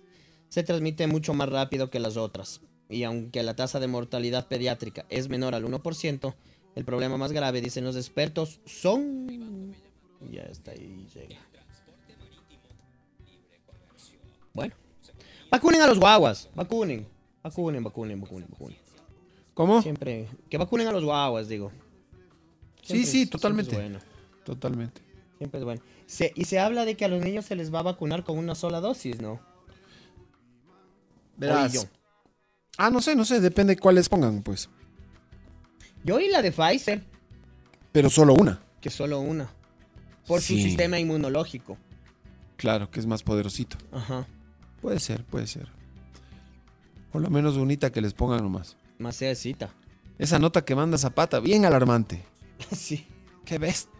[0.48, 2.62] se transmite mucho más rápido que las otras.
[2.88, 6.34] Y aunque la tasa de mortalidad pediátrica es menor al 1%,
[6.74, 9.74] el problema más grave, dicen los expertos, son...
[10.30, 11.36] Ya está ahí, llega.
[14.52, 14.74] Bueno.
[15.50, 16.48] Vacunen a los guaguas.
[16.54, 17.06] Vacunen.
[17.42, 18.78] Vacunen, vacunen, vacunen, vacunen.
[19.54, 19.82] ¿Cómo?
[19.82, 20.28] Siempre.
[20.48, 21.70] Que vacunen a los guaguas, digo.
[22.82, 23.70] Sí, Siempre sí, es- totalmente.
[23.72, 24.14] Siempre es bueno.
[24.44, 25.00] Totalmente.
[25.38, 25.82] Siempre es bueno.
[26.06, 28.38] Se- y se habla de que a los niños se les va a vacunar con
[28.38, 29.40] una sola dosis, ¿no?
[31.36, 31.88] Verás.
[32.76, 34.68] Ah, no sé, no sé, depende cuáles pongan, pues.
[36.04, 37.02] Yo oí la de Pfizer,
[37.92, 38.60] Pero solo una.
[38.80, 39.48] que solo una.
[40.26, 41.76] Por su sistema inmunológico.
[42.56, 43.76] Claro, que es más poderosito.
[43.92, 44.26] Ajá.
[44.80, 45.68] Puede ser, puede ser.
[47.12, 48.76] Por lo menos unita que les pongan nomás.
[48.98, 49.70] Más sea cita.
[50.18, 52.22] Esa nota que manda Zapata, bien alarmante.
[52.72, 53.06] sí.
[53.44, 53.90] Qué bestia.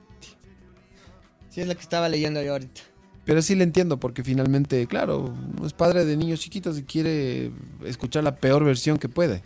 [1.50, 2.80] Sí, es la que estaba leyendo yo ahorita.
[3.24, 5.34] Pero sí le entiendo, porque finalmente, claro,
[5.64, 7.52] es padre de niños chiquitos y quiere
[7.84, 9.42] escuchar la peor versión que puede.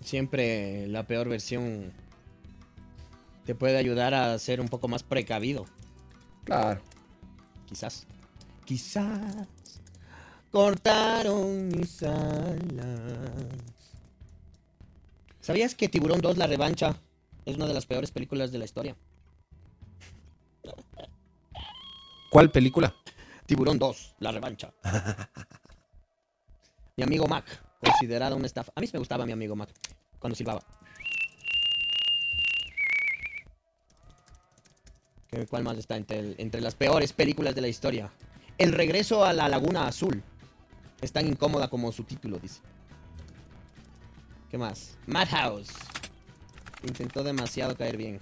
[0.00, 1.92] Siempre la peor versión
[3.46, 5.64] te puede ayudar a ser un poco más precavido.
[6.44, 6.82] Claro.
[7.66, 8.06] Quizás.
[8.64, 9.46] Quizás.
[10.50, 13.30] Cortaron mis alas.
[15.40, 16.96] ¿Sabías que Tiburón 2, La Revancha,
[17.44, 18.96] es una de las peores películas de la historia?
[22.30, 22.94] ¿Cuál película?
[23.46, 24.74] Tiburón 2, La Revancha.
[26.96, 27.44] mi amigo Mac,
[27.80, 28.72] considerada una estafa.
[28.74, 29.70] A mí me gustaba mi amigo Mac,
[30.18, 30.64] cuando silbaba.
[35.44, 38.10] ¿Cuál más está entre, las peores películas de la historia?
[38.56, 40.22] El regreso a la Laguna Azul.
[41.02, 42.60] Es tan incómoda como su título, dice.
[44.50, 44.96] ¿Qué más?
[45.06, 45.68] Madhouse.
[46.84, 48.18] Intentó demasiado caer bien.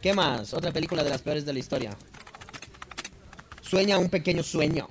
[0.00, 0.54] ¿Qué más?
[0.54, 1.96] Otra película de las peores de la historia.
[3.60, 4.88] Sueña un pequeño sueño.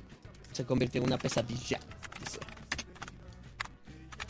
[0.52, 1.80] Se convirtió en una pesadilla.
[2.20, 2.40] dice.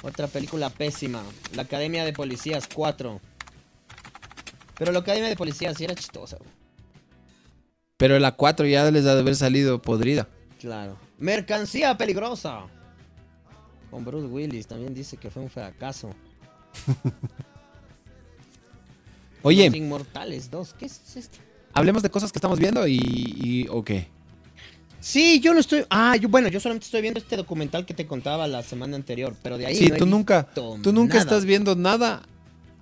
[0.04, 1.24] Otra película pésima.
[1.56, 3.20] La Academia de Policías 4.
[4.82, 6.38] Pero la Academia de Policías sí era chistosa.
[6.38, 6.50] güey.
[7.98, 10.28] Pero la 4 ya les ha de haber salido podrida.
[10.60, 10.98] Claro.
[11.20, 12.62] Mercancía peligrosa.
[13.92, 16.10] Con Bruce Willis también dice que fue un fracaso.
[19.44, 20.74] Oye, Los Inmortales 2.
[20.74, 21.38] ¿Qué es esto?
[21.74, 24.08] hablemos de cosas que estamos viendo y, y ¿o qué?
[25.00, 25.86] Sí, yo no estoy.
[25.92, 29.36] Ah, yo, bueno, yo solamente estoy viendo este documental que te contaba la semana anterior.
[29.44, 29.76] Pero de ahí.
[29.76, 32.24] Sí, no he tú nunca, tú nunca estás viendo nada,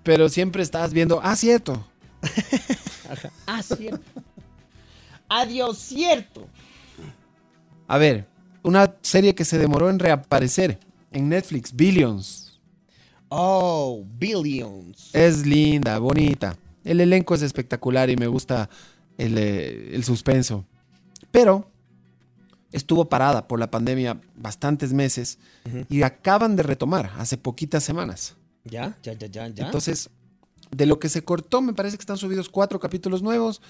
[0.04, 1.86] pero siempre estás viendo, ah, cierto.
[3.48, 4.22] Ah, cierto.
[5.28, 6.48] Adiós, cierto.
[7.88, 8.28] A ver,
[8.62, 10.80] una serie que se demoró en reaparecer
[11.12, 12.60] en Netflix, Billions.
[13.30, 15.10] Oh, Billions.
[15.14, 16.56] Es linda, bonita.
[16.84, 18.70] El elenco es espectacular y me gusta
[19.18, 20.66] el, eh, el suspenso.
[21.32, 21.70] Pero
[22.72, 25.40] estuvo parada por la pandemia bastantes meses
[25.90, 28.36] y acaban de retomar hace poquitas semanas.
[28.64, 29.66] Ya, ya, ya, ya, ya.
[29.66, 30.10] Entonces,
[30.72, 33.62] de lo que se cortó, me parece que están subidos cuatro capítulos nuevos.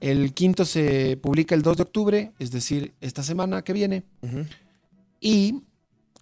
[0.00, 4.04] El quinto se publica el 2 de octubre, es decir, esta semana que viene.
[5.20, 5.62] Y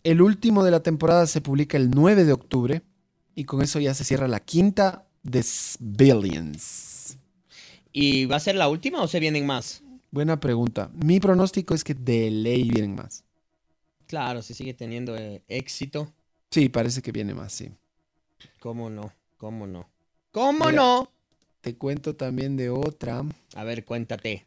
[0.03, 2.83] el último de la temporada se publica el 9 de octubre.
[3.35, 5.45] Y con eso ya se cierra la quinta de
[5.79, 7.19] Billions.
[7.93, 9.83] ¿Y va a ser la última o se vienen más?
[10.11, 10.91] Buena pregunta.
[10.95, 13.25] Mi pronóstico es que de ley vienen más.
[14.07, 16.13] Claro, si sigue teniendo eh, éxito.
[16.51, 17.71] Sí, parece que viene más, sí.
[18.61, 19.13] ¿Cómo no?
[19.37, 19.89] ¿Cómo no?
[20.37, 20.73] ¿Cómo Mira.
[20.77, 21.11] no?
[21.63, 23.25] Te cuento también de otra.
[23.55, 24.47] A ver, cuéntate.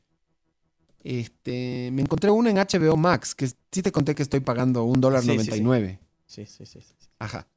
[1.03, 5.01] Este, me encontré una en HBO Max, que sí te conté que estoy pagando un
[5.01, 5.99] dólar Sí, sí, noventa y nueve.
[6.27, 6.79] Sí, sí, sí.
[6.79, 6.93] sí.
[7.17, 7.47] Ajá.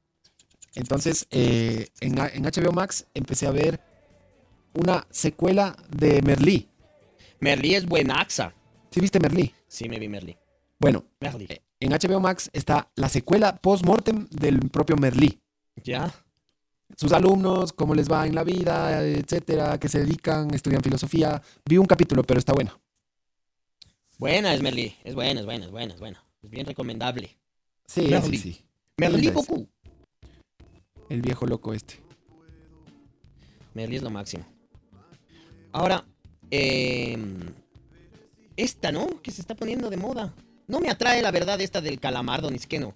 [0.75, 3.79] Entonces, eh, en, en HBO Max empecé a ver
[4.73, 6.71] una secuela de Merlí.
[7.39, 8.55] Merlí es buenaxa.
[8.91, 9.53] ¿Sí viste Merlí?
[9.69, 10.39] Sí, me vi Merlí.
[10.79, 11.49] Bueno, Merlí.
[11.81, 15.39] en HBO Max está la secuela post-mortem del propio Merlí.
[15.85, 16.15] ¿Ya?
[16.97, 21.43] Sus alumnos, cómo les va en la vida, etcétera, que se dedican, estudian filosofía.
[21.65, 22.79] Vi un capítulo, pero está bueno.
[24.19, 24.95] Buena es Merlí.
[25.03, 26.25] Es buena, es buena, es buena, es buena.
[26.43, 27.37] Es bien recomendable.
[27.87, 28.39] Sí, Merlí.
[28.39, 28.65] sí, sí.
[28.97, 29.33] Merlí.
[31.09, 32.01] El viejo loco este.
[33.75, 34.45] Merlí es lo máximo.
[35.73, 36.05] Ahora,
[36.51, 37.19] eh,
[38.57, 39.21] esta, ¿no?
[39.23, 40.35] Que se está poniendo de moda.
[40.69, 42.95] No me atrae la verdad esta del calamardo, ni siquiera no.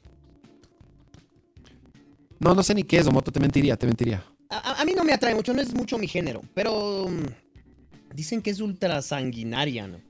[2.38, 4.24] No, no sé ni qué es, Omoto, te mentiría, te mentiría.
[4.48, 8.50] A, mí no me atrae mucho, no es mucho mi género, pero mm, dicen que
[8.50, 10.00] es ultra sanguinaria, ¿no?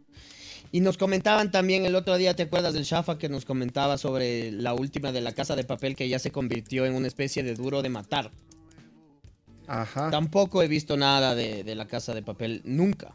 [0.73, 4.51] Y nos comentaban también el otro día, ¿te acuerdas del Shafa que nos comentaba sobre
[4.51, 7.55] la última de la casa de papel que ya se convirtió en una especie de
[7.55, 8.31] duro de matar?
[9.69, 10.11] Ajá.
[10.11, 13.15] Tampoco he visto nada de, de la casa de papel, nunca.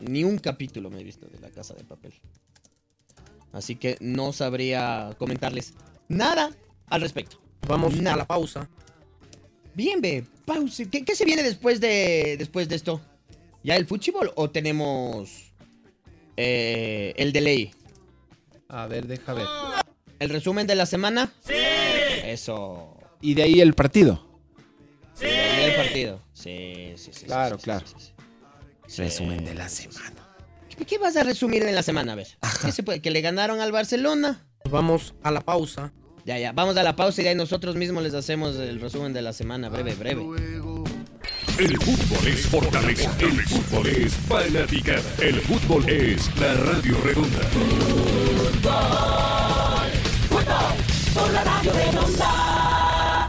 [0.00, 2.12] Ni un capítulo me he visto de la casa de papel.
[3.52, 5.74] Así que no sabría comentarles
[6.08, 6.50] nada
[6.88, 7.42] al respecto.
[7.68, 8.68] Vamos a la pausa.
[9.74, 10.84] Bien, ve, pausa.
[10.90, 13.00] ¿Qué, qué se viene después de, después de esto?
[13.62, 15.52] ¿Ya el fútbol o tenemos
[16.36, 17.72] eh, el delay?
[18.68, 19.46] A ver, deja ver.
[20.18, 21.32] ¿El resumen de la semana?
[21.46, 21.54] ¡Sí!
[22.24, 22.96] Eso.
[23.20, 24.26] Y de ahí el partido.
[25.14, 25.26] ¡Sí!
[25.26, 26.22] El partido.
[26.32, 27.26] Sí, sí, sí.
[27.26, 27.86] Claro, sí, claro.
[27.86, 28.12] sí, sí,
[28.86, 29.02] sí.
[29.02, 30.28] Resumen de la semana.
[30.76, 32.12] ¿Qué, qué vas a resumir en la semana?
[32.12, 32.28] A ver.
[32.64, 33.00] ¿Qué se puede?
[33.00, 34.46] ¿Que le ganaron al Barcelona?
[34.70, 35.92] Vamos a la pausa.
[36.24, 36.52] Ya, ya.
[36.52, 39.32] Vamos a la pausa y de ahí nosotros mismos les hacemos el resumen de la
[39.32, 39.68] semana.
[39.68, 40.22] Breve, breve.
[41.58, 43.10] El fútbol es fortaleza.
[43.18, 45.02] El fútbol es fanaticada.
[45.20, 47.40] El fútbol es la radio redonda.
[51.14, 53.28] Por la radio redonda.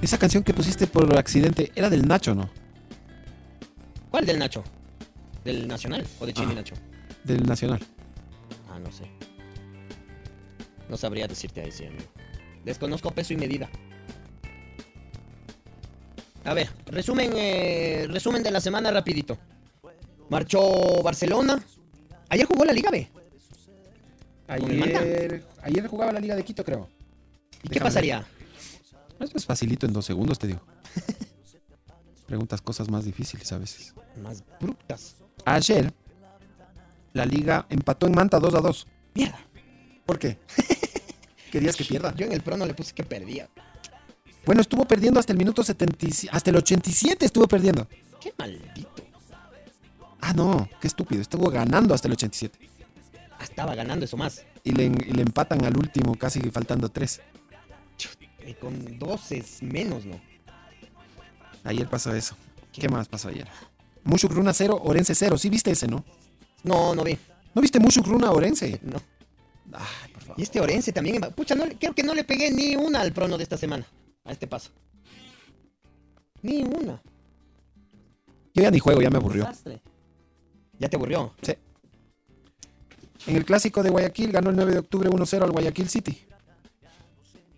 [0.00, 2.50] Esa canción que pusiste por accidente era del Nacho, ¿no?
[4.10, 4.64] ¿Cuál del Nacho?
[5.44, 6.54] ¿Del Nacional o de Chile.
[6.54, 6.74] Nacho?
[7.24, 7.80] Del Nacional.
[8.70, 9.04] Ah, no sé.
[10.88, 12.04] No sabría decirte ahí, sí, amigo.
[12.64, 13.68] Desconozco peso y medida.
[16.44, 19.38] A ver, resumen, eh, resumen de la semana rapidito.
[20.28, 21.62] Marchó Barcelona.
[22.28, 23.08] Ayer jugó la Liga B.
[24.46, 26.88] Ayer, ayer jugaba la Liga de Quito, creo.
[27.62, 28.26] ¿Y qué pasaría?
[29.20, 30.60] Eso es facilito en dos segundos, te digo.
[32.26, 33.94] Preguntas cosas más difíciles a veces.
[34.22, 35.16] Más brutas.
[35.44, 35.92] Ayer,
[37.12, 38.86] la Liga empató en Manta 2 a 2.
[39.14, 39.38] Mierda.
[40.06, 40.38] ¿Por qué?
[41.50, 42.14] ¿Querías que pierda?
[42.14, 43.48] Yo en el prono le puse que perdía.
[44.44, 47.88] Bueno, estuvo perdiendo hasta el minuto 77, hasta el 87 estuvo perdiendo.
[48.20, 49.04] Qué maldito.
[50.20, 52.58] Ah, no, qué estúpido, estuvo ganando hasta el 87.
[53.38, 54.44] Ah, Estaba ganando eso más.
[54.62, 57.20] Y le, y le empatan al último, casi faltando 3.
[58.46, 60.20] Y con 12 es menos, ¿no?
[61.64, 62.36] Ayer pasó eso.
[62.72, 63.48] ¿Qué más pasó ayer?
[64.04, 65.38] Mushuk Runa 0, Orense 0.
[65.38, 66.04] ¿Sí viste ese, no?
[66.62, 67.18] No, no vi.
[67.54, 68.80] ¿No viste Mushuk Runa Orense?
[68.82, 69.00] No.
[69.72, 70.40] Ay, por favor.
[70.40, 71.20] Y este Orense también.
[71.34, 73.86] Pucha, no, creo que no le pegué ni una al prono de esta semana.
[74.24, 74.70] A este paso.
[76.42, 77.02] Ni una.
[78.54, 79.44] Yo ya ni juego, ya me aburrió.
[79.44, 79.80] Desastre.
[80.78, 81.34] ¿Ya te aburrió?
[81.42, 81.54] Sí.
[83.26, 86.18] En el clásico de Guayaquil ganó el 9 de octubre 1-0 al Guayaquil City.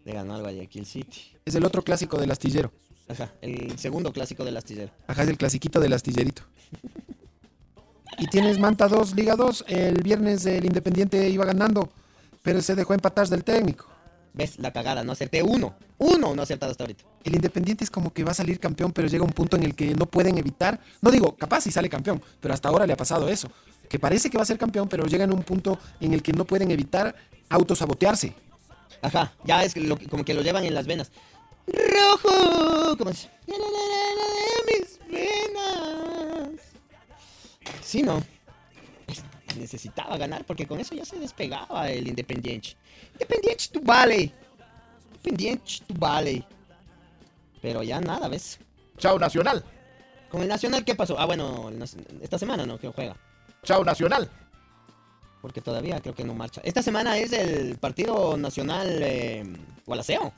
[0.05, 1.37] Le ganó al Guayaquil City.
[1.45, 2.73] Es el otro clásico del astillero.
[3.09, 4.91] Ajá, el segundo clásico del astillero.
[5.07, 6.43] Ajá, es el clasiquito del astillerito.
[8.19, 9.65] Y tienes Manta 2, Liga 2.
[9.69, 11.91] El viernes el Independiente iba ganando,
[12.43, 13.87] pero se dejó empatar del técnico.
[14.33, 14.59] ¿Ves?
[14.59, 15.75] La cagada, no acerté uno.
[15.99, 17.05] Uno no acertado hasta ahorita.
[17.25, 19.75] El Independiente es como que va a salir campeón, pero llega un punto en el
[19.75, 20.81] que no pueden evitar.
[21.01, 23.51] No digo, capaz si sale campeón, pero hasta ahora le ha pasado eso.
[23.89, 26.33] Que parece que va a ser campeón, pero llega en un punto en el que
[26.33, 27.15] no pueden evitar
[27.49, 28.35] autosabotearse.
[29.01, 31.11] Ajá, ya es lo como que lo llevan en las venas.
[31.67, 32.97] ¡Rojo!
[32.97, 33.29] ¿Cómo es?
[34.67, 36.61] Mis venas.
[37.83, 38.23] Sí, no.
[39.07, 39.25] Es-
[39.57, 42.77] Necesitaba ganar porque con eso ya se despegaba el Independiente.
[43.13, 44.33] Independiente, tu vale.
[45.15, 46.45] Independiente, tu vale.
[47.63, 48.59] Pero ya nada, ¿ves?
[48.99, 49.65] Chao Nacional.
[50.31, 51.19] Con el Nacional, ¿qué pasó?
[51.19, 51.71] Ah, bueno,
[52.21, 53.17] esta semana no, que juega.
[53.63, 54.31] Chao Nacional.
[55.41, 56.61] Porque todavía creo que no marcha.
[56.65, 59.45] Esta semana es el partido nacional eh,
[59.87, 60.33] Gualaceo.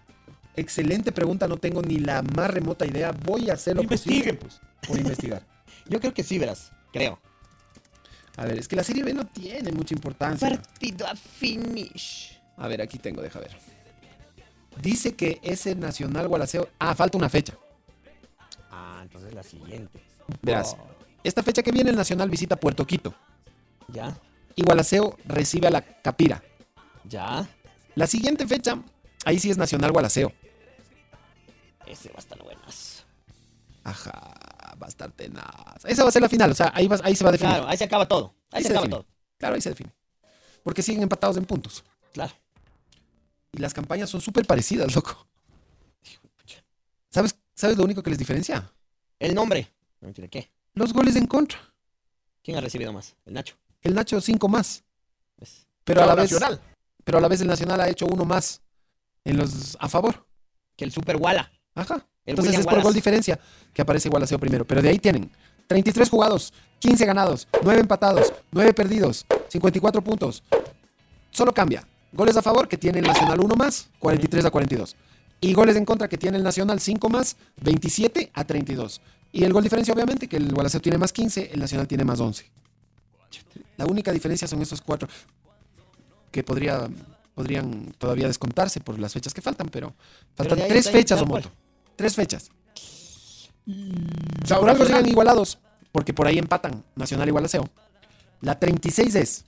[0.56, 3.12] Excelente pregunta, no tengo ni la más remota idea.
[3.12, 5.42] Voy a hacerlo Investiguen, posible por investigar.
[5.88, 6.72] Yo creo que sí, verás.
[6.92, 7.18] Creo.
[8.36, 10.48] A ver, es que la Serie B no tiene mucha importancia.
[10.48, 12.40] Partido a finish.
[12.56, 13.56] A ver, aquí tengo, deja ver.
[14.82, 16.68] Dice que ese Nacional Gualaceo.
[16.78, 17.54] Ah, falta una fecha.
[18.70, 20.00] Ah, entonces la siguiente.
[20.42, 20.86] Verás, Oh.
[21.24, 23.14] esta fecha que viene el Nacional visita Puerto Quito.
[23.88, 24.16] Ya,
[24.54, 26.42] Y Gualaceo recibe a la Capira.
[27.08, 27.48] ya.
[27.94, 28.78] La siguiente fecha,
[29.28, 30.32] ahí sí es Nacional Gualaceo.
[31.86, 33.05] Ese va a estar buenas.
[33.84, 34.10] Ajá,
[34.80, 35.84] va a estar tenaz.
[35.84, 37.55] Esa va a ser la final, o sea, ahí, va- ahí se va a definir.
[37.55, 38.34] Claro, ahí se acaba todo.
[38.50, 39.02] Ahí, se, acaba define.
[39.02, 39.06] todo.
[39.38, 39.92] Claro, ahí se define.
[40.62, 41.84] Porque siguen empatados en puntos.
[42.12, 42.32] Claro.
[43.52, 45.26] Y las campañas son súper parecidas, loco.
[47.10, 48.70] ¿Sabes, ¿Sabes lo único que les diferencia?
[49.18, 49.70] El nombre.
[50.00, 50.50] No entiende qué.
[50.74, 51.59] Los goles en contra.
[52.42, 53.16] ¿Quién ha recibido más?
[53.24, 53.56] El Nacho.
[53.82, 54.84] El Nacho cinco más.
[55.84, 56.60] Pero a la vez, Nacional.
[57.05, 58.60] pero a la vez el Nacional ha hecho uno más
[59.24, 60.27] en los a favor.
[60.77, 61.51] Que el Super Walla.
[61.74, 62.07] Ajá.
[62.24, 62.85] El Entonces William es por Wallace.
[62.85, 63.40] gol diferencia
[63.73, 64.66] que aparece Gualaceo primero.
[64.66, 65.31] Pero de ahí tienen
[65.66, 70.43] 33 jugados, 15 ganados, 9 empatados, 9 perdidos, 54 puntos.
[71.31, 71.86] Solo cambia.
[72.12, 74.97] Goles a favor que tiene el Nacional 1 más, 43 a 42.
[75.40, 79.01] Y goles en contra que tiene el Nacional 5 más, 27 a 32.
[79.31, 82.19] Y el gol diferencia obviamente que el Gualaceo tiene más 15, el Nacional tiene más
[82.19, 82.51] 11.
[83.77, 85.09] La única diferencia son esos cuatro
[86.31, 86.89] que podría,
[87.39, 89.94] podrían todavía descontarse por las fechas que faltan, pero
[90.35, 91.23] faltan tres fechas.
[91.23, 91.52] Omoto.
[91.94, 92.51] Tres fechas.
[94.43, 95.60] O sea, por algo llegan igualados,
[95.93, 97.65] porque por ahí empatan Nacional y Gualaceo.
[98.40, 99.44] La 36 es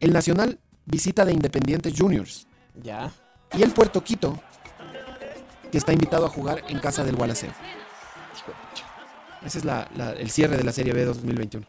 [0.00, 2.48] el Nacional visita de Independientes Juniors
[2.82, 3.12] Ya.
[3.56, 4.40] y el Puerto Quito,
[5.70, 7.52] que está invitado a jugar en casa del Gualaceo.
[9.46, 11.64] Ese es la- la- el cierre de la Serie B 2021.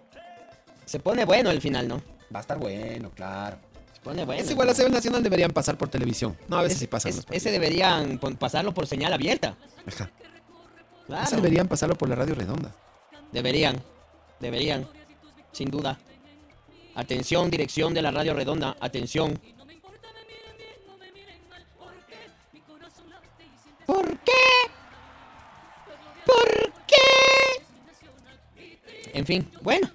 [0.86, 2.02] Se pone bueno el final, ¿no?
[2.34, 3.58] Va a estar bueno, claro.
[4.04, 4.42] Pone bueno.
[4.42, 6.38] Ese Gualaceo y el Nacional deberían pasar por televisión.
[6.48, 7.12] No, a veces Es- sí pasan.
[7.12, 9.56] es- ese deberían pasarlo por señal abierta.
[9.86, 10.10] Ajá.
[11.08, 11.24] Claro.
[11.24, 12.74] Ese deberían pasarlo por la radio redonda.
[13.32, 13.82] Deberían.
[14.40, 14.88] Deberían.
[15.52, 16.00] Sin duda.
[16.96, 18.78] Atención, dirección de la radio redonda.
[18.80, 19.40] Atención.
[23.86, 24.32] ¿Por qué?
[26.26, 27.62] ¿Por qué?
[29.14, 29.90] En fin, bueno.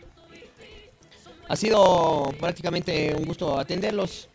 [1.46, 4.28] Ha sido prácticamente un gusto atenderlos.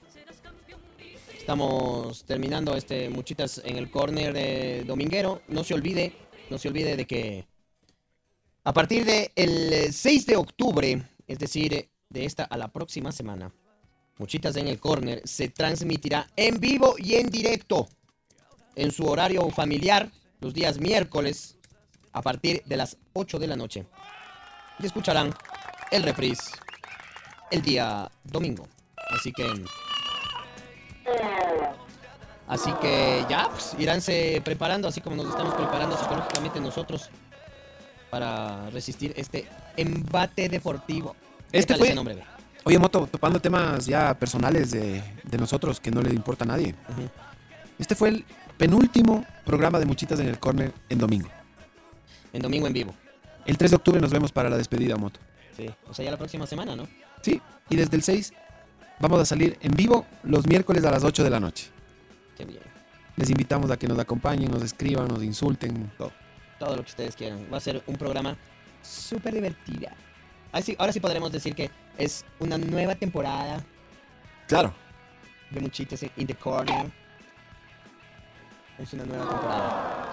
[1.36, 5.42] Estamos terminando este Muchitas en el corner de Dominguero.
[5.48, 6.14] No se olvide,
[6.52, 7.48] no se olvide de que
[8.64, 13.52] a partir del 6 de octubre, es decir, de esta a la próxima semana,
[14.20, 17.88] Muchitas en el corner se transmitirá en vivo y en directo
[18.76, 20.12] en su horario familiar
[20.42, 21.58] los días miércoles
[22.12, 23.86] a partir de las 8 de la noche.
[24.78, 25.34] Y escucharán
[25.90, 26.52] el reprise
[27.52, 28.68] el día domingo.
[29.12, 29.46] Así que
[32.48, 37.10] Así que ya, pues, iránse preparando, así como nos estamos preparando psicológicamente nosotros
[38.10, 39.48] para resistir este
[39.78, 41.16] embate deportivo.
[41.52, 42.24] ¿Qué Este fue- nombre?
[42.64, 46.74] Oye, Moto, topando temas ya personales de, de nosotros que no le importa a nadie.
[47.78, 48.26] Este fue el
[48.58, 51.30] penúltimo programa de Muchitas en el Corner en domingo.
[52.34, 52.94] En domingo en vivo.
[53.46, 55.20] El 3 de octubre nos vemos para la despedida, Moto.
[55.56, 55.70] Sí.
[55.88, 56.88] O sea, ya la próxima semana, ¿no?
[57.22, 58.34] Sí, y desde el 6
[59.00, 61.70] vamos a salir en vivo los miércoles a las 8 de la noche.
[62.38, 62.62] Qué bien.
[63.16, 66.12] Les invitamos a que nos acompañen, nos escriban, nos insulten, todo.
[66.58, 67.46] Todo lo que ustedes quieran.
[67.52, 68.38] Va a ser un programa
[68.82, 69.90] súper divertido.
[70.52, 73.64] Así, ahora sí podremos decir que es una nueva temporada
[74.48, 74.74] Claro.
[75.52, 76.90] de Muchitas in the Corner.
[78.80, 80.10] Es una nueva temporada.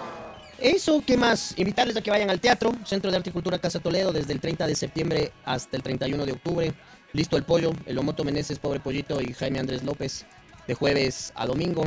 [0.59, 1.53] Eso, ¿qué más?
[1.57, 4.39] Invitarles a que vayan al teatro, Centro de Arte y Cultura Casa Toledo, desde el
[4.41, 6.73] 30 de septiembre hasta el 31 de octubre.
[7.13, 10.25] Listo el pollo, el Omoto Meneses, Pobre Pollito y Jaime Andrés López,
[10.67, 11.83] de jueves a domingo.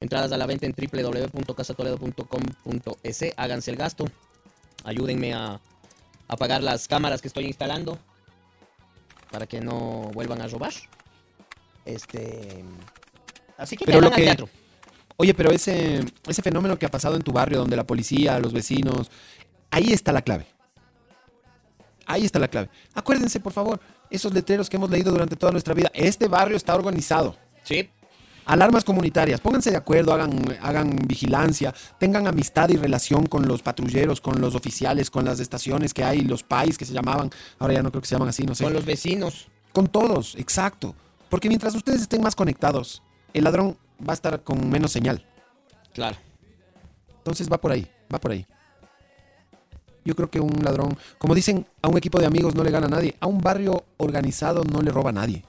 [0.00, 3.24] Entradas a la venta en www.casatoledo.com.es.
[3.36, 4.04] Háganse el gasto.
[4.84, 5.60] Ayúdenme a
[6.28, 7.98] apagar las cámaras que estoy instalando
[9.30, 10.72] para que no vuelvan a robar.
[11.84, 12.64] Este.
[13.56, 14.65] Así que Pero lo vayan al que- teatro.
[15.16, 18.52] Oye, pero ese, ese fenómeno que ha pasado en tu barrio, donde la policía, los
[18.52, 19.10] vecinos,
[19.70, 20.46] ahí está la clave.
[22.06, 22.68] Ahí está la clave.
[22.94, 23.80] Acuérdense, por favor,
[24.10, 25.90] esos letreros que hemos leído durante toda nuestra vida.
[25.92, 27.36] Este barrio está organizado.
[27.64, 27.90] Sí.
[28.44, 34.20] Alarmas comunitarias, pónganse de acuerdo, hagan, hagan vigilancia, tengan amistad y relación con los patrulleros,
[34.20, 37.82] con los oficiales, con las estaciones que hay, los PAIs que se llamaban, ahora ya
[37.82, 38.62] no creo que se llaman así, no sé.
[38.62, 39.48] Con los vecinos.
[39.72, 40.94] Con todos, exacto.
[41.28, 43.02] Porque mientras ustedes estén más conectados,
[43.34, 45.24] el ladrón va a estar con menos señal.
[45.92, 46.16] Claro.
[47.18, 48.46] Entonces va por ahí, va por ahí.
[50.04, 52.86] Yo creo que un ladrón, como dicen, a un equipo de amigos no le gana
[52.86, 55.44] a nadie, a un barrio organizado no le roba a nadie.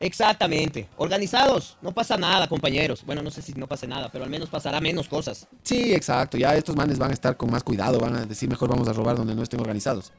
[0.00, 0.88] Exactamente.
[0.96, 1.76] Organizados.
[1.82, 3.04] No pasa nada, compañeros.
[3.04, 5.48] Bueno, no sé si no pase nada, pero al menos pasará menos cosas.
[5.62, 6.38] Sí, exacto.
[6.38, 8.92] Ya estos manes van a estar con más cuidado, van a decir mejor vamos a
[8.92, 10.12] robar donde no estén organizados.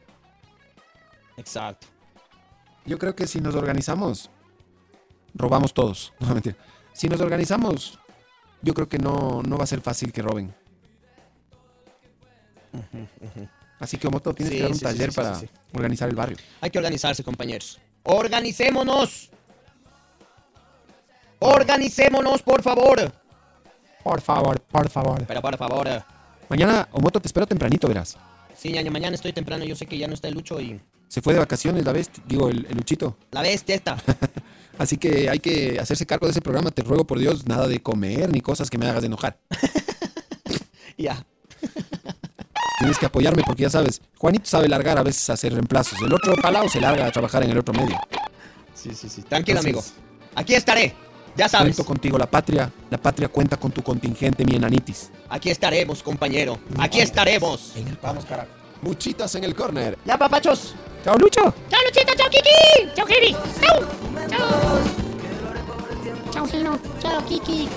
[1.37, 1.87] Exacto.
[2.85, 4.29] Yo creo que si nos organizamos,
[5.39, 6.13] robamos todos.
[6.19, 6.55] No, mentira.
[6.93, 7.97] Si nos organizamos,
[8.61, 10.53] yo creo que no, no va a ser fácil que roben.
[13.79, 15.39] Así que Moto tienes Sí, que dar un sí, taller sí, para
[15.73, 16.37] organizar el barrio.
[16.61, 17.79] Hay que organizarse, compañeros.
[18.03, 19.29] ¡Organicémonos!
[21.39, 23.11] ¡Organicémonos, por favor!
[24.03, 25.25] Por favor, por favor.
[25.25, 26.03] Pero por favor.
[26.49, 28.17] Mañana Omoto te espero tempranito, verás.
[28.57, 29.63] Sí, ñaño, mañana estoy temprano.
[29.63, 32.23] Yo sé que ya no está el Lucho y Se fue de vacaciones la bestia,
[32.27, 33.17] digo, el, el Luchito.
[33.31, 33.97] la bestia esta.
[34.77, 36.71] Así que hay que hacerse cargo de ese programa.
[36.71, 39.37] Te ruego por Dios, nada de comer ni cosas que me hagas enojar.
[40.97, 41.25] ya.
[42.77, 45.99] Tienes que apoyarme porque ya sabes, Juanito sabe largar a veces hacer reemplazos.
[46.01, 47.99] El otro palao se larga a trabajar en el otro medio.
[48.73, 49.23] Sí, sí, sí.
[49.23, 50.05] Tranquilo, Entonces, amigo.
[50.35, 50.93] Aquí estaré.
[51.35, 51.75] Ya sabes.
[51.75, 52.71] Cuento contigo, la patria.
[52.89, 55.09] La patria cuenta con tu contingente, mi enanitis.
[55.27, 56.59] Aquí estaremos, compañero.
[56.77, 57.73] Aquí estaremos.
[58.01, 58.58] Vamos, carajo.
[58.81, 59.97] Muchitas en el corner.
[60.05, 60.75] Ya, papachos.
[61.03, 61.53] Chao, Lucho.
[61.69, 62.93] Chao, Luchito, chao, Kiki.
[62.95, 63.35] Chao, Kiri.
[63.61, 63.79] Chao.
[64.29, 64.49] Chao.
[66.31, 66.79] Chao, Gino.
[66.99, 67.69] Chao, Kiki.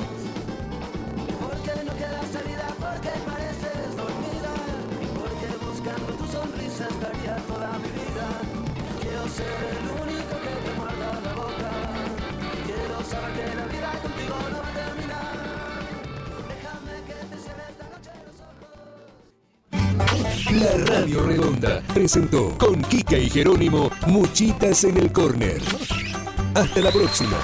[20.60, 25.62] La Radio Redonda presentó con Kika y Jerónimo Muchitas en el Corner.
[26.54, 27.38] Hasta la próxima.